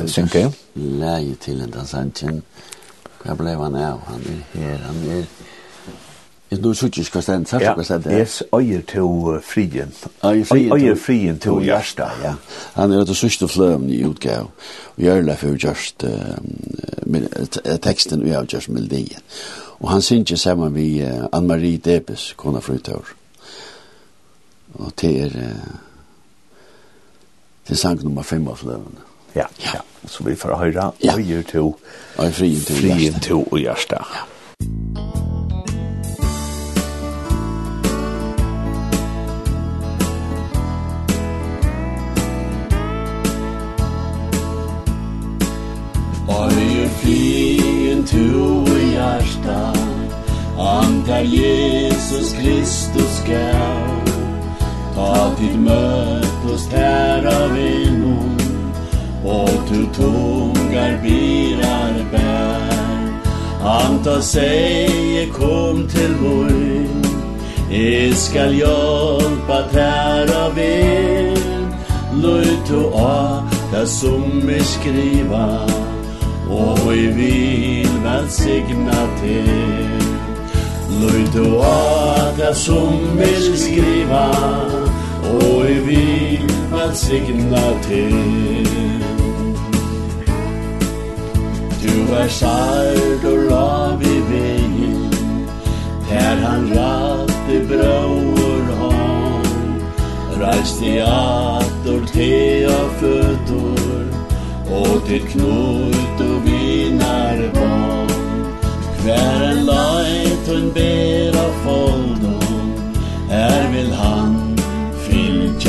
synke. 0.06 0.52
Läge 0.76 1.36
til 1.36 1.72
den 1.74 1.88
sangen. 1.88 2.44
Hva 3.24 3.36
ble 3.36 3.56
han 3.56 3.76
av? 3.76 4.00
han 4.08 4.22
er 4.26 4.60
her, 4.60 4.78
han 4.78 5.10
er... 5.10 5.26
Jeg 6.52 6.60
nu 6.60 6.74
suttis 6.76 7.08
hva 7.14 7.22
stendt, 7.24 7.48
sagt 7.48 7.64
hva. 7.64 7.84
Ja, 8.12 8.18
yes, 8.20 8.42
øyer 8.52 8.82
til 8.88 9.38
frien. 9.46 9.94
Øyer 10.24 10.96
frien 11.00 11.40
til 11.40 11.62
Gjersta, 11.64 12.10
ja. 12.24 12.34
Han 12.74 12.92
er 12.92 13.06
det 13.08 13.16
sørste 13.16 13.48
fløven 13.48 13.90
i 13.90 14.02
utgav, 14.04 14.50
og 14.98 15.00
Gjørla 15.00 15.38
for 15.40 15.56
Gjerst, 15.56 16.04
teksten 17.82 18.26
vi 18.26 18.36
har 18.36 18.46
just 18.54 18.70
Meldien. 18.70 19.24
Og 19.80 19.90
han 19.92 20.02
synger 20.02 20.36
sammen 20.36 20.74
med 20.74 21.30
Anne-Marie 21.32 21.78
Debes, 21.78 22.34
kona 22.38 22.60
frutør. 22.60 23.16
Og 24.74 24.92
det 25.02 25.12
er, 25.22 25.30
det 27.68 27.76
er 27.76 27.76
sang 27.76 28.04
nummer 28.04 28.24
fem 28.24 28.48
av 28.48 28.58
fløven. 28.58 29.00
Ja, 29.36 29.46
ja. 29.64 29.82
Så 30.08 30.24
vi 30.24 30.36
får 30.36 30.58
høre, 30.58 30.92
ja. 31.04 31.14
og 31.14 31.22
gjør 31.22 31.42
to, 31.52 31.66
og 32.18 32.34
frien 32.34 32.62
til 32.66 32.76
frien 32.76 33.20
til 33.20 33.46
og 33.46 33.58
hjerte. 33.60 34.02
Ja. 34.02 34.28
Øyer 46.52 46.90
flyen 46.90 48.08
tu 48.08 48.66
i 48.78 48.92
hjärsta 48.92 49.74
Ankar 50.58 51.22
Jesus 51.22 52.34
Kristus 52.34 53.24
gär 53.28 53.71
tid 55.42 55.58
møttes 55.58 56.68
her 56.74 57.26
av 57.26 57.58
innom 57.58 58.38
Og 59.24 59.50
Och 59.50 59.64
du 59.70 59.86
tungar 59.96 60.94
birar 61.04 61.96
bær 62.12 63.08
Anta 63.62 64.22
säger 64.22 65.30
kom 65.34 65.88
til 65.88 66.16
vår 66.22 66.52
Jag 67.72 68.18
skal 68.18 68.54
hjelpa 68.54 69.64
här 69.74 70.46
av 70.46 70.60
er 70.60 71.38
Löjt 72.14 72.72
och 72.72 73.02
a 73.02 73.44
det 73.72 73.88
som 73.88 74.42
vi 74.48 74.60
skriva 74.64 75.68
Og 76.50 76.78
vi 76.90 77.08
vil 77.08 77.90
vel 78.04 78.30
signa 78.30 79.08
til 79.22 79.90
Löjt 81.02 81.36
och 81.36 81.66
a 81.66 82.34
det 82.38 82.56
som 82.56 82.98
vi 83.18 83.58
skriva 83.58 84.28
og 85.32 85.70
i 85.70 85.80
vi 85.88 86.06
velsigna 86.72 87.66
til. 87.88 88.16
Du 91.84 92.14
er 92.14 92.28
sart 92.28 93.26
og 93.26 93.38
lav 93.50 94.02
i 94.02 94.18
vegin 94.32 95.14
Her 96.10 96.36
han 96.46 96.68
ratt 96.76 97.50
i 97.50 97.60
brauer 97.68 98.76
hånd. 98.80 99.22
Reist 100.42 100.82
i 100.82 100.98
ator 100.98 102.06
te 102.14 102.66
og 102.66 102.94
føtor 103.00 104.06
Og 104.74 105.04
til 105.06 105.22
knut 105.34 106.24
og 106.26 106.38
vinar 106.46 107.44
barn 107.54 108.10
Hver 109.04 109.46
en 109.52 109.62
leit 109.70 110.50
og 110.50 110.58
en 110.58 110.72
bera 110.74 111.46
foldon 111.62 112.74
Her 113.30 113.70
vil 113.76 113.94
han 114.02 114.31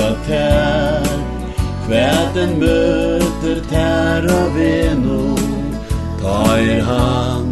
elska 0.02 0.14
tær. 0.26 1.06
Kvæten 1.86 2.60
møter 2.60 3.60
tær 3.70 4.26
og 4.34 4.54
veno 4.56 5.36
Ta 6.22 6.38
er 6.58 6.82
han 6.82 7.44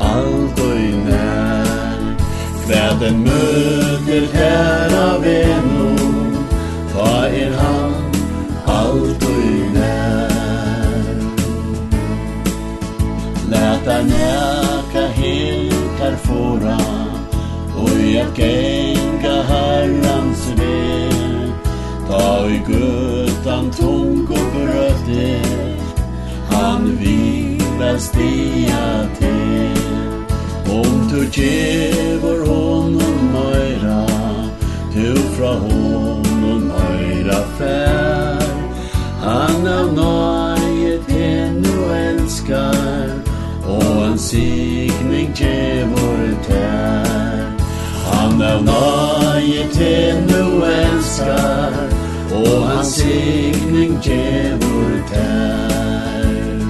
alt 0.00 0.60
og 0.60 0.76
i 0.76 0.92
nær. 1.06 2.02
Kvæten 2.64 3.24
møter 3.24 4.26
tær 4.34 4.96
og 5.04 5.24
veno 5.24 5.90
Ta 6.92 7.12
er 7.26 7.52
han 7.62 7.92
alt 8.66 9.22
og 9.30 9.38
i 9.44 9.62
nær. 9.76 11.14
Læta 13.50 14.02
næka 14.02 15.06
helt 15.06 15.74
her 16.00 16.16
fora 16.16 16.78
Og 17.76 17.90
jeg 18.14 18.26
gæt 18.34 18.77
mellan 23.58 23.70
tung 23.72 24.28
og 24.30 24.44
brøtte 24.52 25.40
Han 26.50 26.98
vill 27.00 28.00
stia 28.00 29.08
til 29.18 29.78
Om 30.70 31.08
du 31.10 31.24
gjevor 31.32 32.46
honom 32.46 33.18
møyra 33.32 34.06
Du 34.94 35.16
fra 35.36 35.52
honom 35.52 36.70
møyra 36.70 37.42
fær 37.58 38.46
Han 39.22 39.66
av 39.66 39.92
nöjet 39.92 41.10
hennu 41.10 41.90
elskar. 41.92 43.10
Og 43.66 44.04
en 44.06 44.18
signing 44.18 45.34
gjevor 45.36 46.22
tær. 46.46 47.50
Han 48.06 48.42
av 48.42 48.64
nöjet 48.64 49.76
hennu 49.76 50.64
elskar 50.64 51.97
og 52.32 52.68
hans 52.68 52.88
signing 52.88 53.98
djevor 54.04 54.92
tær. 55.08 56.60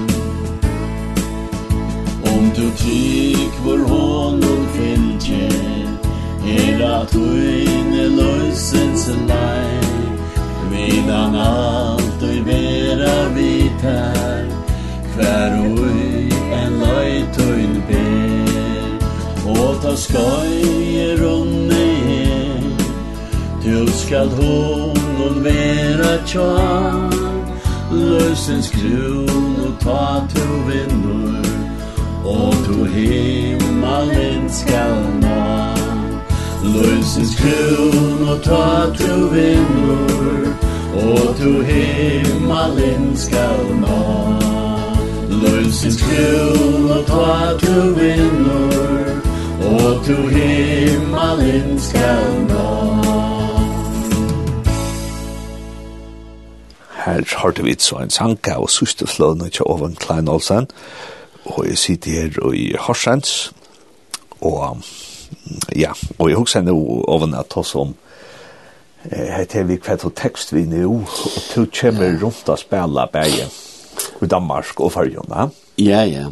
Om 2.31 2.51
du 2.55 2.65
tyk 2.77 3.53
vor 3.65 3.87
honom 3.87 4.67
fylgje 4.75 5.49
er 6.47 7.01
at 7.01 7.15
uine 7.15 8.05
løsens 8.15 9.07
lei 9.27 9.79
Medan 10.71 11.35
alt 11.35 12.23
og 12.23 12.45
vera 12.45 13.17
vit 13.35 13.81
her 13.81 14.45
Hver 15.15 15.57
ui 15.59 16.29
en 16.61 16.79
løy 16.83 17.19
tøyn 17.35 17.75
ber. 17.89 18.95
Og 19.49 19.81
ta 19.83 19.95
skøy 19.95 21.19
runne 21.19 21.83
her 22.07 22.69
Du 23.65 23.91
skal 23.91 24.29
hon 24.39 25.08
og 25.19 25.43
vera 25.43 26.13
tja 26.25 26.49
Løsens 27.91 28.69
krun 28.69 29.55
og 29.65 29.73
ta 29.81 30.03
to 30.33 30.45
vinnur 30.67 31.47
Og 32.29 32.53
to 32.65 32.83
himmelen 32.93 34.49
skal 34.49 34.95
nå. 35.23 35.39
Løsens 36.63 37.33
krun 37.39 38.29
og 38.29 38.43
ta 38.43 38.91
to 38.99 39.17
vinnur 39.33 40.53
Og 40.93 41.35
to 41.41 41.53
himmelen 41.71 43.17
skal 43.17 43.65
nå. 43.81 44.01
Løsens 45.29 46.01
krun 46.03 46.91
og 46.91 47.05
ta 47.09 47.57
to 47.65 47.81
vinnur 47.97 49.13
Og 49.73 50.05
to 50.05 50.21
himmelen 50.27 51.79
skal 51.79 52.25
nå. 52.49 53.08
Her 57.05 57.23
hørte 57.41 57.63
vi 57.63 57.75
så 57.79 58.01
en 58.03 58.09
sanka 58.09 58.57
og 58.59 58.69
søste 58.69 59.07
flåne 59.07 59.49
til 59.49 59.65
Oven 59.65 59.95
Klein 59.95 60.27
Olsen, 60.27 60.67
og 61.45 61.67
jeg 61.67 61.77
sitter 61.77 62.11
her 62.11 62.51
i 62.53 62.75
Horsens, 62.79 63.53
og 64.41 64.81
ja, 65.75 65.91
og 66.17 66.29
jeg 66.29 66.37
husker 66.37 66.65
nå 66.65 66.75
Oven 67.07 67.35
at 67.37 67.57
oss 67.57 67.75
om 67.75 67.95
Hette 68.99 69.61
er 69.61 69.67
vi 69.69 69.77
kvett 69.79 70.03
og 70.03 70.11
tekst 70.19 70.51
vi 70.51 70.65
nå, 70.67 70.81
og 70.91 71.43
du 71.55 71.69
kommer 71.71 72.17
rundt 72.19 72.49
og 72.51 72.59
spille 72.59 73.05
berge 73.13 73.45
i 74.21 74.27
Danmark 74.27 74.73
og 74.79 74.91
Førjona. 74.91 75.47
Ja, 75.79 76.03
ja. 76.03 76.25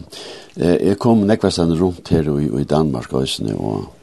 Jeg 0.57 0.97
kom 0.99 1.23
nekvæsten 1.29 1.71
rundt 1.79 2.09
her 2.11 2.27
i 2.59 2.63
Danmark 2.67 3.13
også, 3.13 3.55
og 3.55 3.93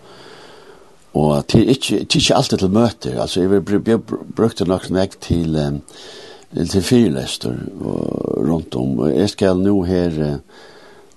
Og 1.15 1.45
det 1.53 1.61
er 1.62 1.69
ikke, 1.69 2.35
alltid 2.35 2.59
til 2.59 2.71
møter, 2.71 3.21
altså 3.23 3.41
jeg 3.41 4.01
brukte 4.37 4.65
nok 4.67 4.89
nek 4.91 5.21
til, 5.23 5.55
til 6.55 6.82
fyrlester 6.82 7.55
rundt 7.82 8.74
om. 8.74 9.00
Jeg 9.11 9.30
skal 9.30 9.59
nå 9.59 9.82
her, 9.88 10.38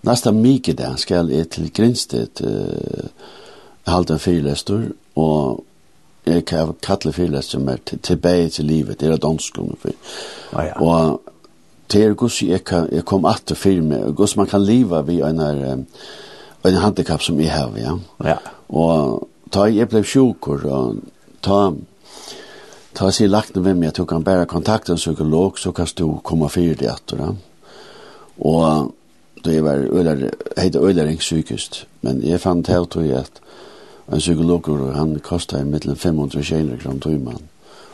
nesten 0.07 0.41
mye 0.41 0.73
der, 0.73 0.95
skal 0.97 1.29
jeg 1.31 1.49
til 1.53 1.71
Grinstedt 1.73 2.41
uh, 2.41 3.09
halte 3.88 4.13
en 4.13 4.19
fyrlester, 4.19 4.89
og 5.15 5.63
jeg 6.27 6.45
kan 6.45 6.73
kalle 6.83 7.13
fyrlester 7.13 7.59
mer 7.59 7.77
tilbake 7.85 8.49
til 8.49 8.65
livet, 8.65 8.99
det 8.99 9.11
er 9.11 9.17
dansk 9.17 9.59
om 9.59 9.77
det. 9.83 9.95
Ah, 10.53 10.65
ja. 10.65 10.81
Og 10.81 11.21
det 11.91 12.03
er 12.03 12.13
gus 12.13 12.41
jeg, 12.43 12.63
kan, 12.63 12.89
jeg 12.91 13.05
kom 13.05 13.25
at 13.25 13.43
til 13.45 13.55
firme, 13.55 14.13
gus 14.15 14.35
man 14.38 14.47
kan 14.47 14.61
leva 14.61 15.01
vid 15.01 15.21
en 15.23 15.39
her, 15.39 15.83
en 16.65 16.73
handikap 16.75 17.21
som 17.21 17.39
jeg 17.39 17.51
har, 17.51 17.71
ja. 17.77 17.95
ja. 18.23 18.38
Og 18.69 19.27
ta 19.51 19.69
jeg 19.71 19.88
ble 19.89 20.03
sjukker, 20.03 20.65
og 20.67 20.97
ta 21.41 21.71
ta 22.98 23.12
sig 23.12 23.28
lagt 23.28 23.56
med 23.56 23.64
vem 23.64 23.84
jag 23.84 23.93
tog 23.93 24.10
kan 24.10 24.24
bära 24.24 24.45
kontakt 24.45 24.89
en 24.89 24.98
psykolog 24.98 25.60
så 25.60 25.72
kan 25.72 25.88
du 25.95 26.18
komma 26.24 26.50
för 26.50 26.76
det 26.76 26.88
att 26.88 27.08
då. 27.08 27.36
Och 28.38 28.91
då 29.43 29.52
är 29.52 29.62
väl 29.62 29.98
ölar 30.00 30.32
heter 30.58 30.80
ölaring 30.80 31.18
psykiskt 31.18 31.86
men 32.02 32.28
jag 32.28 32.41
fann 32.41 32.66
helt 32.68 32.95
och 32.95 33.04
att 33.04 33.41
en 34.08 34.20
psykolog 34.20 34.70
och 34.70 34.93
han 34.93 35.20
kostar 35.20 35.60
i 35.60 35.66
mitten 35.66 35.95
500 35.95 36.43
kronor 36.43 36.78
kronor 36.78 37.00
timman 37.00 37.41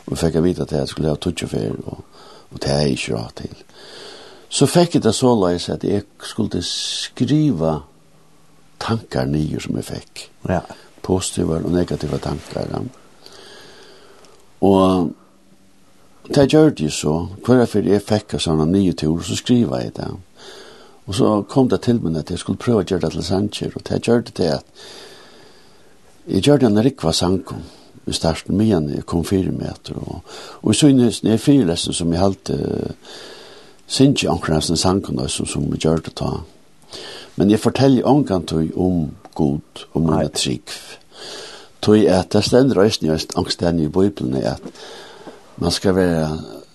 och 0.04 0.18
fick 0.18 0.34
jag 0.34 0.42
vita 0.42 0.62
att 0.62 0.72
jag 0.72 0.88
skulle 0.88 1.08
ha 1.08 1.16
touch 1.16 1.48
för 1.48 1.72
och 1.86 1.98
och 2.52 2.58
det 2.58 2.70
är 2.70 2.86
ju 2.86 3.14
rätt 3.16 3.34
till. 3.34 3.56
Så 4.48 4.66
fick 4.66 4.94
jag 4.94 5.02
det 5.02 5.12
så 5.12 5.48
läs 5.48 5.68
att 5.68 5.84
jag 5.84 6.02
skulle 6.22 6.62
skriva 6.62 7.82
tankar 8.78 9.26
nio 9.26 9.60
som 9.60 9.74
jag 9.74 9.84
fick. 9.84 10.30
Ja. 10.42 10.60
Positiva 11.00 11.54
och 11.54 11.70
negativa 11.70 12.18
tankar. 12.18 12.66
Ja 12.72 12.78
Og 14.64 15.12
det 16.34 16.48
gjør 16.52 16.70
det 16.78 16.92
så, 16.92 17.14
hver 17.44 17.66
for 17.68 17.84
jeg 17.84 18.04
fikk 18.04 18.36
av 18.38 18.44
sånne 18.44 18.66
nye 18.70 18.94
tur, 18.96 19.20
så 19.20 19.36
skriver 19.36 19.82
jeg 19.82 19.96
det. 19.98 20.08
Og 21.04 21.16
så 21.18 21.32
kom 21.48 21.68
det 21.68 21.82
til 21.84 22.00
meg 22.00 22.16
at 22.22 22.32
jeg 22.32 22.40
skulle 22.40 22.60
prøve 22.60 22.80
å 22.84 22.86
gjøre 22.88 23.04
det 23.04 23.12
til 23.12 23.26
Sanchez, 23.26 23.74
og 23.76 23.84
det 23.84 24.00
gjør 24.06 24.24
det 24.24 24.34
til 24.38 24.54
at 24.56 24.86
jeg 26.24 26.46
gjør 26.46 26.62
det 26.62 26.70
en 26.70 26.84
rikva 26.86 27.12
sankum, 27.12 27.64
i 28.06 28.12
starten 28.12 28.56
med 28.56 28.68
henne, 28.68 28.96
jeg 28.98 29.06
kom 29.08 29.24
fire 29.24 29.52
meter, 29.52 29.96
og, 29.96 30.34
og 30.62 30.74
så 30.76 30.90
innes 30.92 31.22
ned 31.24 31.38
fire 31.40 31.76
som 31.76 32.12
jeg 32.12 32.20
halte, 32.20 32.56
uh, 32.56 33.20
synes 33.86 34.24
omkring 34.28 34.62
sankum 34.76 35.18
også, 35.24 35.46
som 35.48 35.68
jeg 35.72 35.80
gjør 35.84 36.02
det 36.04 36.14
ta. 36.20 36.30
Men 37.36 37.50
jeg 37.50 37.60
forteller 37.60 38.04
omkring 38.04 38.72
om 38.76 39.14
god, 39.34 39.84
om 39.94 40.02
mine 40.02 40.28
trikv 40.28 40.76
tog 41.84 42.08
at 42.08 42.32
det 42.32 42.44
stender 42.44 42.80
også 42.80 43.04
nye 43.04 43.18
angsten 43.36 43.80
i 43.80 43.88
Bibelen 43.88 44.36
er 44.40 44.54
at 44.56 44.84
man 45.56 45.70
skal 45.70 45.94
være 45.94 46.28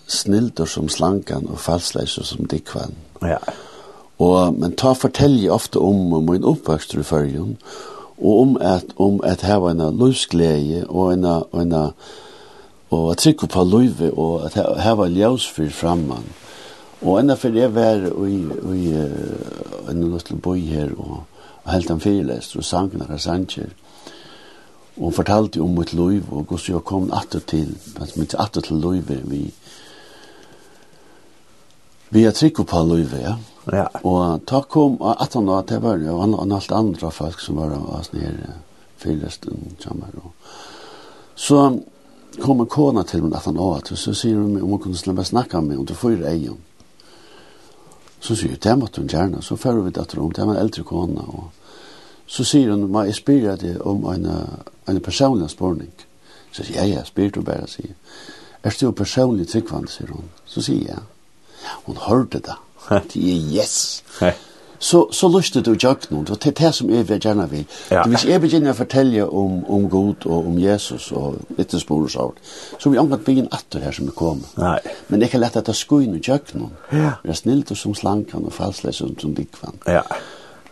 snilder 0.08 0.66
som 0.66 0.90
slankan 0.90 1.48
og 1.50 1.60
falsleiser 1.60 2.24
som 2.24 2.46
dikvann. 2.46 2.96
Ja. 3.22 3.38
Og, 4.20 4.54
men 4.54 4.76
ta 4.76 4.94
fortelje 4.98 5.52
ofte 5.52 5.80
om, 5.80 6.18
min 6.26 6.44
oppvøkst 6.44 6.94
i 6.94 7.04
fyrjun, 7.04 7.58
og 8.20 8.42
om 8.42 8.58
at, 8.62 8.92
om 9.00 9.22
at 9.24 9.46
hava 9.48 9.72
en 9.72 9.86
løsglede 10.00 10.84
og 10.90 11.14
en, 11.14 11.26
en, 11.56 11.76
og 12.90 13.12
at 13.12 13.22
trykke 13.24 13.48
på 13.48 13.64
løyve 13.64 14.12
og 14.12 14.46
at 14.46 14.58
hava 14.84 15.08
ljøsfyr 15.08 15.70
framman. 15.72 16.28
Og 17.02 17.20
enda 17.20 17.38
for 17.40 17.56
jeg 17.56 17.72
var 17.76 18.10
i, 18.28 18.40
i 18.76 18.90
en 19.92 20.04
løsle 20.12 20.36
boi 20.36 20.60
her 20.68 20.92
og, 20.98 21.22
og 21.64 21.72
helt 21.72 21.92
en 21.92 22.04
fyrlest 22.04 22.58
og 22.60 22.68
sangna 22.68 23.08
og 23.08 23.22
sanger 23.24 23.72
og 25.00 25.14
fortalte 25.16 25.62
om 25.64 25.78
mitt 25.78 25.94
liv, 25.94 26.26
og 26.32 26.44
hvordan 26.50 26.76
jeg 26.76 26.86
kom 26.86 27.12
atter 27.16 27.44
til, 27.48 27.72
at 28.02 28.18
mitt 28.20 28.36
atter 28.40 28.62
til 28.62 28.82
livet, 28.84 29.22
vi, 29.32 29.46
vi 32.10 32.26
er 32.28 32.36
trygg 32.36 32.60
på 32.68 32.84
livet, 32.84 33.22
ja. 33.24 33.38
Ja. 33.70 33.86
Og 34.04 34.42
ta 34.50 34.64
kom 34.66 34.98
at 35.04 35.36
han 35.38 35.48
var 35.48 35.68
det 35.70 35.78
var 35.84 36.00
han 36.02 36.34
og 36.34 36.54
alt 36.56 36.72
andre 36.74 37.12
folk 37.12 37.40
som 37.40 37.60
var 37.60 37.76
av 37.76 37.86
oss 38.00 38.12
nere, 38.16 38.56
fyrresten, 38.98 39.76
jammer, 39.84 40.16
og 40.24 40.32
så 41.36 41.60
kom 42.42 42.60
en 42.60 42.68
kona 42.68 43.04
til 43.08 43.24
meg 43.24 43.38
at 43.38 43.46
han 43.46 43.60
åt, 43.60 43.92
og 43.94 44.00
så 44.00 44.14
sier 44.14 44.40
hun 44.40 44.58
om 44.60 44.74
hun 44.74 44.82
kunne 44.82 44.98
slippe 44.98 45.24
snakke 45.24 45.62
med, 45.62 45.78
og 45.78 45.88
du 45.88 45.94
får 45.96 46.26
egen. 46.32 46.58
Så 48.20 48.36
sier 48.36 48.56
hun, 48.56 48.64
det 48.64 48.76
måtte 48.80 49.02
hun 49.02 49.12
gjerne, 49.12 49.44
så 49.46 49.56
fører 49.56 49.86
vi 49.86 49.94
det 49.96 50.08
om, 50.18 50.32
det 50.32 50.46
var 50.46 50.58
en 50.58 50.64
eldre 50.66 50.84
kona, 50.84 51.24
og 51.24 51.59
så 52.30 52.46
sier 52.46 52.70
hun, 52.70 52.86
ma, 52.94 53.08
jeg 53.08 53.18
spyrer 53.18 53.58
deg 53.58 53.80
om 53.90 54.04
en, 54.14 54.28
en 54.86 55.00
personlig 55.02 55.50
spørning. 55.50 55.90
Så 56.54 56.62
sier 56.62 56.84
jeg, 56.84 56.94
ja, 56.94 57.06
spyrer 57.06 57.40
du 57.40 57.42
bare, 57.46 57.66
sier 57.68 57.96
Er 58.64 58.76
du 58.82 58.92
personlig 58.92 59.48
tryggvann, 59.48 59.88
sier 59.88 60.12
hun. 60.14 60.30
Så 60.46 60.62
sier 60.62 60.92
jeg, 60.92 61.02
hun 61.88 61.98
hørte 62.06 62.42
det. 62.44 62.58
Sier, 63.12 63.42
yes. 63.54 64.00
Så, 64.80 65.10
så 65.12 65.28
lustet 65.28 65.66
du 65.66 65.74
jøkken 65.74 66.16
hun, 66.16 66.26
det 66.26 66.48
er 66.48 66.56
det 66.56 66.70
som 66.76 66.90
jeg 66.90 67.08
vil 67.10 67.20
gjerne 67.20 67.50
vil. 67.50 67.66
Ja. 67.92 68.06
Hvis 68.08 68.24
jeg 68.26 68.42
begynner 68.42 68.72
å 68.72 68.78
fortelle 68.78 69.26
om, 69.28 69.60
om 69.68 69.90
Gud 69.92 70.26
og 70.26 70.48
om 70.48 70.58
Jesus 70.60 71.10
og 71.12 71.42
vittnesbord 71.58 72.08
og 72.08 72.14
sånt, 72.14 72.40
så 72.80 72.90
vil 72.90 72.98
jeg 72.98 73.04
omgått 73.04 73.26
begynne 73.28 73.52
atter 73.52 73.84
her 73.84 73.96
som 73.96 74.08
er 74.08 74.16
kommet. 74.16 74.54
Nei. 74.58 74.78
Men 75.10 75.26
jeg 75.26 75.34
kan 75.34 75.44
lette 75.44 75.60
at 75.60 75.68
det 75.68 75.76
skuin 75.76 76.16
og 76.16 76.32
jøkken 76.32 76.68
hun. 76.68 76.76
Ja. 76.94 77.18
Det 77.24 77.36
er 77.36 77.42
snilt 77.42 77.74
og 77.76 77.82
som 77.82 77.98
slankan 77.98 78.48
og 78.48 78.56
falsløs 78.56 79.02
og 79.06 79.18
som 79.20 79.36
dikkvann. 79.38 79.82
Ja 79.88 80.06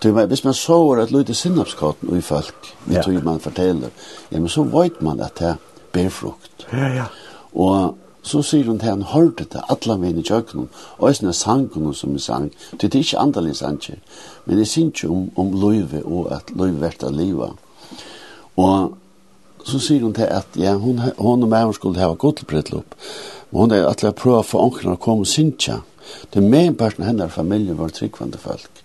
Du 0.04 0.12
vet, 0.14 0.28
hvis 0.28 0.44
man 0.44 0.54
sover 0.54 1.02
et 1.02 1.12
lite 1.12 1.34
sinnapskott 1.34 2.04
i 2.14 2.22
folk, 2.22 2.74
vi 2.86 2.96
ja. 2.96 3.02
tror 3.02 3.24
man 3.26 3.40
forteller, 3.40 3.90
ja, 4.32 4.40
men 4.40 4.50
så 4.50 4.64
vet 4.64 5.02
man 5.02 5.22
at 5.26 5.40
det 5.40 5.56
ber 5.94 6.10
frukt. 6.10 6.68
Ja, 6.74 6.88
ja. 6.94 7.06
Og 7.54 7.98
så 8.22 8.42
sier 8.44 8.68
hun 8.68 8.80
til 8.80 8.92
han 8.92 9.08
hørte 9.08 9.48
det 9.54 9.64
alle 9.72 9.98
mine 9.98 10.22
kjøkken 10.26 10.68
og 10.68 11.16
sånne 11.16 11.34
sangen 11.34 11.94
som 11.96 12.14
vi 12.14 12.22
sang. 12.22 12.52
Det 12.76 12.92
er 12.92 13.00
ikke 13.00 13.24
andre 13.24 13.54
sanger, 13.56 13.98
men 14.46 14.60
jeg 14.60 14.68
synes 14.68 15.04
ikke 15.04 15.10
om, 15.14 15.30
om 15.36 15.54
løyve 15.62 16.04
og 16.06 16.32
at 16.36 16.52
løyve 16.54 16.82
vært 16.82 17.04
av 17.08 17.16
livet. 17.16 17.52
Og 18.58 18.98
så 19.68 19.80
sier 19.80 20.04
hun 20.04 20.14
til 20.14 20.30
at 20.30 20.60
ja, 20.60 20.76
hun, 20.78 21.00
hun 21.18 21.44
og 21.44 21.50
meg 21.50 21.74
skulle 21.76 22.04
ha 22.04 22.14
gått 22.14 22.42
til 22.42 22.52
brettløp, 22.52 22.98
men 23.52 23.62
hun 23.62 23.76
er 23.76 23.88
at 23.88 24.04
jeg 24.04 24.16
prøver 24.16 24.46
for 24.46 24.68
ånkene 24.68 24.98
å 24.98 25.02
komme 25.02 25.26
og 25.26 25.32
synes. 25.32 25.72
Det 26.32 26.40
er 26.40 26.46
med 26.46 26.68
en 26.68 26.78
person 26.80 27.04
av 27.04 27.10
hennes 27.10 27.34
familie 27.34 27.76
var 27.76 27.96
tryggvande 27.96 28.40
folk. 28.40 28.84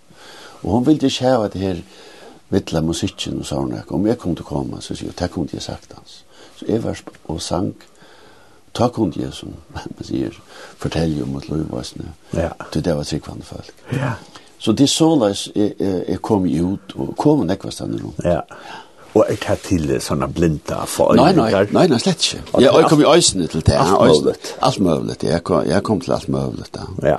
Og 0.62 0.70
hun 0.70 0.86
ville 0.86 1.06
ikke 1.06 1.30
ha 1.30 1.48
det 1.52 1.60
her 1.60 1.80
vittla 2.52 2.82
musikken 2.84 3.40
og 3.40 3.48
sånn. 3.48 3.72
Om 3.88 4.06
jeg 4.06 4.20
kom 4.20 4.36
til 4.36 4.46
å 4.46 4.50
komme, 4.50 4.82
så 4.84 4.94
sier 4.94 5.10
hun, 5.10 5.18
det 5.18 5.30
kunne 5.32 5.56
jeg 5.56 5.64
sagt 5.64 5.96
hans. 5.96 6.20
Så 6.58 6.68
jeg 6.68 6.84
var 6.84 7.00
og 7.32 7.40
sang, 7.42 7.72
ta 8.76 8.88
kunne 8.92 9.18
jeg, 9.18 9.32
som 9.36 9.56
man 9.74 10.06
sier, 10.06 10.36
fortelle 10.82 11.24
om 11.24 11.36
at 11.40 11.48
lovvarsene. 11.50 12.12
Ja. 12.36 12.52
Det 12.74 12.84
der 12.84 13.00
var 13.00 13.08
sikkvann 13.08 13.42
folk. 13.46 13.74
Ja. 13.92 14.14
Så 14.62 14.76
det 14.78 14.86
er 14.86 14.92
såleis 14.92 15.48
jeg, 15.56 15.74
jeg 15.80 16.20
kom 16.22 16.46
ut, 16.46 16.94
og 16.94 17.16
kom 17.18 17.42
en 17.42 17.50
ekvastande 17.50 17.98
rundt. 17.98 18.22
Ja. 18.24 18.44
Og 19.12 19.26
er 19.28 19.36
det 19.36 19.56
til 19.66 19.90
sånne 20.00 20.28
blinda 20.32 20.86
for 20.88 21.12
Nei, 21.18 21.34
nei, 21.36 21.50
nei, 21.52 21.82
nei, 21.90 21.98
slett 22.00 22.22
ikke. 22.22 22.44
Jeg, 22.62 22.70
jeg 22.70 22.86
kom 22.88 23.02
i 23.02 23.08
øysene 23.10 23.48
til 23.52 23.64
det. 23.66 23.74
Alt 23.76 24.22
mulig. 24.22 24.36
Alt 24.68 24.78
mulig. 24.80 25.16
Jeg 25.26 25.42
kom, 25.44 25.66
jeg 25.68 25.84
kom 25.84 26.00
til 26.00 26.14
alt 26.16 26.30
mulig. 26.32 26.68
Ja. 27.02 27.18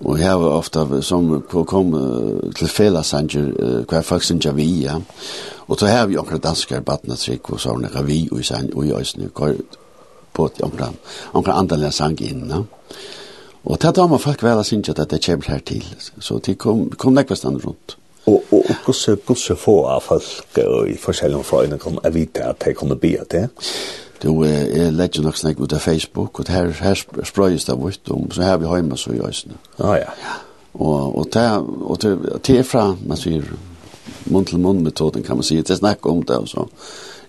Og 0.00 0.16
her 0.18 0.34
var 0.34 0.58
ofta 0.58 0.84
som 1.02 1.42
kom 1.48 1.94
uh, 1.94 2.52
til 2.56 2.68
felasanger, 2.68 3.52
uh, 3.62 3.84
hver 3.88 4.02
folk 4.02 4.22
synes 4.22 4.44
jeg 4.44 4.56
vi, 4.56 4.68
ja. 4.82 4.98
Og 5.66 5.78
så 5.78 5.86
her 5.86 6.06
vi 6.06 6.16
omkring 6.16 6.42
danskere 6.42 6.82
badna 6.82 7.16
trygg, 7.16 7.52
og 7.52 7.60
så 7.60 7.72
var 7.72 7.88
det 7.88 8.06
vi 8.06 8.28
og 8.32 8.40
i 8.40 8.42
sang, 8.42 8.76
og 8.76 8.86
i 8.86 8.92
øyne, 8.92 9.30
og 9.34 9.54
på 10.34 10.46
et 10.46 10.60
omkring, 10.62 10.98
omkring 11.32 11.58
andre 11.58 11.92
sang 11.92 12.20
inn, 12.20 12.50
ja. 12.50 12.62
Og 13.64 13.80
til 13.80 13.92
har 13.96 14.06
man 14.06 14.20
folk 14.20 14.42
vel 14.42 14.60
å 14.60 14.62
synes 14.62 14.88
at 14.88 15.10
det 15.10 15.24
kommer 15.24 15.48
her 15.48 15.60
til, 15.64 15.84
så 16.20 16.38
det 16.38 16.58
kom, 16.58 16.90
kom 16.90 17.14
nekva 17.14 17.36
stand 17.36 17.64
rundt. 17.64 17.96
Og, 18.26 18.44
og, 18.50 18.58
og 18.58 18.76
hvordan, 18.84 19.18
hvordan 19.26 19.56
få 19.56 19.86
av 19.88 20.00
folk 20.00 20.58
og 20.64 20.88
i 20.88 20.96
forskjellige 20.96 21.44
fra 21.44 21.62
øyne 21.64 21.78
kom 21.78 21.96
å 21.96 22.10
vite 22.12 22.44
at 22.44 22.60
de 22.64 22.74
kunne 22.74 22.96
bli 22.96 23.16
det? 23.30 23.46
Ja 23.48 24.03
då 24.24 24.44
är 24.46 25.22
nok 25.22 25.36
snakk 25.36 25.60
ut 25.60 25.70
på 25.70 25.78
Facebook 25.78 26.40
och 26.40 26.48
her, 26.48 26.68
her 26.68 26.94
sprøyes 27.24 27.64
det 27.64 27.74
vart 27.76 28.10
om 28.10 28.30
så 28.30 28.42
här 28.42 28.58
vi 28.58 28.66
hemma 28.66 28.96
så 28.96 29.14
jag 29.14 29.34
snä. 29.34 29.52
Ja 29.76 29.98
ja. 29.98 30.06
Och 30.72 31.18
och 31.18 31.30
ta 31.30 31.58
och 31.58 32.00
ta 32.42 32.62
fra 32.62 32.96
man 33.06 33.16
sier, 33.16 33.44
munn 34.24 34.44
til 34.44 34.58
munn 34.58 34.82
metoden 34.82 35.22
kan 35.22 35.36
man 35.36 35.44
säga 35.44 35.62
det 35.62 35.76
snakk 35.76 36.06
om 36.06 36.22
det 36.22 36.36
og 36.36 36.48
så. 36.48 36.66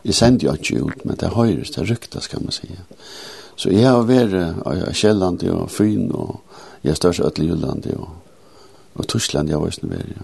jeg 0.06 0.14
sender 0.14 0.48
jag 0.48 0.56
ikke 0.56 0.86
ut 0.86 1.06
men 1.06 1.16
det 1.16 1.30
høyres, 1.30 1.72
det 1.72 1.90
ryktas 1.90 2.28
kan 2.28 2.42
man 2.44 2.52
säga. 2.52 2.82
Så 3.56 3.70
jag 3.70 3.92
har 3.92 4.04
vært 4.04 4.90
i 4.90 4.94
Kjelland 4.94 5.44
og 5.44 5.72
Fyn 5.72 6.12
och 6.12 6.36
jag 6.82 6.98
störs 6.98 7.16
størst 7.16 7.40
i 7.40 7.46
Jylland 7.46 7.88
och 7.98 8.10
och 8.94 9.08
Tyskland 9.08 9.50
jag 9.50 9.62
vært 9.62 9.78
i 9.78 9.88
Sverige. 9.88 10.22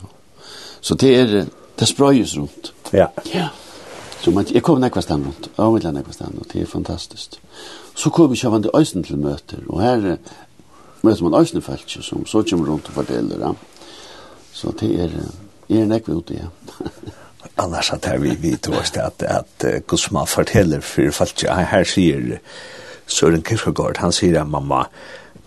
Så 0.81 0.95
det 0.95 1.15
er, 1.19 1.45
det 1.79 1.87
sprøyes 1.87 2.37
runt. 2.37 2.73
Ja. 2.93 3.07
Ja. 3.33 3.47
Så 4.21 4.31
man, 4.31 4.45
jeg 4.53 4.61
kom 4.63 4.81
nekva 4.81 5.01
stand 5.01 5.25
rundt, 5.25 5.49
avmiddel 5.57 5.95
nekva 5.95 6.13
stand 6.13 6.35
rundt, 6.37 6.53
det 6.53 6.61
er 6.61 6.69
fantastisk. 6.69 7.39
Så 7.97 8.11
kom 8.13 8.29
vi 8.31 8.37
kjavande 8.37 8.69
øysen 8.77 9.03
til 9.03 9.17
møter, 9.17 9.63
og 9.67 9.81
her 9.81 10.17
møter 11.01 11.23
man 11.25 11.39
øysen 11.41 11.61
felt, 11.61 11.89
som 11.89 12.25
så 12.25 12.43
kommer 12.49 12.69
rundt 12.69 12.91
og 12.91 12.99
fordeler. 12.99 13.39
Ja. 13.41 13.53
Så 14.53 14.73
det 14.79 14.91
er, 15.03 15.17
er 15.69 15.89
nekva 15.89 16.13
ute, 16.13 16.37
ja. 16.37 16.51
Annars 17.61 17.89
at 17.93 18.05
her 18.05 18.19
vi, 18.21 18.35
vi 18.39 18.55
tog 18.57 18.77
oss 18.79 18.91
til 18.93 19.01
at, 19.01 19.23
at 19.23 19.65
uh, 19.65 19.79
Gusma 19.87 20.23
forteller 20.29 20.81
for 20.85 21.11
folk, 21.11 21.41
her 21.49 21.83
sier 21.83 22.37
Søren 23.07 23.41
Kierkegaard, 23.41 23.97
han 23.99 24.13
sier 24.15 24.39
at 24.41 24.49
man 24.49 24.67
må, 24.69 24.83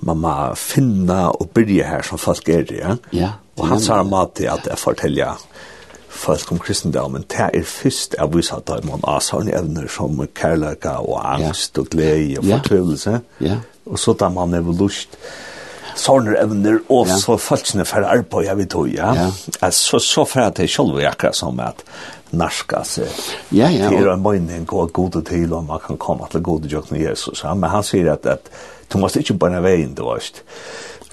man 0.05 0.21
må 0.21 0.35
finne 0.59 1.31
og 1.31 1.49
byrje 1.55 1.87
her 1.87 2.03
som 2.03 2.19
folk 2.19 2.49
er, 2.49 2.67
ja? 2.75 2.97
Ja. 3.15 3.31
Og 3.57 3.71
han 3.71 3.81
sier 3.81 4.03
at 4.03 4.07
man 4.07 4.13
må 4.19 4.25
til 4.37 4.51
at 4.51 4.67
jeg 4.67 4.79
forteller 4.79 5.39
folk 6.15 6.53
om 6.53 6.61
kristendommen, 6.63 7.25
det 7.31 7.49
er 7.53 7.65
først 7.69 8.17
jeg 8.19 8.33
viser 8.35 8.61
at 8.61 8.87
man 8.87 9.03
har 9.05 9.23
sånne 9.25 9.55
evner 9.59 9.89
som 9.91 10.21
kærløyga 10.37 10.99
og 11.03 11.19
angst 11.35 11.79
og 11.81 11.91
glede 11.93 12.39
og 12.41 12.49
fortvivelse. 12.49 13.19
Ja. 13.45 13.59
Og 13.85 13.99
så 14.01 14.15
da 14.19 14.31
man 14.33 14.55
er 14.55 14.65
evolust 14.65 15.19
sånne 15.99 16.35
evner, 16.41 16.81
og 16.91 17.11
så 17.21 17.37
folkene 17.39 17.85
for 17.87 18.07
arbeid, 18.09 18.49
jeg 18.49 18.59
vet 18.59 18.75
jo, 18.75 18.85
ja. 18.91 19.13
ja. 19.15 19.71
Så, 19.71 20.01
så 20.03 20.25
får 20.27 20.43
jeg 20.43 20.55
til 20.59 20.71
selv 20.73 21.03
akkurat 21.07 21.39
som 21.39 21.61
at 21.63 21.85
narska 22.35 22.81
seg. 22.89 23.21
Ja, 23.55 23.69
ja. 23.71 23.91
Det 23.93 24.01
er 24.01 24.11
en 24.15 24.25
mening 24.25 24.65
gå 24.67 24.87
gode 24.97 25.23
til, 25.29 25.53
og 25.55 25.69
man 25.69 25.83
kan 25.85 26.01
komme 26.03 26.27
til 26.33 26.43
gode 26.43 26.73
jøkken 26.73 26.99
Jesus. 26.99 27.45
Ja. 27.45 27.55
Men 27.55 27.71
han 27.71 27.87
sier 27.87 28.11
at, 28.17 28.27
at 28.27 28.51
du 28.91 28.99
måste 28.99 29.23
ikke 29.23 29.39
bare 29.39 29.63
veien, 29.63 29.95
du 29.95 30.03
vet 30.09 30.43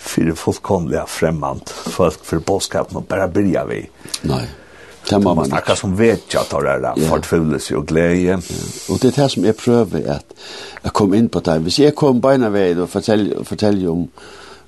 för 0.02 0.32
fullkomliga 0.32 1.06
fremmant 1.06 1.70
folk 1.70 2.26
för 2.26 2.40
boskapen 2.40 2.98
og 2.98 3.04
bara 3.04 3.28
byrja 3.28 3.66
vi. 3.66 3.90
Nej 4.22 4.50
det 5.12 5.22
må 5.24 5.34
man 5.38 5.50
snakke 5.50 5.76
som 5.80 5.96
vet 6.00 6.36
jeg 6.36 6.50
tar 6.50 6.68
det 6.68 6.78
der, 6.86 7.08
fortfølelse 7.12 7.78
og 7.78 7.88
glede. 7.90 8.38
Og 8.90 9.02
det 9.02 9.12
er 9.12 9.18
det 9.22 9.32
som 9.36 9.48
jeg 9.48 9.58
prøver 9.60 10.06
at 10.18 10.38
jeg 10.84 10.94
kom 10.98 11.14
inn 11.18 11.30
på 11.30 11.44
det. 11.46 11.58
Hvis 11.68 11.80
jeg 11.80 11.96
kom 11.96 12.22
beina 12.22 12.52
ved 12.54 12.80
og 12.86 12.90
forteller, 12.90 13.44
forteller 13.48 13.92
om 13.92 14.08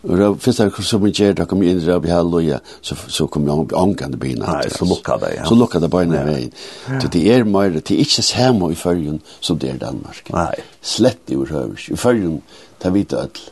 Røv, 0.03 0.33
først 0.43 0.59
da 0.59 0.83
som 0.83 1.05
jeg 1.07 1.15
gjør, 1.15 1.35
da 1.37 1.45
kom 1.47 1.61
jeg 1.63 1.71
inn 1.71 1.77
i 1.79 1.85
Røv 1.87 2.05
i 2.05 2.11
Halloja, 2.11 2.57
så, 2.83 2.97
så 3.07 3.23
kom 3.31 3.45
jeg 3.47 3.71
omgående 3.79 4.17
byen. 4.19 4.41
Nei, 4.43 4.65
så 4.67 4.83
lukka 4.83 5.15
det, 5.21 5.29
ja. 5.37 5.45
Så 5.47 5.55
lukka 5.55 5.79
det 5.79 5.89
bare 5.93 6.09
ned 6.11 6.27
veien. 6.27 6.51
Så 6.99 7.07
det 7.13 7.21
er 7.31 7.47
mer, 7.47 7.71
det 7.77 7.95
er 7.95 8.01
ikke 8.03 8.25
samme 8.27 8.67
i 8.73 8.75
førjen 8.75 9.21
som 9.39 9.61
det 9.61 9.69
er 9.71 9.79
Danmark. 9.79 10.27
Nei. 10.35 10.49
Slett 10.83 11.31
i 11.31 11.37
Røvers. 11.39 11.87
I 11.87 11.95
førjen, 11.95 12.41
det 12.81 12.89
er 12.89 12.95
vidt 12.97 13.15
ødel. 13.15 13.45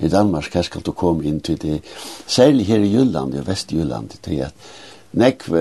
I 0.00 0.08
Danmark, 0.08 0.46
her 0.54 0.62
skal 0.62 0.86
du 0.86 0.92
komme 0.96 1.26
inn 1.26 1.42
til 1.44 1.58
det. 1.60 1.80
Særlig 2.26 2.68
her 2.70 2.86
i 2.86 2.92
Jylland, 2.94 3.34
i 3.34 3.42
Vestjylland, 3.50 4.14
til 4.22 4.46
at 4.46 4.70
nekv 5.12 5.54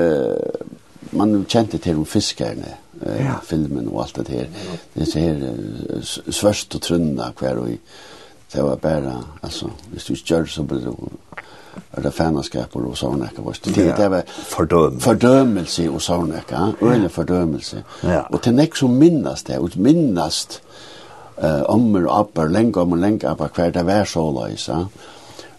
man 1.11 1.45
kjente 1.49 1.77
til 1.77 1.97
om 1.97 2.05
fiskerne, 2.05 2.75
eh, 3.01 3.25
ja. 3.25 3.39
filmen 3.43 3.87
og 3.87 4.03
alt 4.03 4.21
det 4.27 4.27
her. 4.27 4.47
Det 4.93 5.07
er 5.15 5.19
her 5.19 6.03
svørst 6.31 6.75
og 6.75 6.81
trunna 6.81 7.31
hver 7.39 7.63
og 7.63 7.71
i. 7.71 7.79
Det 8.53 8.63
var 8.63 8.75
bare, 8.75 9.23
altså, 9.43 9.69
hvis 9.91 10.05
du 10.05 10.13
ikke 10.13 10.25
gjør 10.25 10.45
så 10.45 10.63
blir 10.63 10.79
det 10.85 10.93
er 11.93 12.01
det 12.01 12.13
fanaskaper 12.13 12.85
og 12.85 12.97
sånne 12.97 13.29
ikke. 13.29 13.71
Det, 13.75 13.85
ja. 13.85 13.95
det 13.97 14.07
var 14.11 14.23
Fordøm. 14.27 14.99
fordømmelse 14.99 15.89
og 15.89 16.01
sånne 16.01 16.41
ikke. 16.41 16.63
Øyne 16.81 17.09
fordømmelse. 17.09 17.83
Ja. 18.03 18.21
Og 18.33 18.41
til 18.41 18.53
nek 18.57 18.75
som 18.75 18.97
minnast 18.99 19.47
det, 19.47 19.57
og 19.57 19.71
minnast 19.75 20.61
eh, 21.37 21.61
ommer 21.69 22.07
og 22.07 22.19
abber 22.19 22.49
lenge 22.49 22.81
om 22.81 22.91
og 22.91 22.97
lenge 22.97 23.29
abber 23.29 23.47
hver 23.55 23.71
det 23.71 23.85
var 23.85 24.03
så 24.03 24.25
løs. 24.33 24.67
Ja 24.67 24.83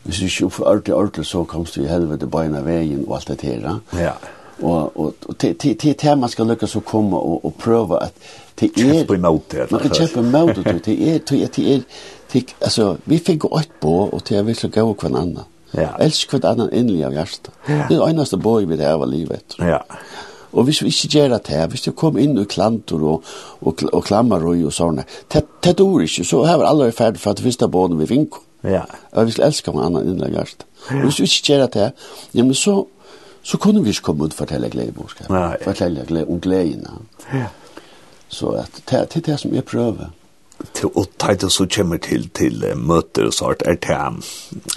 hvis 0.04 0.18
du 0.18 0.24
ikke 0.24 0.50
får 0.50 0.66
ordentlig, 0.66 0.94
ordentlig, 0.94 1.26
så 1.26 1.44
kommer 1.44 1.72
du 1.74 1.82
i 1.82 1.88
helvete 1.90 2.26
beina 2.26 2.62
veien 2.64 3.04
og 3.06 3.16
alt 3.18 3.32
det 3.34 3.40
her. 3.48 3.66
Ja. 3.98 4.12
Og, 4.60 4.96
og, 4.96 5.14
og 5.26 5.38
til, 5.38 5.54
til, 5.56 5.76
til 5.76 5.94
det 6.02 6.16
man 6.20 6.28
skal 6.28 6.50
lykkes 6.50 6.76
å 6.76 6.82
komme 6.84 7.16
og, 7.16 7.44
og 7.48 7.54
prøve 7.60 8.00
at 8.04 8.16
det 8.60 8.70
er... 8.74 8.90
Kjempe 8.92 9.16
imot 9.16 9.46
det. 9.52 9.68
Man 9.70 9.80
kan 9.80 9.94
kjempe 9.96 10.24
imot 10.24 10.56
det. 10.56 10.64
Det 10.64 10.96
er, 10.96 11.20
det 11.24 11.38
er, 11.42 11.52
det 11.56 11.64
er, 11.74 11.86
det 12.32 12.42
er, 12.42 12.56
altså, 12.60 12.90
vi 13.08 13.20
fikk 13.24 13.46
åt 13.48 13.70
på, 13.80 13.94
og 14.12 14.24
til 14.24 14.36
det 14.36 14.42
er 14.42 14.48
virkelig 14.50 14.72
gøy 14.76 14.92
hver 14.92 15.14
annen. 15.14 15.46
Ja. 15.72 15.92
Elsk 16.02 16.34
hver 16.34 16.48
annen 16.50 16.72
innlig 16.74 17.04
av 17.06 17.14
hjertet. 17.14 17.52
Ja. 17.68 17.86
Det 17.86 17.96
er 17.96 18.02
det 18.02 18.10
eneste 18.10 18.40
bøy 18.42 18.66
vi 18.68 18.80
det 18.80 18.90
av 18.90 19.06
livet. 19.08 19.56
Ja. 19.62 19.80
Og 20.50 20.66
hvis 20.66 20.82
vi 20.82 20.90
ikke 20.90 21.12
gjør 21.14 21.36
det 21.36 21.54
her, 21.54 21.68
hvis 21.70 21.86
vi 21.86 21.94
kom 21.96 22.18
inn 22.18 22.34
i 22.40 22.44
klantor 22.50 23.04
og, 23.06 23.32
og, 23.62 23.84
og 23.92 24.04
klammer 24.04 24.44
og, 24.50 24.64
og 24.66 24.74
sånne, 24.74 25.06
det, 25.30 25.44
det 25.62 25.76
dår 25.78 26.06
ikke, 26.08 26.26
så 26.26 26.42
har 26.48 26.58
vi 26.58 26.66
allerede 26.66 26.96
ferdig 26.96 27.22
for 27.22 27.32
at 27.32 27.38
det 27.38 27.46
første 27.46 27.68
båden 27.70 28.00
vi 28.02 28.08
finner. 28.10 28.42
Ja. 28.64 28.82
Og 29.12 29.26
vi 29.26 29.34
skal 29.34 29.46
elske 29.46 29.72
hva 29.72 29.86
annan 29.86 30.08
innleggast. 30.08 30.66
Ja. 30.90 31.02
Hvis 31.04 31.20
vi 31.20 31.28
ikke 31.28 31.52
gjør 31.52 31.66
det, 31.66 31.80
her, 31.80 31.90
ja, 32.34 32.42
men 32.42 32.54
så, 32.54 32.84
så 33.42 33.58
kunne 33.58 33.82
vi 33.84 33.94
ikke 33.94 34.02
komme 34.10 34.24
ut 34.24 34.34
og 34.36 34.38
fortelle 34.42 34.70
gledebordskap. 34.70 35.30
Fortelle 35.64 36.04
glede 36.08 36.26
om 36.28 36.40
gledene. 36.40 36.98
Ja. 37.32 37.46
Så 38.28 38.48
at, 38.60 38.70
det, 38.90 39.14
det 39.14 39.16
er 39.16 39.32
det 39.32 39.40
som 39.40 39.54
jeg 39.54 39.64
prøver 39.64 40.12
til 40.76 40.90
å 40.94 41.04
ta 41.18 41.34
det 41.34 41.50
så 41.52 41.66
kommer 41.70 42.00
til 42.02 42.28
til 42.36 42.64
møter 42.76 43.28
og 43.28 43.34
sånt 43.34 43.62
er 43.68 43.78
til 43.80 44.20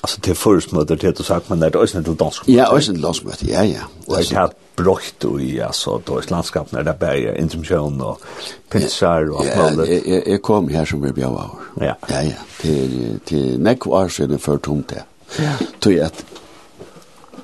altså 0.03 0.21
til 0.23 0.35
først 0.35 0.73
møter 0.73 0.99
til 0.99 1.15
du 1.17 1.23
sagt 1.23 1.49
men 1.49 1.63
er 1.63 1.73
det 1.73 1.81
også 1.81 2.03
til 2.03 2.19
dansk 2.19 2.49
ja 2.51 2.67
også 2.71 2.93
til 2.93 3.03
dansk 3.03 3.25
møter 3.27 3.49
ja 3.49 3.63
ja. 3.67 3.87
Og 4.07 4.17
det 4.17 4.37
har 4.37 4.53
brøkt 4.77 5.25
og 5.25 5.41
ja 5.41 5.71
så 5.71 5.99
då 6.07 6.19
i 6.19 6.29
landskapen 6.29 6.79
er 6.79 6.83
det 6.83 6.95
bare 6.99 7.37
intermisjon 7.37 8.01
og 8.01 8.21
pinsar 8.69 9.29
og 9.31 9.45
alt 9.45 9.77
det 9.77 9.87
ja 9.89 9.99
jeg 10.15 10.23
jeg 10.27 10.41
kom 10.41 10.67
her 10.67 10.85
som 10.85 11.03
vi 11.03 11.11
bjør 11.11 11.39
av 11.45 11.57
ja. 11.81 11.95
Ja 12.09 12.21
ja 12.21 12.45
til 12.61 13.19
til 13.25 13.59
nekk 13.59 13.87
år 13.87 14.07
siden 14.07 14.39
før 14.39 14.57
tomt 14.57 14.89
det 14.89 15.03
ja. 15.39 15.57
Tog 15.81 15.93
jeg 15.93 16.11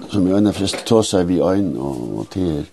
som 0.09 0.27
jeg 0.27 0.35
øyne 0.35 0.53
frist 0.53 0.89
seg 1.05 1.27
vi 1.27 1.39
øyne 1.41 1.79
og 1.79 2.27
til 2.33 2.65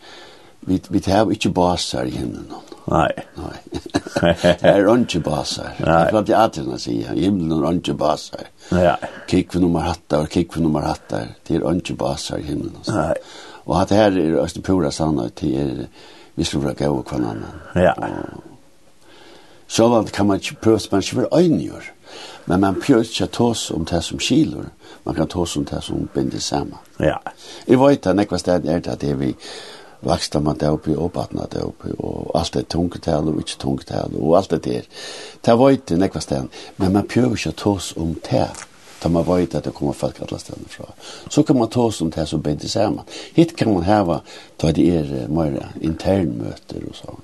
vi 0.66 0.80
vi 0.88 1.02
har 1.06 1.30
ikke 1.30 1.50
basar 1.50 2.04
i 2.04 2.10
himlen. 2.10 2.46
Nej. 2.86 3.12
Nej. 3.34 4.36
det 4.42 4.62
är 4.68 4.94
inte 4.94 5.20
basar. 5.20 5.74
Det 5.78 6.12
var 6.12 6.22
det 6.22 6.36
att 6.36 6.54
sier. 6.54 6.76
säger 6.78 7.14
himlen 7.14 7.64
är 7.64 7.72
inte 7.72 7.94
basar. 7.94 8.40
Ja. 8.68 8.96
Kikk 9.28 9.52
för 9.52 9.60
nummer 9.60 9.80
hattar 9.80 10.20
och 10.22 10.32
kik 10.32 10.52
för 10.52 10.60
nummer 10.60 10.80
hattar. 10.80 11.26
Det 11.46 11.54
er 11.54 11.74
ikke 11.74 11.94
basar 11.94 12.38
i 12.38 12.42
himmelen. 12.42 12.80
Nej. 12.88 13.14
Och 13.64 13.80
att 13.80 13.88
det 13.88 13.94
här 13.94 14.18
är 14.18 14.34
östen 14.34 14.62
pura 14.62 14.90
sanna 14.90 15.28
til 15.28 15.54
er, 15.54 15.86
vi 16.34 16.44
skulle 16.44 16.74
gå 16.74 16.90
och 16.90 17.10
hver 17.10 17.18
annan. 17.18 17.44
Ja. 17.74 17.94
Så 19.66 19.88
vad 19.88 20.12
kan 20.12 20.26
man 20.26 20.36
ikke 20.36 20.54
pröva 20.54 20.78
man 20.90 21.00
ikke 21.00 21.14
för 21.14 21.28
öjnjör. 21.32 21.92
Men 22.44 22.60
man 22.60 22.80
prøver 22.80 23.02
ikke 23.02 23.24
å 23.24 23.32
ta 23.32 23.44
oss 23.44 23.70
om 23.70 23.84
det 23.84 24.02
som 24.04 24.18
kilor. 24.18 24.68
Man 25.04 25.14
kan 25.14 25.28
ta 25.28 25.40
oss 25.40 25.56
om 25.56 25.64
det 25.64 25.82
som 25.82 26.08
binder 26.14 26.38
sammen. 26.38 26.78
Ja. 26.98 27.18
Jeg 27.66 27.80
vet 27.80 28.06
at 28.06 28.16
nekva 28.16 28.38
sted 28.38 28.66
er 28.66 28.78
det 28.80 28.92
at 28.92 29.00
det 29.00 29.10
er 29.10 29.18
vi 29.18 29.34
vaksta 30.00 30.40
man 30.40 30.58
det 30.60 30.70
oppi 30.70 30.94
og 30.94 31.12
batna 31.12 31.46
det 31.52 31.62
oppi 31.64 31.92
og 31.98 32.30
alt 32.34 32.54
det 32.54 32.68
tungetal 32.68 33.28
og 33.32 33.40
ikke 33.42 33.58
tungetal 33.62 34.16
og 34.20 34.36
alt 34.38 34.50
det 34.50 34.64
der. 34.64 34.88
Det 35.44 35.58
var 35.58 35.70
ikke 35.74 35.98
nekva 36.00 36.20
stedan, 36.20 36.50
men 36.76 36.92
man 36.92 37.08
prøver 37.08 37.36
ikke 37.36 37.54
å 37.54 37.60
tås 37.64 37.92
om 37.96 38.16
det 38.30 38.48
da 39.02 39.10
man 39.12 39.26
vet 39.28 39.54
at 39.54 39.64
det 39.64 39.74
kommer 39.76 39.92
folk 39.92 40.20
alle 40.24 40.38
stedene 40.40 40.68
fra. 40.72 40.86
Så 41.28 41.42
kan 41.42 41.58
man 41.58 41.68
tås 41.68 42.00
om 42.00 42.10
det 42.10 42.28
som 42.28 42.42
bedre 42.42 42.68
sammen. 42.68 43.04
Hitt 43.36 43.56
kan 43.56 43.74
man 43.74 43.84
heva 43.84 44.22
da 44.60 44.72
det 44.72 44.86
er 44.88 45.28
mer 45.28 45.58
internmøter 45.84 46.86
og 46.88 46.96
sånn, 46.96 47.20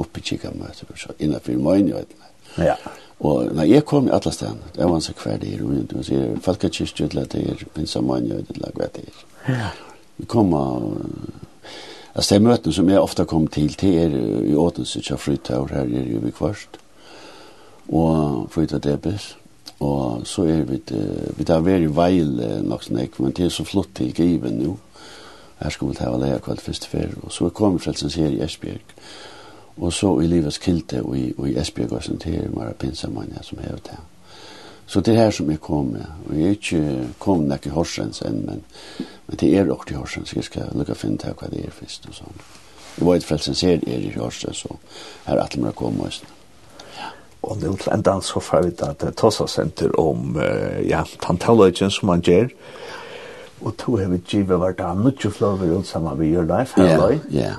oppi 0.00 0.22
kika 0.24 0.52
møter 0.56 0.88
og 0.88 0.98
så, 0.98 1.16
innenfor 1.18 1.56
møyne 1.60 1.96
og 1.96 2.18
Ja. 2.58 2.74
Og 3.22 3.54
når 3.54 3.62
jeg 3.64 3.84
kom 3.84 4.08
i 4.08 4.10
alle 4.12 4.32
stedene, 4.32 4.70
det 4.74 4.84
var 4.84 4.94
en 4.94 5.00
så 5.00 5.12
hver 5.14 5.36
det 5.38 5.54
er, 5.54 5.62
og 5.64 5.74
jeg 5.94 6.04
sier, 6.04 6.40
folk 6.42 6.64
er 6.64 6.68
kyrstjødlet 6.68 7.32
det 7.32 7.42
er, 7.50 7.64
pinsamanje 7.74 8.34
og 8.34 8.48
det 8.48 8.64
er, 8.66 8.88
det 8.94 9.04
er. 9.04 9.20
Ja. 9.48 9.68
Vi 10.16 10.26
kom 10.26 10.54
av 10.54 10.88
Alltså 12.14 12.34
det 12.34 12.40
möten 12.40 12.72
som 12.72 12.88
jag 12.88 13.02
ofta 13.02 13.24
kom 13.24 13.46
till 13.46 13.74
till 13.74 13.94
er 13.94 14.10
i 14.44 14.54
Åtense 14.54 15.02
tja 15.02 15.16
fryttaur 15.16 15.68
här 15.68 15.84
är 15.84 16.04
ju 16.04 16.18
vi 16.24 16.30
kvarst 16.30 16.68
och 17.86 18.52
frytta 18.52 18.78
debes 18.78 19.34
och 19.78 20.26
så 20.26 20.44
är 20.44 20.62
vi 20.62 20.80
vi 21.36 21.44
tar 21.44 21.60
veri 21.60 21.86
veil 21.86 22.62
nok 22.64 22.82
snäck 22.82 23.18
men 23.18 23.32
det 23.32 23.44
är 23.44 23.48
så 23.48 23.64
flott 23.64 23.94
till 23.94 24.20
given 24.20 24.52
nu. 24.52 24.74
Här 25.58 25.70
ska 25.70 25.86
vi 25.86 25.94
ta 25.94 26.06
alla 26.06 26.26
här 26.26 26.38
kvart 26.38 26.60
först 26.60 26.84
för 26.84 27.10
och 27.22 27.32
så 27.32 27.50
kommer 27.50 27.78
frälsen 27.78 28.10
her 28.10 28.30
i 28.30 28.40
Esbjerg. 28.40 28.84
Och 29.74 29.94
så 29.94 30.22
i 30.22 30.26
livets 30.26 30.58
kilte 30.58 31.00
och 31.00 31.16
i, 31.16 31.34
i 31.46 31.56
Esbjerg 31.58 31.88
och 31.88 32.04
sånt 32.04 32.22
här 32.22 32.48
mara 32.54 32.72
pinsamanja 32.72 33.42
som 33.42 33.58
är 33.58 33.74
ute 33.74 33.96
Så 34.86 35.00
det 35.00 35.12
här 35.12 35.30
som 35.30 35.50
jag 35.50 35.60
kom 35.60 35.86
med, 35.86 36.06
och 36.28 36.34
jag 36.34 36.42
är 36.42 36.48
inte 36.48 37.04
kom 37.18 37.48
när 37.48 37.58
jag 37.62 37.72
hörs 37.72 37.98
ens 37.98 38.22
än, 38.22 38.34
men 38.34 38.60
Men 39.32 39.38
det 39.40 39.58
er 39.58 39.70
også 39.72 39.94
i 39.94 39.94
Horsen, 39.96 40.26
så 40.26 40.36
jag 40.36 40.44
ska 40.44 40.60
lukka 40.74 40.94
finna 40.94 41.16
till 41.16 41.32
vad 41.40 41.50
det 41.50 41.64
er 41.64 41.70
først 41.72 42.08
og 42.08 42.14
sånn. 42.14 42.40
Jeg 42.98 43.06
var 43.06 43.16
ett 43.16 43.24
frälsen 43.24 43.54
ser 43.54 43.80
er 43.88 44.02
i 44.04 44.12
Horsen, 44.16 44.54
så 44.54 44.76
här 45.24 45.36
att 45.36 45.56
man 45.56 45.72
kommer 45.72 46.04
just. 46.04 46.24
Og 47.40 47.56
nu 47.62 47.76
til 47.76 47.92
enda 47.92 48.20
så 48.20 48.40
får 48.40 48.62
vi 48.62 48.72
at 48.82 49.16
Tossa 49.16 49.46
Center 49.46 50.00
om 50.00 50.36
uh, 50.36 50.88
ja, 50.88 51.04
tantalløgjen 51.20 51.90
som 51.90 52.06
man 52.06 52.20
gjør. 52.20 52.48
Og 53.64 53.76
to 53.76 53.96
har 53.96 54.08
vi 54.08 54.20
givet 54.28 54.60
vært 54.60 54.80
av 54.80 55.00
mye 55.00 55.30
flover 55.30 55.78
ut 55.78 55.86
sammen 55.86 56.18
med 56.18 56.26
Your 56.26 56.44
Life, 56.44 56.80
her 56.80 57.20
Ja, 57.30 57.54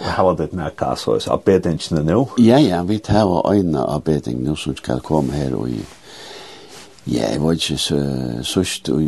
Og 0.00 0.06
hva 0.16 0.22
var 0.24 0.34
det 0.34 0.52
merka, 0.52 0.96
så 0.96 1.14
er 1.46 1.58
det 1.58 2.04
nå? 2.04 2.28
Ja, 2.38 2.58
ja, 2.58 2.82
vi 2.82 2.98
tar 2.98 3.52
øyne 3.52 3.86
avbeding 3.86 4.42
nå 4.42 4.56
som 4.56 4.76
skal 4.76 5.00
komme 5.00 5.32
her 5.32 5.54
og 5.54 5.68
i 5.70 5.84
Ja, 7.06 7.30
jeg 7.32 7.42
var 7.42 7.52
ikke 7.52 7.76
så 7.76 7.98
sørst, 8.42 8.88
og 8.88 9.02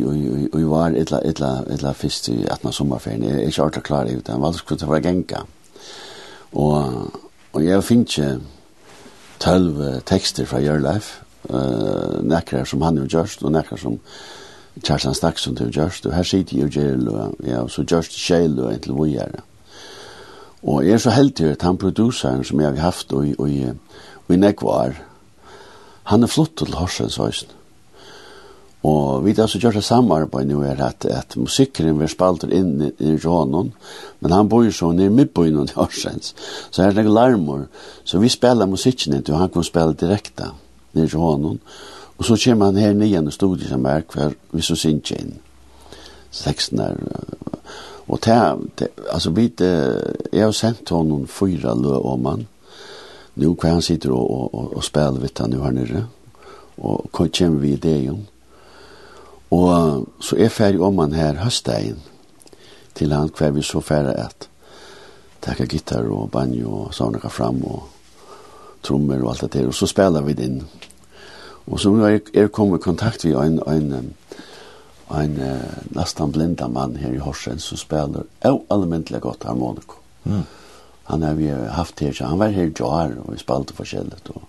jeg 0.61 0.69
var 0.69 0.93
etla, 1.01 1.23
etla, 1.25 1.63
etla 1.73 1.95
fyrst 1.97 2.29
i 2.29 2.43
18. 2.45 2.73
sommerferien. 2.73 3.23
Jeg 3.25 3.33
er 3.33 3.49
ikke 3.49 3.63
alltid 3.63 3.83
klar 3.83 4.05
i 4.05 4.19
det, 4.19 4.29
jeg 4.29 4.41
valgte 4.43 4.59
skulle 4.59 4.81
ta 4.83 4.89
fra 4.91 4.99
genka. 5.01 5.41
Og, 6.53 7.15
og 7.53 7.65
jeg 7.65 7.85
finner 7.85 8.05
ikke 8.05 8.29
tølv 9.41 9.81
tekster 10.05 10.45
fra 10.45 10.61
Jørleif, 10.61 11.11
uh, 11.49 12.21
nekker 12.21 12.69
som 12.69 12.85
han 12.85 13.01
har 13.01 13.09
gjort, 13.09 13.41
og 13.43 13.57
nekker 13.57 13.81
som 13.81 13.99
Kjartan 14.85 15.15
Stakson 15.17 15.57
har 15.57 15.73
gjort. 15.73 16.07
og 16.07 16.15
her 16.15 16.23
sitter 16.23 16.59
jo 16.59 16.69
gjørl, 16.69 17.09
og 17.09 17.35
ja, 17.49 17.67
så 17.69 17.83
gjørst 17.83 18.13
kjell 18.27 18.61
og 18.61 18.77
hvor 18.87 19.05
vi 19.05 19.17
er. 19.17 19.41
Og 20.63 20.85
jeg 20.85 20.93
er 20.93 20.99
så 20.99 21.11
heldig 21.11 21.51
at 21.57 21.63
han 21.63 21.79
produseren 21.79 22.45
som 22.45 22.61
jeg 22.61 22.75
har 22.75 22.91
haft 22.93 23.13
og, 23.13 23.25
og, 23.39 23.49
og, 23.49 23.77
og 24.29 24.35
i 24.35 24.37
nekvar, 24.37 25.01
han 26.05 26.23
er 26.23 26.27
flott 26.27 26.57
til 26.57 26.75
Horsens 26.75 27.17
høysen. 27.17 27.49
Og 28.87 29.25
vi 29.25 29.33
har 29.35 29.49
så 29.51 29.59
gjort 29.59 29.75
det 29.75 29.85
samarbeid 29.85 30.47
nu 30.47 30.61
er 30.63 30.79
at, 30.85 31.05
at 31.11 31.35
musikkeren 31.37 31.99
vil 31.99 32.11
spalte 32.11 32.47
inn 32.55 32.75
i, 32.87 32.91
i 33.03 33.17
Rånon, 33.19 33.73
men 34.21 34.33
han 34.33 34.49
bor 34.49 34.63
jo 34.63 34.75
så 34.75 34.93
nere 34.95 35.11
midtbyen 35.11 35.59
og 35.59 35.73
Horsens. 35.75 36.35
Så 36.71 36.85
her 36.85 36.93
er 36.93 37.03
det 37.03 37.11
larmer. 37.11 37.65
Så 38.05 38.21
vi 38.23 38.31
spelar 38.31 38.71
musikken 38.71 39.17
inn, 39.17 39.25
og 39.33 39.41
han 39.41 39.51
kan 39.51 39.67
spela 39.67 39.97
direkte 39.97 40.53
nere 40.95 41.09
i 41.09 41.15
Rånon. 41.17 41.59
Og 42.17 42.25
så 42.25 42.39
kommer 42.45 42.71
han 42.71 42.77
her 42.77 42.95
nye 42.95 43.25
i 43.29 43.35
studiet 43.35 43.73
som 43.73 43.89
er 43.91 44.07
hver 44.13 44.37
vi 44.53 44.63
så 44.63 44.77
synes 44.77 45.11
inn. 45.11 45.35
16 46.31 46.81
er... 46.81 46.97
Og 48.07 48.21
det, 48.23 48.89
altså 49.11 49.31
vi, 49.31 49.49
det, 49.49 49.73
jeg 50.33 50.45
har 50.45 50.53
sendt 50.55 50.91
honom 50.95 51.27
fyra 51.27 51.75
lø 51.75 51.97
om 52.07 52.27
han. 52.31 52.47
Nu 53.35 53.57
hva 53.59 53.75
han 53.75 53.83
sitter 53.83 54.15
og, 54.15 54.31
og, 54.31 54.55
og, 54.55 54.77
og 54.77 54.85
spiller 54.85 55.19
vidt 55.21 55.43
han 55.43 55.51
nu 55.51 55.65
her 55.65 55.75
nere. 55.75 56.07
Og 56.79 57.11
kommer 57.13 57.59
vi 57.59 57.73
i 57.73 57.83
det 57.83 57.99
jo. 58.07 58.19
Og 59.55 60.07
så 60.21 60.37
er 60.37 60.51
ferdig 60.51 60.81
om 60.83 60.99
han 60.99 61.15
her 61.15 61.39
høstdagen 61.45 62.01
til 62.97 63.13
han 63.13 63.31
hver 63.31 63.53
vi 63.55 63.63
så 63.63 63.81
ferdig 63.85 64.17
at 64.19 64.49
takka 65.45 65.67
gitar 65.71 66.09
og 66.11 66.31
banjo 66.33 66.87
og 66.87 66.95
sånne 66.97 67.31
fram 67.31 67.61
og 67.69 67.85
trommer 68.83 69.23
og 69.23 69.31
alt 69.31 69.47
det 69.47 69.53
der, 69.59 69.69
og 69.69 69.75
så 69.75 69.87
spelar 69.87 70.25
vi 70.27 70.35
det 70.35 70.49
inn. 70.49 70.63
Og 71.67 71.81
så 71.83 71.93
er, 72.07 72.21
jeg 72.35 72.53
kommet 72.55 72.83
kontakt 72.83 73.25
vi 73.25 73.35
en, 73.35 73.61
en, 73.67 73.93
en, 73.93 74.11
en 75.21 75.39
nesten 75.95 76.33
blinda 76.33 76.69
mann 76.69 76.97
her 76.97 77.15
i 77.15 77.23
Horsen 77.23 77.63
som 77.63 77.79
spelar 77.79 78.27
av 78.47 78.63
allmentlig 78.71 79.21
godt 79.21 79.45
harmoniko. 79.45 80.01
Mm. 80.25 80.45
Han 81.07 81.23
har 81.23 81.35
vi 81.39 81.51
haft 81.51 82.01
her, 82.01 82.17
han 82.25 82.39
var 82.39 82.55
her 82.55 82.71
i 82.71 82.75
Jar 82.75 83.15
og 83.21 83.33
vi 83.33 83.39
spalte 83.39 83.75
forskjellet 83.77 84.31
og, 84.35 84.43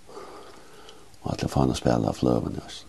og 1.23 1.31
alle 1.33 1.49
faen 1.51 1.73
å 1.73 1.77
spela 1.77 2.13
fløven 2.13 2.57
i. 2.57 2.86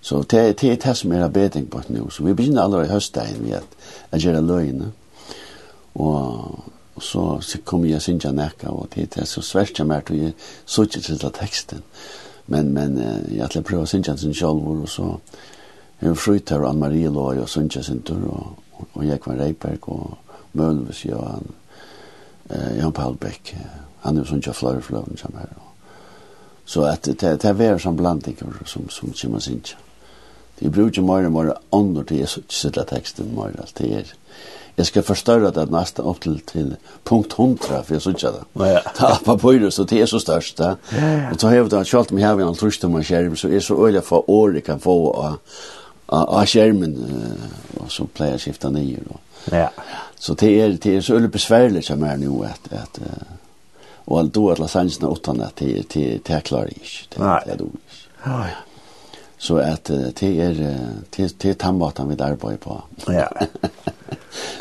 Så 0.00 0.22
det, 0.22 0.60
det 0.60 0.72
er 0.72 0.76
det 0.76 0.96
som 0.96 1.12
er 1.12 1.24
arbeiding 1.24 1.70
på 1.70 1.82
nå. 1.88 2.10
Så 2.10 2.24
vi 2.24 2.34
begynner 2.34 2.62
allerede 2.62 2.86
i 2.86 2.92
høstdagen 2.92 3.42
med 3.42 3.58
at 3.58 3.76
jeg 4.12 4.20
gjør 4.20 4.40
løgene. 4.40 4.92
Og, 5.94 6.64
og 6.94 7.02
så, 7.02 7.40
så 7.40 7.58
kommer 7.64 7.88
jeg 7.88 8.02
synes 8.02 8.24
jeg 8.24 8.32
nekka, 8.32 8.68
og 8.68 8.88
det 8.94 9.02
er 9.02 9.20
det 9.20 9.28
så 9.28 9.42
svært 9.42 9.78
jeg 9.78 9.86
mer 9.86 10.06
til 10.06 10.16
å 10.16 10.30
gjøre 10.30 11.02
til 11.02 11.30
teksten. 11.40 11.82
Men, 12.46 12.72
men 12.72 12.96
jeg 13.28 13.50
til 13.50 13.60
å 13.60 13.66
prøve 13.66 13.84
å 13.84 13.90
synes 13.90 14.08
jeg 14.08 14.18
sin 14.18 14.34
selv, 14.34 14.64
og 14.70 14.88
så 14.88 15.10
en 16.00 16.16
fryter 16.16 16.62
og 16.62 16.70
Ann-Marie 16.70 17.10
Låg 17.10 17.42
og 17.42 17.48
synes 17.50 17.76
jeg 17.76 17.84
sin 17.84 18.02
tur, 18.06 18.22
og, 18.30 18.86
og 18.94 19.04
jeg 19.04 19.20
var 19.26 19.40
Reiberg 19.42 19.88
og 19.90 20.18
Mølves, 20.52 21.04
og 21.12 21.24
han, 21.26 21.50
eh, 22.50 22.78
Jan 22.78 22.94
Palbæk, 22.94 23.56
han 24.04 24.16
er 24.16 24.22
jo 24.22 24.30
synes 24.30 24.46
jeg 24.46 24.54
fløyfløven 24.54 25.18
som 25.18 25.34
er. 25.42 25.50
Så 26.64 26.82
att 26.82 27.02
det, 27.02 27.42
det 27.42 27.44
är 27.44 27.78
som 27.78 27.96
blandning 27.96 28.36
som, 28.64 28.88
som 28.88 29.12
kommer 29.12 29.38
synes 29.38 29.70
jeg. 29.70 29.87
De 30.60 30.70
bruker 30.70 31.02
mer 31.02 31.26
og 31.28 31.34
mer 31.34 31.52
ånder 31.72 32.06
til 32.08 32.22
Jesus 32.22 32.44
sitte 32.52 32.84
teksten 32.88 33.34
mer 33.36 33.54
alt 33.58 33.76
det 33.78 33.92
er. 34.00 34.14
Jeg 34.78 34.86
skal 34.86 35.02
forstørre 35.02 35.50
det 35.50 35.64
nesten 35.74 36.06
opp 36.06 36.20
til, 36.22 36.36
til 36.46 36.76
punkt 37.04 37.32
100, 37.34 37.80
for 37.84 37.94
jeg 37.94 38.02
synes 38.02 38.22
ikke 38.22 38.34
det. 38.36 38.68
Ja. 38.68 38.82
Ta 38.94 39.08
på 39.24 39.34
pøyre, 39.42 39.70
så 39.74 39.84
det 39.84 40.02
er 40.02 40.06
så 40.06 40.20
størst. 40.22 40.60
Ja, 40.60 40.76
ja. 40.94 41.30
Og 41.32 41.40
så 41.40 41.48
har 41.50 41.62
vi 41.62 41.72
det, 41.72 41.86
selv 41.86 42.12
om 42.12 42.18
jeg 42.18 42.28
har 42.28 42.42
en 42.44 42.54
trøst 42.54 42.84
om 42.86 42.94
en 42.96 43.06
skjerm, 43.06 43.34
så 43.36 43.50
er 43.50 43.64
så 43.64 43.74
øyelig 43.74 44.04
for 44.06 44.30
året 44.30 44.64
kan 44.64 44.78
få 44.80 44.94
av, 45.10 45.40
av, 46.08 46.28
av 46.28 46.46
skjermen, 46.46 46.94
og 47.80 47.90
så 47.90 48.06
pleier 48.06 48.36
jeg 48.36 48.42
å 48.42 48.44
skifte 48.46 48.70
nye. 48.70 49.18
Ja. 49.50 49.66
Så 50.18 50.38
det 50.38 50.52
er, 50.62 50.78
det 50.78 50.94
er 50.94 51.02
så 51.02 51.18
øyelig 51.18 51.32
besværlig 51.34 51.82
som 51.84 52.06
er 52.06 52.22
nå, 52.22 52.38
at, 52.46 52.70
at 52.70 53.02
og 54.08 54.30
då 54.30 54.50
at 54.50 54.58
lasagne 54.58 55.10
utan 55.10 55.40
at 55.40 55.58
det 55.58 55.92
det 55.94 56.20
det 56.26 56.44
klarar 56.44 56.70
ikkje. 56.72 57.06
Det 57.10 57.42
det 57.46 57.58
då. 57.58 57.68
Ja 58.24 58.46
ja. 58.46 58.67
Så 59.38 59.60
at 59.62 59.86
det 59.86 60.30
er 60.42 60.56
det 61.14 61.44
er 61.46 61.54
tannbatan 61.54 62.08
vi 62.10 62.16
arbeider 62.18 62.58
på. 62.58 62.80
Ja. 63.12 63.28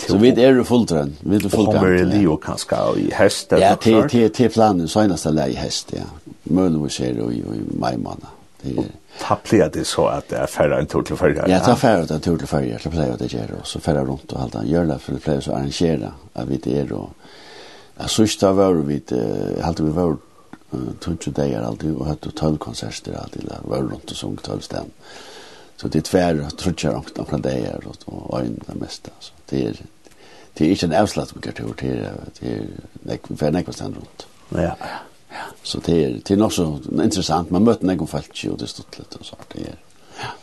Så 0.07 0.17
vi 0.21 0.29
er 0.29 0.53
jo 0.55 0.63
fulltrønn. 0.63 1.15
Vi 1.21 1.35
er 1.35 1.49
fulltrønn. 1.49 1.81
Kommer 1.81 2.11
det 2.11 2.21
jo 2.21 2.37
kanskje 2.41 2.83
i 3.01 3.09
hest? 3.17 3.51
Ja, 3.57 3.73
det 3.75 4.39
er 4.45 4.53
planen 4.53 4.87
så 4.87 5.01
søgnast 5.01 5.27
å 5.27 5.33
i 5.47 5.57
hest, 5.57 5.93
ja. 5.97 6.05
Mølen 6.47 6.79
vi 6.83 6.89
ser 6.93 7.17
jo 7.17 7.31
i 7.33 7.41
mai 7.75 7.97
måned. 7.97 8.29
Ta 9.17 9.37
pleier 9.41 9.69
det 9.73 9.85
så 9.87 10.07
at 10.11 10.29
det 10.29 10.37
er 10.43 10.49
færre 10.51 10.77
en 10.81 10.89
tur 10.89 11.01
til 11.05 11.17
fyrre? 11.17 11.47
Ja, 11.49 11.59
ta 11.65 11.73
færre 11.77 12.05
en 12.13 12.21
tur 12.21 12.37
til 12.37 12.49
fyrre, 12.49 12.77
det 12.83 12.91
pleier 12.93 13.17
det 13.17 13.31
gjør, 13.33 13.57
og 13.59 13.67
så 13.67 13.81
færre 13.81 14.05
rundt 14.05 14.33
og 14.33 14.43
alt 14.43 14.53
det. 14.59 14.63
Gjør 14.69 14.89
det 14.91 14.97
for 15.01 15.17
det 15.17 15.23
pleier 15.25 15.41
så 15.41 15.55
arrangere. 15.57 16.11
at 16.35 16.49
vi 16.49 16.57
det 16.57 16.77
er, 16.79 16.93
og 16.93 17.09
jeg 17.99 18.09
synes 18.09 18.37
det 18.37 18.55
var 18.55 18.73
vi, 18.73 19.01
halte 19.61 19.83
vi 19.83 19.95
var 19.95 20.17
tog 21.01 21.33
dagar 21.33 21.63
alltid 21.63 21.95
og 21.95 22.07
høtt 22.09 22.29
tølv 22.35 22.57
konserter 22.57 23.17
alltid, 23.17 23.43
eller 23.43 23.63
var 23.63 23.85
rundt 23.87 24.11
og 24.11 24.17
sung 24.17 24.37
tølv 24.43 24.61
stem. 24.61 24.91
Så 25.77 25.87
det 25.87 26.01
er 26.01 26.07
tver 26.09 26.39
og 26.43 26.55
trutjar 26.57 26.97
om 26.97 27.05
noen 27.19 27.43
dagar 27.45 27.85
og, 27.87 28.39
øyn 28.39 28.57
det 28.67 28.79
meste. 28.81 29.11
altså 29.15 29.31
det 29.49 29.65
er, 29.67 29.81
det 30.57 30.65
er 30.65 30.71
ikke 30.71 30.85
en 30.85 30.93
avslatt 30.93 31.33
på 31.33 31.39
kultur, 31.39 31.73
det 31.79 31.91
er, 32.01 32.15
det 32.39 32.53
er 32.53 32.63
nek, 33.05 33.29
for 33.35 33.53
nekva 33.53 33.73
stand 33.73 33.95
rundt. 33.95 34.27
Ja, 34.51 34.73
ja. 34.81 35.43
Så 35.63 35.79
det 35.85 35.97
er, 36.03 36.13
det 36.27 36.31
er 36.33 36.39
nok 36.39 36.53
så 36.53 36.65
interessant, 37.03 37.51
man 37.51 37.63
møter 37.63 37.85
nekva 37.85 38.07
folk 38.09 38.31
og 38.49 38.59
det 38.59 38.65
er 38.65 38.73
stått 38.73 38.99
litt 38.99 39.17
og 39.19 39.25
så, 39.25 39.37
det 39.53 39.67
er, 39.69 39.79
ja. 40.21 40.33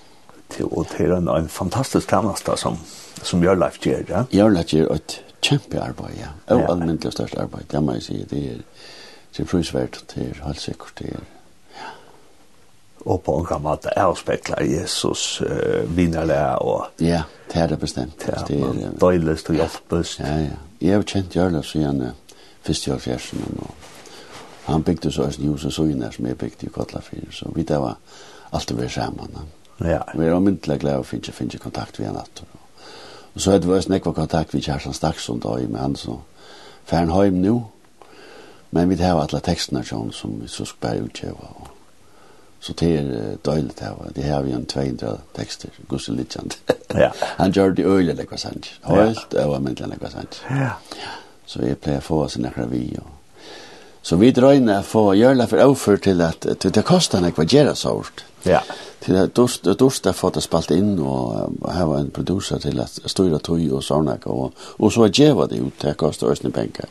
Det, 0.54 0.64
og 0.64 0.86
det 0.92 1.06
er 1.06 1.16
en, 1.16 1.28
en 1.28 1.48
fantastisk 1.48 2.08
tjeneste 2.08 2.56
som, 2.60 2.78
som 3.22 3.42
gjør 3.42 3.58
life 3.58 3.80
gjør, 3.82 4.04
ja? 4.08 4.24
Gjør 4.30 4.54
life 4.54 4.76
gjør 4.76 4.92
et 4.94 5.16
kjempearbeid, 5.42 6.18
ja. 6.20 6.30
Og 6.46 6.60
ja. 6.60 6.68
almindelig 6.70 7.12
størst 7.12 7.40
arbeid, 7.40 7.66
det 7.72 7.82
må 7.82 7.96
jeg 7.98 8.06
si, 8.06 8.20
det 8.30 8.44
er, 8.52 8.62
sin 9.34 9.46
frysverd 9.50 9.98
til 10.08 10.34
helt 10.44 10.60
sikkert 10.60 10.96
til 10.96 11.14
ja. 11.74 11.88
og 13.04 13.22
på 13.26 13.38
en 13.38 13.46
gammel 13.48 13.74
måte 13.74 13.94
avspekler 13.98 14.62
Jesus 14.62 15.40
uh, 15.42 15.96
vinnerlig 15.96 16.38
og 16.62 16.86
ja, 17.02 17.24
det 17.52 17.62
er 17.62 17.72
det 17.72 17.80
bestemt 17.82 18.26
ja, 18.28 18.44
det 18.48 18.60
er 18.60 18.94
døyles 19.00 19.42
og 19.48 19.58
hjelpest 19.58 20.20
ja, 20.22 20.36
ja. 20.44 20.60
jeg 20.80 20.94
har 20.94 21.08
kjent 21.10 21.36
Jørla 21.36 21.62
siden 21.66 22.02
uh, 22.02 22.38
første 22.62 22.94
år 22.94 23.02
fjersen 23.02 23.42
og 23.58 23.74
han 24.64 24.82
bygde 24.82 25.12
så 25.12 25.26
en 25.28 25.50
hus 25.50 25.64
og 25.64 25.72
søgner 25.72 26.10
som 26.10 26.26
jeg 26.26 26.38
bygde 26.38 26.66
i 26.66 26.72
Kotlafyr 26.72 27.30
så 27.32 27.50
vi 27.54 27.62
det 27.62 27.80
var 27.80 27.98
alltid 28.52 28.76
vi 28.76 28.88
sammen 28.88 29.38
ja. 29.80 30.00
vi 30.14 30.26
er 30.26 30.38
omyntelig 30.38 30.78
glad 30.80 31.02
å 31.02 31.08
finne, 31.08 31.34
finne 31.34 31.58
kontakt 31.58 31.98
vi 31.98 32.06
en 32.06 32.14
natt 32.20 32.46
og 33.34 33.40
så 33.40 33.50
hadde 33.50 33.66
vi 33.66 33.74
også 33.74 33.90
nekva 33.90 34.14
kontakt 34.14 34.54
vi 34.54 34.62
kjærsan 34.62 34.94
Staksson 34.94 35.42
da 35.42 35.58
i 35.58 35.66
med 35.66 35.80
han 35.80 35.96
så 35.98 36.20
fer 36.86 37.02
han 37.02 37.10
heim 37.10 37.42
nu 37.42 37.64
Men 38.74 38.88
vi 38.88 39.04
har 39.04 39.20
alla 39.20 39.40
texterna 39.40 39.82
som 39.84 40.12
som 40.12 40.40
vi 40.42 40.48
så 40.48 40.64
ska 40.64 40.94
utgöra 40.94 41.32
och 41.32 41.68
så 42.60 42.72
det 42.76 42.96
är 42.96 43.36
dåligt 43.42 43.80
här 43.80 43.90
va. 43.90 44.04
Det 44.14 44.30
har 44.30 44.42
vi 44.42 44.52
en 44.52 44.64
200 44.64 45.16
texter 45.32 45.70
gusse 45.88 46.12
legend. 46.12 46.54
Ja. 46.88 47.12
Han 47.20 47.52
gör 47.52 47.70
det 47.70 47.82
öle 47.82 48.12
det 48.12 48.30
vad 48.30 48.40
sant. 48.40 48.66
Helt 48.82 49.30
det 49.30 49.46
var 49.46 49.60
men 49.60 49.74
det 49.74 49.86
vad 50.00 50.10
sant. 50.12 50.40
Ja. 50.48 50.70
Så 51.46 51.60
vi 51.60 51.74
plejer 51.74 52.00
få 52.00 52.22
oss 52.22 52.36
några 52.36 52.66
vi 52.66 52.98
och 52.98 53.10
Så 54.02 54.16
vi 54.16 54.30
drar 54.30 54.52
in 54.52 54.82
få 54.82 55.14
göra 55.14 55.46
för 55.46 55.64
offer 55.64 55.96
till 55.96 56.20
att 56.20 56.46
till 56.58 56.72
det 56.72 56.82
kostar 56.82 57.20
något 57.20 57.38
vad 57.38 57.52
göra 57.52 57.74
sårt. 57.74 58.24
Ja. 58.42 58.62
Till 59.00 59.16
att 59.16 59.34
dost 59.34 59.66
dost 59.78 60.06
att 60.06 60.16
få 60.16 60.30
det 60.30 60.40
spalt 60.40 60.70
in 60.70 60.98
och 60.98 61.52
ha 61.72 61.98
en 61.98 62.10
producer 62.10 62.58
till 62.58 62.80
att 62.80 63.00
styra 63.04 63.38
tog 63.38 63.72
och 63.72 63.84
såna 63.84 64.16
och 64.24 64.52
och 64.56 64.92
så 64.92 65.06
ger 65.06 65.34
vad 65.34 65.48
det 65.48 65.56
ut 65.56 65.80
det 65.80 65.94
kostar 65.94 66.26
oss 66.26 66.40
pengar. 66.40 66.86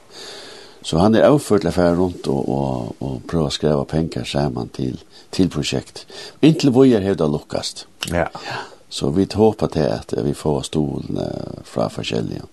Så 0.84 0.97
han 0.99 1.15
er 1.15 1.30
avført 1.30 1.64
til 1.64 1.72
å 1.72 1.93
runt 1.95 2.27
och, 2.27 2.49
og, 2.49 2.95
og, 2.99 3.22
pröva 3.27 3.47
att 3.47 3.53
skriva 3.53 3.85
pengar 3.85 4.23
samman 4.23 4.68
till, 4.68 4.99
til, 5.31 5.49
projekt. 5.49 6.05
Men 6.39 6.55
till 6.55 6.69
vad 6.69 6.88
jag 6.88 7.01
hävdar 7.01 7.27
luckast. 7.27 7.88
Ja. 8.07 8.18
ja. 8.18 8.60
Så 8.89 9.10
vi 9.10 9.27
håper 9.34 9.68
til 9.68 9.88
at 9.89 10.14
vi 10.26 10.34
får 10.34 10.61
stolen 10.61 11.19
fra 11.64 11.88
forskjellige 11.89 12.43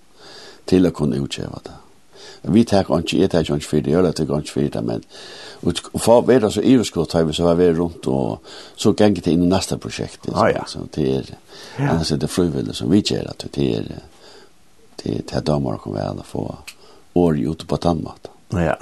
til 0.65 0.86
å 0.86 0.90
kunne 0.90 1.19
utkjøve 1.19 1.59
det. 1.65 1.74
Vi 2.43 2.65
tar 2.65 2.86
ikke, 2.89 3.19
jeg 3.19 3.31
tar 3.31 3.40
ikke 3.40 3.66
för 3.66 3.81
det, 3.81 3.90
jag 3.90 4.15
tar 4.16 4.24
ikke 4.24 4.52
för 4.52 4.69
det, 4.73 4.82
men 4.82 5.02
for 5.98 6.20
å 6.20 6.27
være 6.27 6.51
så 6.51 6.61
överskott 6.61 7.12
har 7.12 7.24
vi 7.24 7.35
så 7.36 7.55
vært 7.55 7.77
rundt, 7.77 8.07
og 8.07 8.39
så 8.77 8.93
ganger 8.93 9.20
det 9.20 9.32
inn 9.32 9.44
i 9.44 9.51
neste 9.51 9.77
prosjekt. 9.77 10.28
Ah, 10.32 10.48
ja. 10.48 10.65
Så 10.66 10.86
det 10.94 11.09
er, 11.16 11.35
ja. 11.78 11.90
annars 11.90 12.12
er 12.12 12.16
det 12.16 12.31
frivillig 12.31 12.77
som 12.77 12.90
vi 12.90 13.02
gjør, 13.02 13.28
at 13.35 13.44
det 13.55 13.69
er, 13.77 13.90
det 15.02 15.12
er 15.12 15.23
det 15.23 15.36
är 15.36 15.40
damer 15.40 15.77
kommer 15.77 15.98
väl 15.98 16.19
att 16.19 16.27
få 16.27 16.57
året 17.15 17.47
ute 17.47 17.66
på 17.66 17.77
tannmat. 17.77 18.31
Ja. 18.53 18.77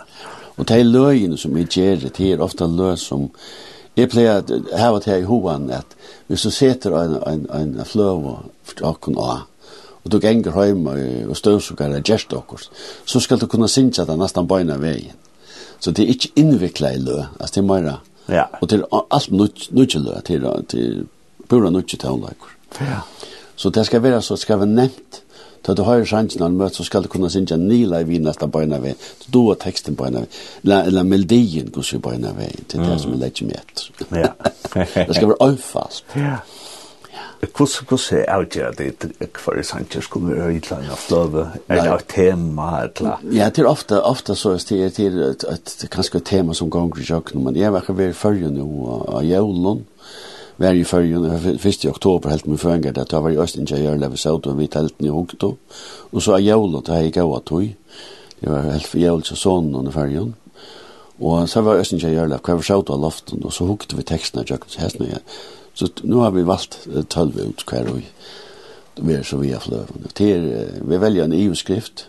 Og 0.57 0.67
det 0.69 0.81
er 0.81 0.89
løgene 0.89 1.39
som 1.39 1.55
vi 1.55 1.65
gjør, 1.65 2.09
det 2.09 2.33
er 2.33 2.43
ofte 2.45 2.67
løg 2.67 2.99
som 2.99 3.31
Jeg 3.99 4.13
pleier 4.13 4.37
at 4.39 4.51
her 4.79 4.93
var 4.95 5.01
det 5.03 5.15
i 5.19 5.27
hoen 5.27 5.71
at 5.75 5.97
hvis 6.29 6.45
du 6.47 6.53
setter 6.55 6.95
en, 6.95 7.17
en, 7.27 7.47
en 7.51 7.85
fløv 7.85 8.21
for 8.63 8.85
åkken 8.87 9.17
av, 9.19 9.49
og 10.05 10.13
du 10.13 10.21
ganger 10.23 10.55
hjemme 10.55 10.93
og 11.27 11.37
støvsukker 11.37 11.97
og 11.97 12.07
gjerst 12.07 12.33
åkker, 12.33 12.63
så 13.05 13.21
skal 13.21 13.41
du 13.41 13.49
kunne 13.51 13.69
synge 13.69 14.07
det 14.07 14.19
nesten 14.21 14.47
bøyne 14.47 14.79
veien. 14.79 15.19
Så 15.81 15.91
det 15.91 16.05
er 16.05 16.15
ikke 16.15 16.31
innviklet 16.39 16.95
i 16.95 17.03
lø, 17.03 17.25
altså 17.41 17.55
det 17.55 17.63
er 17.65 17.67
mer. 17.67 17.91
Ja. 18.29 18.45
Og 18.61 18.71
det 18.71 18.79
er 18.81 19.03
alt 19.11 19.33
nødvendig 19.33 20.01
lø, 20.05 20.21
til, 20.27 20.47
til 20.69 21.07
pura 21.49 21.71
nødvendig 21.71 21.99
tøvnløkker. 21.99 22.55
Ja. 22.81 23.01
Så 23.57 23.71
det 23.75 23.87
skal 23.87 24.03
være 24.03 24.23
så, 24.23 24.35
det 24.35 24.47
skal 24.47 24.63
være 24.63 24.71
nevnt, 24.71 25.23
Så 25.67 25.75
du 25.75 25.83
har 25.83 26.05
chansen 26.05 26.43
att 26.43 26.53
möta 26.53 26.75
så 26.75 26.85
ska 26.85 27.01
du 27.01 27.09
kunna 27.09 27.31
synja 27.31 27.57
nila 27.57 28.01
i 28.01 28.05
vi 28.05 28.19
nesta 28.19 28.47
bøyna 28.47 28.79
vei. 28.79 28.95
Du 29.27 29.39
har 29.39 29.55
texten 29.55 29.95
bøyna 29.95 30.21
vi. 30.21 30.27
Eller 30.65 30.85
eller 30.85 31.05
melodien 31.05 31.71
går 31.71 31.95
i 31.95 31.99
bøyna 31.99 32.33
vi. 32.39 32.49
Det 32.67 32.79
är 32.79 32.91
det 32.91 32.99
som 32.99 33.13
är 33.13 33.17
lätt 33.17 33.43
med 33.43 33.61
etter. 33.61 34.23
Ja. 34.23 34.33
Det 35.07 35.15
ska 35.15 35.27
vara 35.27 35.51
øyfast. 35.51 36.05
Ja. 36.15 36.39
Kus 37.55 37.77
hvordan 37.79 38.19
er 38.19 38.33
avgjør 38.35 38.73
det 38.79 39.29
för 39.39 39.63
Sanchez 39.63 40.05
skulle 40.05 40.35
være 40.35 40.55
i 40.57 40.61
land 40.71 40.89
av 40.91 41.05
løve? 41.11 41.45
Er 41.69 41.83
det 41.83 41.93
et 41.95 42.09
tema? 42.09 42.89
Ja, 43.33 43.51
det 43.51 43.59
är 43.59 43.67
ofta 43.67 44.03
ofta 44.03 44.35
så 44.35 44.51
är 44.51 44.69
det, 44.69 44.97
det 44.97 45.31
ett 45.31 45.45
ett 45.45 45.91
kanske 45.91 46.19
ett 46.19 46.25
tema 46.25 46.55
som 46.55 46.71
ganger 46.71 46.99
i 46.99 47.05
kjøkken, 47.05 47.45
men 47.45 47.57
jeg 47.57 47.71
har 47.71 47.81
vært 47.95 48.17
før 48.17 48.51
nå 48.51 48.67
av 49.09 49.25
jævlen, 49.25 49.85
var 50.59 50.75
i 50.75 50.85
fyrjun, 50.85 51.59
fyrst 51.59 51.85
i 51.85 51.91
oktober 51.91 52.31
helt 52.31 52.47
med 52.47 52.59
fyrngar, 52.59 52.93
det 52.93 53.23
var 53.23 53.31
i 53.31 53.39
Østinja 53.39 53.79
i 53.79 53.87
Ørlev 53.87 54.17
Sød, 54.17 54.47
og 54.47 54.59
vi 54.59 54.67
telten 54.67 55.07
i 55.07 55.13
Hungto, 55.15 55.57
og 56.13 56.23
så 56.23 56.35
er 56.35 56.47
jævla, 56.49 56.83
det 56.87 56.99
er 56.99 57.11
gaua 57.15 57.41
tog, 57.47 57.69
det 58.41 58.51
var 58.51 58.71
helt 58.73 58.87
for 58.87 58.99
jævla 58.99 59.39
sånn 59.39 59.75
under 59.75 59.95
fyrjun, 59.95 60.35
og 61.19 61.49
så 61.49 61.63
var 61.67 61.83
Østinja 61.83 62.11
i 62.11 62.19
Ørlev, 62.19 62.43
hver 62.43 62.63
Sød 62.67 62.91
av 62.91 63.01
loften, 63.03 63.45
og 63.45 63.55
så 63.55 63.69
hukte 63.71 63.97
vi 63.97 64.07
tekstene, 64.07 64.47
jøkken 64.49 64.83
hestene, 64.83 65.13
ja. 65.15 65.23
så 65.75 65.91
nå 66.03 66.25
har 66.27 66.35
vi 66.35 66.47
valgt 66.47 66.81
tølv 67.11 67.39
ut 67.39 67.67
hver 67.69 67.93
og 68.99 69.07
vi 69.07 69.15
er 69.15 69.23
så 69.23 69.37
vi 69.39 69.53
er 69.55 69.63
fløven. 69.63 70.09
Vi 70.91 71.01
velger 71.01 71.25
en 71.25 71.33
EU-skrift, 71.33 72.09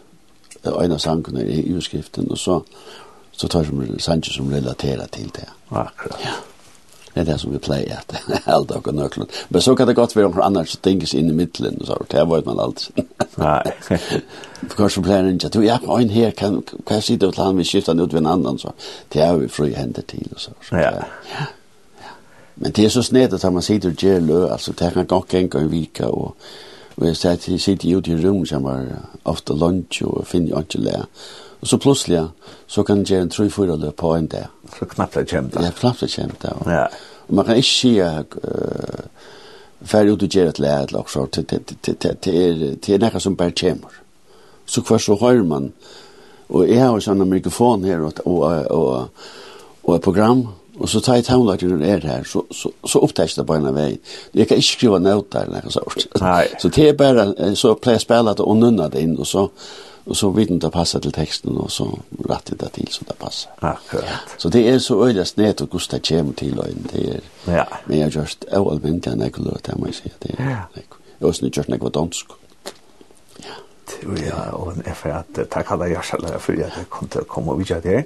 en 0.66 0.92
av 0.92 1.00
sangene 1.00 1.46
er 1.46 1.68
EU-skriften, 1.70 2.32
og 2.32 2.38
så, 2.38 2.60
så 3.32 3.48
tar 3.48 3.70
vi 3.70 4.00
sanger 4.02 4.34
som 4.34 4.50
relaterer 4.50 5.06
til 5.14 5.30
det. 5.36 5.46
Akkurat. 5.70 6.18
Ja. 6.26 6.40
Det 7.14 7.22
er 7.22 7.24
det 7.24 7.40
som 7.40 7.52
vi 7.52 7.58
pleier 7.58 7.98
att 7.98 8.16
helt 8.46 8.72
och 8.72 8.94
nöklen. 8.96 9.28
Men 9.50 9.62
så 9.62 9.76
kan 9.76 9.88
det 9.88 9.96
godt 9.96 10.16
være 10.16 10.26
om 10.26 10.42
annars 10.42 10.78
things 10.78 11.14
inn 11.14 11.30
i 11.30 11.34
mitten 11.34 11.86
så 11.86 11.98
det 12.12 12.26
vet 12.30 12.46
man 12.46 12.60
alltid. 12.60 13.06
Nej. 13.36 13.72
För 13.82 14.76
kanske 14.78 15.02
planen 15.02 15.30
inte 15.30 15.50
du 15.50 15.66
ja 15.66 16.00
en 16.00 16.10
här 16.10 16.32
kan 16.32 16.64
kan 16.88 17.02
se 17.02 17.16
det 17.16 17.38
land 17.38 17.58
vi 17.58 17.64
skiftar 17.64 18.04
ut 18.04 18.14
vid 18.14 18.18
en 18.18 18.28
annan 18.28 18.60
så 18.60 18.74
det 19.10 19.20
är 19.20 19.38
vi 19.38 19.48
fri 19.48 19.74
händer 19.74 20.02
til, 20.02 20.28
och 20.34 20.42
så. 20.42 20.52
Ja. 20.72 20.78
Ja. 20.78 21.46
Men 22.56 22.72
det 22.72 22.86
är 22.86 22.90
så 22.90 23.04
snett 23.04 23.34
att 23.34 23.54
man 23.54 23.62
sitter 23.62 23.90
og 23.90 23.96
gjør 23.96 24.20
lø, 24.20 24.50
alltså 24.50 24.72
det 24.72 24.94
kan 24.94 25.06
gå 25.06 25.26
gänga 25.30 25.60
en 25.60 25.72
vecka 25.72 26.08
och 26.08 26.36
vi 26.96 27.16
sitter 27.16 27.58
sitter 27.58 27.98
ute 27.98 28.12
i 28.12 28.16
rum 28.16 28.46
som 28.46 28.64
var 28.64 28.86
ofta 29.24 29.54
lunch 29.54 30.02
och 30.04 30.28
finner 30.28 30.58
inte 30.58 30.78
lä 30.78 31.06
Og 31.62 31.68
så 31.68 31.78
plutselig 31.78 32.24
så 32.68 32.84
kan 32.88 33.02
jeg 33.04 33.08
gjøre 33.08 33.28
en 33.28 33.32
3-4 33.36 33.78
løp 33.82 33.96
på 34.00 34.14
en 34.16 34.28
dag. 34.32 34.52
Så 34.78 34.86
knappt 34.86 35.18
det 35.20 35.30
kommer 35.30 35.52
da. 35.52 35.64
Ja, 35.66 35.72
knappt 35.80 36.06
det 36.06 36.12
kommer 36.16 36.36
da. 36.42 36.54
Ja. 36.72 36.86
Og 37.28 37.36
man 37.36 37.46
kan 37.46 37.60
ikke 37.60 37.70
si 37.70 37.98
at 38.04 38.38
uh, 38.44 39.26
fer 39.86 40.12
ut 40.12 40.24
og 40.24 40.30
gjøre 40.30 40.54
et 40.54 40.60
lære 40.60 40.86
eller 40.88 41.00
også, 41.00 41.28
det 41.36 42.94
er 42.94 43.04
noe 43.04 43.20
som 43.20 43.36
bare 43.36 43.56
kommer. 43.56 44.00
Så 44.66 44.82
hver 44.82 45.02
så 45.02 45.18
hører 45.20 45.44
man, 45.44 45.72
og 46.50 46.70
jeg 46.70 46.80
har 46.82 46.94
jo 46.94 47.04
sånn 47.04 47.22
en 47.22 47.30
mikrofon 47.30 47.84
her 47.86 48.02
og, 48.06 48.22
og, 48.26 48.72
og, 48.72 49.30
og 49.84 49.96
et 49.96 50.06
program, 50.06 50.48
Og 50.80 50.90
så 50.90 51.02
tar 51.04 51.18
jeg 51.20 51.26
tannlageren 51.28 51.82
er 51.84 52.00
her, 52.08 52.24
så, 52.24 52.46
så, 52.56 52.72
så 52.88 53.02
opptäcks 53.04 53.36
det 53.36 53.44
på 53.48 53.56
en 53.58 53.68
vei. 53.76 53.98
Jeg 54.34 54.48
kan 54.48 54.60
ikke 54.60 54.68
skrive 54.68 55.00
noter 55.04 55.44
eller 55.44 55.66
noe 55.66 55.74
sånt. 55.76 56.06
Nei. 56.24 56.46
Så 56.62 56.72
det 56.72 56.86
er 56.88 56.96
bare, 57.00 57.26
så 57.60 57.74
pleier 57.76 58.00
jeg 58.00 58.06
spille 58.06 58.32
det 58.32 58.46
og 58.46 58.56
nunna 58.62 58.88
det 58.92 59.04
inn, 59.04 59.18
og 59.20 59.28
så, 59.28 59.50
og 60.10 60.16
så 60.16 60.30
vet 60.30 60.50
inte 60.50 60.70
passa 60.74 61.00
til 61.00 61.12
teksten 61.14 61.58
og 61.58 61.72
så 61.72 61.86
rätt 62.30 62.50
det 62.60 62.72
til 62.74 62.88
så 62.92 63.06
det 63.08 63.16
passar. 63.20 63.52
Akkurat. 63.62 64.36
Så 64.38 64.50
det 64.50 64.70
er 64.70 64.78
så 64.78 65.06
öjligt 65.06 65.28
snett 65.28 65.62
och 65.62 65.70
gusta 65.70 66.00
kem 66.00 66.34
till 66.34 66.60
och 66.60 66.68
det 66.92 67.10
Er, 67.10 67.20
Ja. 67.48 67.64
Men 67.86 68.00
jag 68.00 68.16
just 68.16 68.46
allmänt 68.52 69.06
jag 69.06 69.18
när 69.18 69.30
kulor 69.30 69.58
det 69.66 69.78
man 69.78 69.94
säger 69.94 70.16
det. 70.20 70.36
Ja. 70.40 70.82
Jag 71.20 71.30
är 71.30 71.44
inte 71.44 71.60
just 71.60 71.70
något 71.70 71.94
dansk. 71.94 72.26
Ja. 73.38 74.16
Ja, 74.26 74.52
och 74.52 74.74
en 74.88 74.96
för 74.96 75.10
att 75.10 75.50
tacka 75.50 75.78
dig 75.78 75.92
jag 75.92 76.04
själv 76.04 76.40
för 76.40 76.54
att 76.54 76.60
jag 76.60 76.90
kunde 76.90 77.26
komma 77.28 77.52
och 77.52 77.60
vidare. 77.60 78.04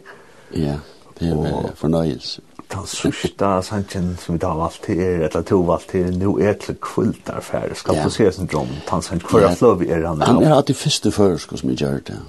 Ja, 0.52 0.76
det 1.20 1.26
är 1.26 1.76
förnöjelse 1.76 2.42
den 2.72 2.88
sørste 2.88 3.50
sanchen 3.64 4.18
som 4.22 4.36
vi 4.36 4.40
har 4.46 4.58
valgt 4.58 4.84
til 4.86 5.00
er, 5.00 5.28
eller 5.28 5.42
to 5.42 5.60
valgt 5.68 5.90
til 5.90 6.12
nå 6.18 6.26
nu 6.26 6.38
er 6.40 6.54
til 6.54 6.76
kvult 6.82 7.28
der 7.28 7.40
færre. 7.40 7.76
Skal 7.76 8.04
du 8.04 8.10
se 8.10 8.32
sin 8.32 8.48
drøm, 8.48 8.68
den 8.92 9.02
sanchen, 9.02 9.30
hvor 9.30 9.40
er 9.40 9.56
fløv 9.56 9.82
er 9.82 10.08
han? 10.08 10.22
Han 10.22 10.44
er 10.44 10.56
alltid 10.56 10.76
første 10.76 11.12
førerske 11.12 11.58
som 11.58 11.70
vi 11.70 11.76
gjør 11.76 12.00
det. 12.08 12.20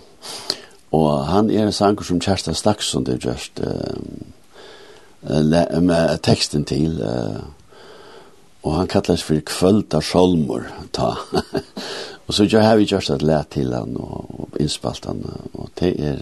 Og 0.93 1.27
han 1.27 1.51
er 1.51 1.67
en 1.67 1.73
sanger 1.73 2.03
som 2.03 2.21
Kjersta 2.21 2.53
Staksson, 2.53 3.05
det 3.07 3.15
er 3.15 3.31
just 3.31 3.61
uh, 3.61 3.97
med 5.83 6.19
teksten 6.23 6.65
til, 6.65 7.01
uh, 7.03 7.43
og 8.63 8.77
han 8.77 8.89
kallas 8.89 9.23
for 9.23 9.35
kvöldar 9.35 10.01
solmor, 10.01 10.63
ta. 10.93 11.15
og 12.27 12.35
så 12.35 12.49
har 12.61 12.77
vi 12.77 12.89
just 12.93 13.11
at 13.11 13.23
lært 13.23 13.51
til 13.51 13.75
han 13.75 13.97
og, 13.97 14.41
og 14.41 14.49
innspalt 14.61 15.05
han, 15.05 15.25
og 15.55 15.69
det 15.81 15.95
er, 16.01 16.17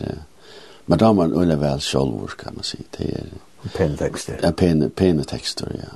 men 0.87 0.99
da 0.99 1.05
har 1.05 1.13
man 1.13 1.61
vel 1.61 1.81
sjolvor, 1.81 2.33
kan 2.39 2.55
man 2.55 2.65
si, 2.65 2.79
det 2.99 3.11
er, 3.11 3.27
Pene 3.75 3.97
tekster. 3.97 4.41
Ja, 4.43 4.51
pene, 4.51 4.89
pene 4.91 5.25
tekster, 5.25 5.71
ja. 5.79 5.93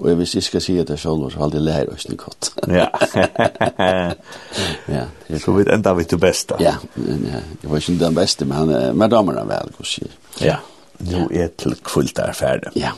Og 0.00 0.14
hvis 0.18 0.34
jeg 0.34 0.42
skal 0.42 0.62
si 0.64 0.78
at 0.80 0.90
jeg 0.90 0.98
så 0.98 1.12
har 1.14 1.44
aldri 1.44 1.60
lært 1.62 1.92
oss 1.92 2.08
noe 2.08 2.18
godt. 2.18 2.50
ja. 2.78 2.88
ja. 4.96 5.04
Det, 5.28 5.42
Så 5.42 5.52
vi 5.54 5.66
enda 5.72 5.92
vi 5.94 6.04
til 6.08 6.18
beste. 6.18 6.58
Ja, 6.60 6.74
men, 6.94 7.26
ja. 7.28 7.42
Jeg 7.62 7.70
var 7.70 7.82
ikke 7.82 7.98
den 8.00 8.18
beste, 8.18 8.48
men 8.48 8.56
han 8.56 8.70
er 8.70 8.92
med 8.92 9.12
damerne 9.12 9.46
vel, 9.48 9.74
hvordan 9.76 9.92
sier. 9.92 10.16
Ja. 10.40 10.56
Nu 11.00 11.28
er 11.32 11.52
til 11.56 11.76
kvult 11.84 12.18
er 12.18 12.32
ferdig. 12.36 12.72
Ja. 12.76 12.92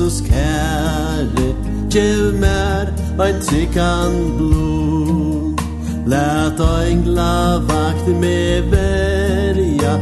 Jesus 0.00 0.20
kære 0.20 1.54
Gjev 1.90 2.40
mer 2.40 2.86
ein 3.20 3.40
trykkan 3.40 4.12
blod. 4.38 5.60
Lät 6.06 6.60
engla 6.60 7.60
vakt 7.68 8.06
me 8.20 8.62
verja 8.72 9.94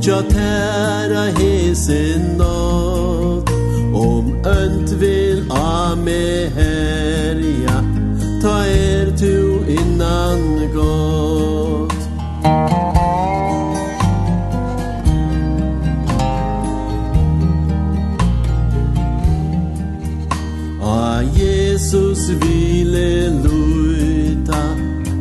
Tja 0.00 0.22
tæra 0.34 1.24
hese 1.38 2.18
nåd 2.38 3.50
Om 3.94 4.36
önt 4.44 5.00
vil 5.00 5.46
a 5.50 5.94
me 5.94 6.50
her 6.56 6.75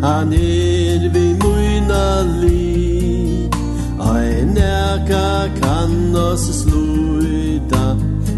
Han 0.06 0.34
er 0.34 1.06
vi 1.14 1.23
møyna 1.41 2.07
li 2.41 3.48
Ai 4.06 4.44
neka 4.56 5.30
kan 5.56 5.95
oss 6.23 6.44
sluta 6.60 7.86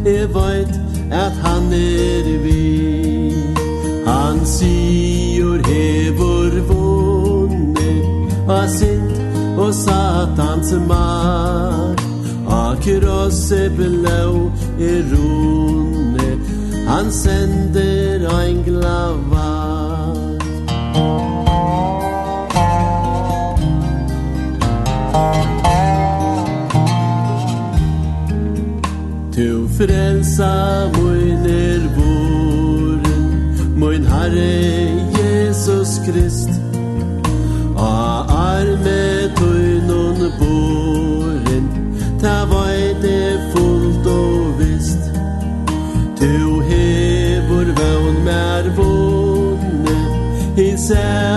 E 0.08 0.20
veit 0.36 0.72
at 1.24 1.36
han 1.44 1.68
er 1.80 2.30
vi 2.46 3.34
Han 4.06 4.40
sier 4.54 5.60
hevor 5.68 6.56
vunne 6.70 7.92
A 8.60 8.62
sint 8.78 9.20
og 9.60 9.74
satans 9.82 10.72
mak 10.88 12.06
A 12.62 12.64
krosse 12.88 13.66
blau 13.76 14.48
er 14.92 15.04
runne 15.12 16.32
Han 16.88 17.12
sender 17.12 18.30
ein 18.40 18.64
glava 18.72 19.47
Frelsa 29.78 30.90
moiner 30.98 31.82
voren 31.96 33.26
Moin 33.76 34.04
Herre 34.04 34.90
Jesus 35.18 36.00
Krist 36.06 36.50
A 37.78 38.26
arme 38.56 39.30
tøynon 39.38 40.20
boren 40.40 41.70
Ta 42.18 42.36
vaide 42.50 43.22
fullt 43.54 44.08
og 44.18 44.60
vist 44.60 45.14
Tu 46.18 46.62
hevor 46.74 47.74
vevn 47.80 48.22
mer 48.26 48.74
vonne 48.82 50.00
I 50.58 50.72
sæt 50.88 51.37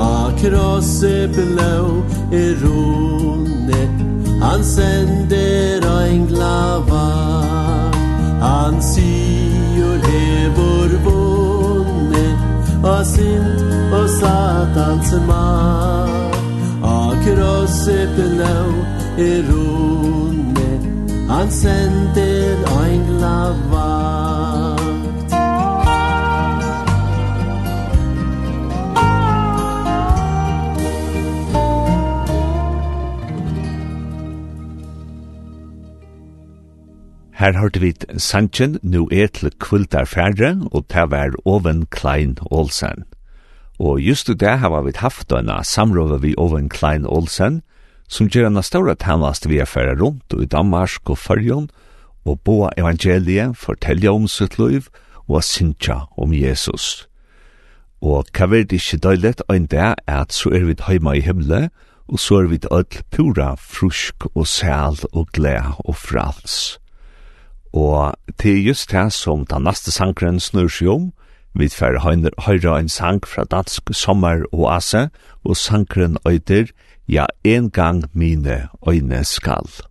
A 0.00 0.32
krosse 0.40 1.28
blå 1.28 2.02
er 2.32 2.54
rone 2.62 3.80
Han 4.40 4.64
sender 4.64 5.84
ein 6.00 6.26
glava. 6.26 7.08
Han 8.40 8.80
sier 8.80 10.00
hevor 10.06 10.94
vunne 11.04 12.24
A 12.94 12.96
sint 13.04 13.92
og 13.92 14.08
satans 14.16 15.12
ma 15.28 15.44
A 16.94 16.98
krosse 17.26 18.00
blå 18.16 18.58
er 19.28 19.44
rone 19.52 20.72
Han 21.28 21.50
sender 21.62 22.68
ein 22.80 23.06
glava. 23.12 24.29
Her 37.40 37.56
hørte 37.56 37.80
vi 37.80 37.94
Sanchen 38.18 38.74
nu 38.82 39.06
er 39.08 39.30
til 39.32 39.48
kvultar 39.64 40.04
færre, 40.04 40.60
og 40.72 40.84
det 40.92 41.06
var 41.10 41.32
Oven 41.48 41.86
Klein 41.86 42.36
Olsen. 42.50 43.04
Og 43.78 44.00
just 44.00 44.28
i 44.28 44.34
det 44.34 44.58
har 44.58 44.82
vi 44.82 44.92
haft 44.96 45.30
denne 45.30 45.64
samrådet 45.64 46.22
vi 46.22 46.34
Oven 46.36 46.68
Klein 46.68 47.06
Olsen, 47.06 47.62
som 48.08 48.28
gjør 48.28 48.46
en 48.46 48.62
større 48.62 48.94
tannast 48.94 49.48
vi 49.48 49.56
er 49.58 49.64
færre 49.64 49.96
rundt 49.96 50.36
i 50.36 50.44
Danmark 50.44 51.10
og 51.10 51.18
Førjon, 51.18 51.70
og 52.26 52.40
boa 52.44 52.68
evangeliet 52.76 53.56
fortelle 53.56 54.10
om 54.10 54.28
sitt 54.28 54.58
liv 54.58 54.92
og 55.28 55.40
sinja 55.44 55.96
om 56.18 56.36
Jesus. 56.36 57.08
Og 58.02 58.28
hva 58.36 58.50
vil 58.52 58.68
det 58.68 58.82
ikke 58.82 59.00
døylet 59.00 59.40
enn 59.48 59.64
det 59.64 59.94
at 60.06 60.36
så 60.36 60.52
er 60.52 60.68
vi 60.68 60.76
heima 60.90 61.16
i 61.16 61.24
himmelen, 61.24 61.70
og 62.04 62.20
så 62.20 62.42
er 62.44 62.52
vi 62.52 62.60
alt 62.70 63.00
pura, 63.10 63.54
frusk 63.56 64.28
og 64.34 64.46
sæl 64.46 65.00
og 65.12 65.32
gled 65.32 65.72
og 65.88 65.96
frals. 65.96 66.79
Og 67.72 68.14
til 68.38 68.58
er 68.58 68.68
just 68.68 68.90
det 68.92 69.12
som 69.12 69.46
den 69.46 69.62
neste 69.62 69.92
sangren 69.92 70.40
snur 70.40 70.68
seg 70.68 70.88
om. 70.88 71.10
Vi 71.54 71.68
får 71.68 72.00
høyre 72.46 72.78
en 72.78 72.88
sang 72.88 73.22
fra 73.26 73.44
dansk 73.44 73.90
sommer 73.92 74.44
og 74.52 74.76
ase, 74.76 75.08
og 75.44 75.56
sangren 75.56 76.16
øyder 76.26 76.70
«Ja, 77.08 77.26
en 77.44 77.70
gang 77.70 78.04
mine 78.14 78.68
øyne 78.86 79.24
skal». 79.24 79.89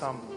sammen. 0.00 0.29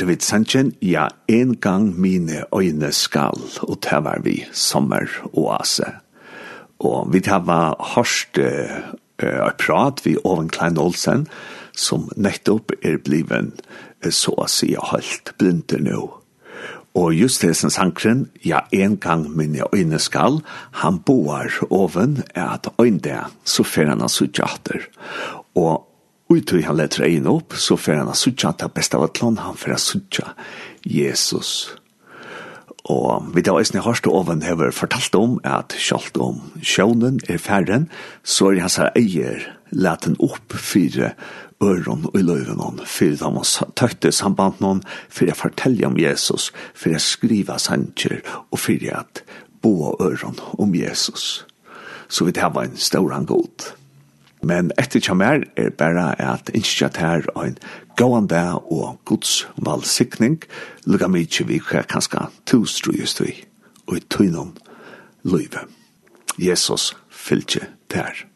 hørte 0.00 0.08
vi 0.08 0.24
sannsjen, 0.24 0.72
ja, 0.80 1.08
en 1.28 1.56
gang 1.60 2.00
mine 2.00 2.44
øyne 2.56 2.88
skal, 2.92 3.36
og 3.62 3.82
det 3.84 3.98
var 4.04 4.22
vi 4.24 4.46
sommeroase. 4.52 5.84
Og 6.80 7.12
vi 7.12 7.20
tar 7.20 7.44
var 7.44 7.76
hørst 7.96 8.38
uh, 8.38 9.50
prat 9.58 10.00
vi 10.04 10.16
Oven 10.24 10.48
Klein 10.48 10.78
Olsen, 10.78 11.26
som 11.76 12.08
nettopp 12.16 12.72
er 12.82 12.96
bliven 12.96 13.52
så 14.08 14.32
å 14.40 14.48
si 14.48 14.72
holdt 14.72 15.34
blinde 15.36 15.82
nå. 15.84 16.08
Og 16.96 17.12
just 17.12 17.42
det 17.42 17.52
som 17.56 17.70
sankren, 17.70 18.30
ja, 18.42 18.64
en 18.72 18.96
gang 18.96 19.28
mine 19.36 19.68
øyne 19.74 19.98
skal, 20.00 20.40
han 20.80 20.98
boar 21.04 21.52
oven, 21.68 22.22
er 22.34 22.56
at 22.56 22.72
øyne 22.80 23.04
det, 23.04 23.20
så 23.44 23.62
fer 23.64 23.92
han 23.92 24.00
hans 24.00 24.22
utjater. 24.22 24.88
Og 25.54 25.89
Og 26.30 26.52
han 26.62 26.78
letra 26.78 27.08
inn 27.10 27.26
opp, 27.26 27.56
så 27.58 27.74
fer 27.74 27.98
han 27.98 28.10
a 28.10 28.14
sutja 28.14 28.52
ta 28.54 28.68
besta 28.70 29.00
av 29.00 29.08
atlon, 29.08 29.40
han 29.42 29.58
fer 29.58 29.74
a 29.74 29.78
sutja 29.82 30.30
Jesus. 30.86 31.72
Og 32.90 33.32
vi 33.34 33.42
da 33.42 33.56
eisne 33.58 33.82
hørst 33.82 34.06
og 34.06 34.22
oven 34.22 34.44
hever 34.46 34.70
fortalt 34.74 35.14
om 35.18 35.38
at 35.44 35.74
kjalt 35.74 36.16
om 36.22 36.38
sjånen 36.62 37.18
er 37.28 37.42
færren, 37.42 37.88
så 38.22 38.52
er 38.52 38.62
hans 38.62 38.78
her 38.78 38.94
eier 38.98 39.42
leten 39.70 40.16
opp 40.22 40.54
fire 40.54 41.12
øron 41.62 42.06
og 42.08 42.22
løyven 42.22 42.80
fyrir 42.86 43.18
da 43.20 43.30
man 43.34 43.46
tøkte 43.76 44.12
samband 44.14 44.62
noen, 44.62 44.84
fyrir 45.10 45.34
å 45.34 45.40
fortelle 45.42 45.86
om 45.86 45.98
Jesus, 45.98 46.50
fyrir 46.74 47.02
skriva 47.02 47.58
skrive 47.58 47.58
sanger, 47.58 48.16
og 48.50 48.58
fyrir 48.58 48.96
at 49.02 49.24
bo 49.62 49.96
øron 50.00 50.38
om 50.58 50.74
Jesus. 50.74 51.44
Så 52.08 52.24
vi 52.24 52.32
da 52.32 52.48
var 52.48 52.70
en 52.70 52.76
stor 52.76 53.18
god. 53.26 53.79
Men 54.42 54.72
etter 54.80 55.02
kjem 55.04 55.20
er 55.20 55.44
er 55.56 55.70
bare 55.76 56.14
at 56.20 56.50
innskjatt 56.54 56.96
her 56.96 57.26
en 57.36 57.58
gåan 58.00 58.26
dag 58.30 58.72
og 58.72 59.00
gods 59.04 59.46
valgsikning, 59.60 60.40
lukka 60.86 61.10
mykje 61.12 61.46
vi 61.46 61.60
hver 61.60 61.88
kanska 61.88 62.30
tustrujustui 62.48 63.34
og 63.86 63.96
i 63.98 64.04
tøynon 64.08 64.56
løyve. 65.24 65.66
Jesus 66.38 66.94
fylgje 67.10 67.68
der. 67.92 68.29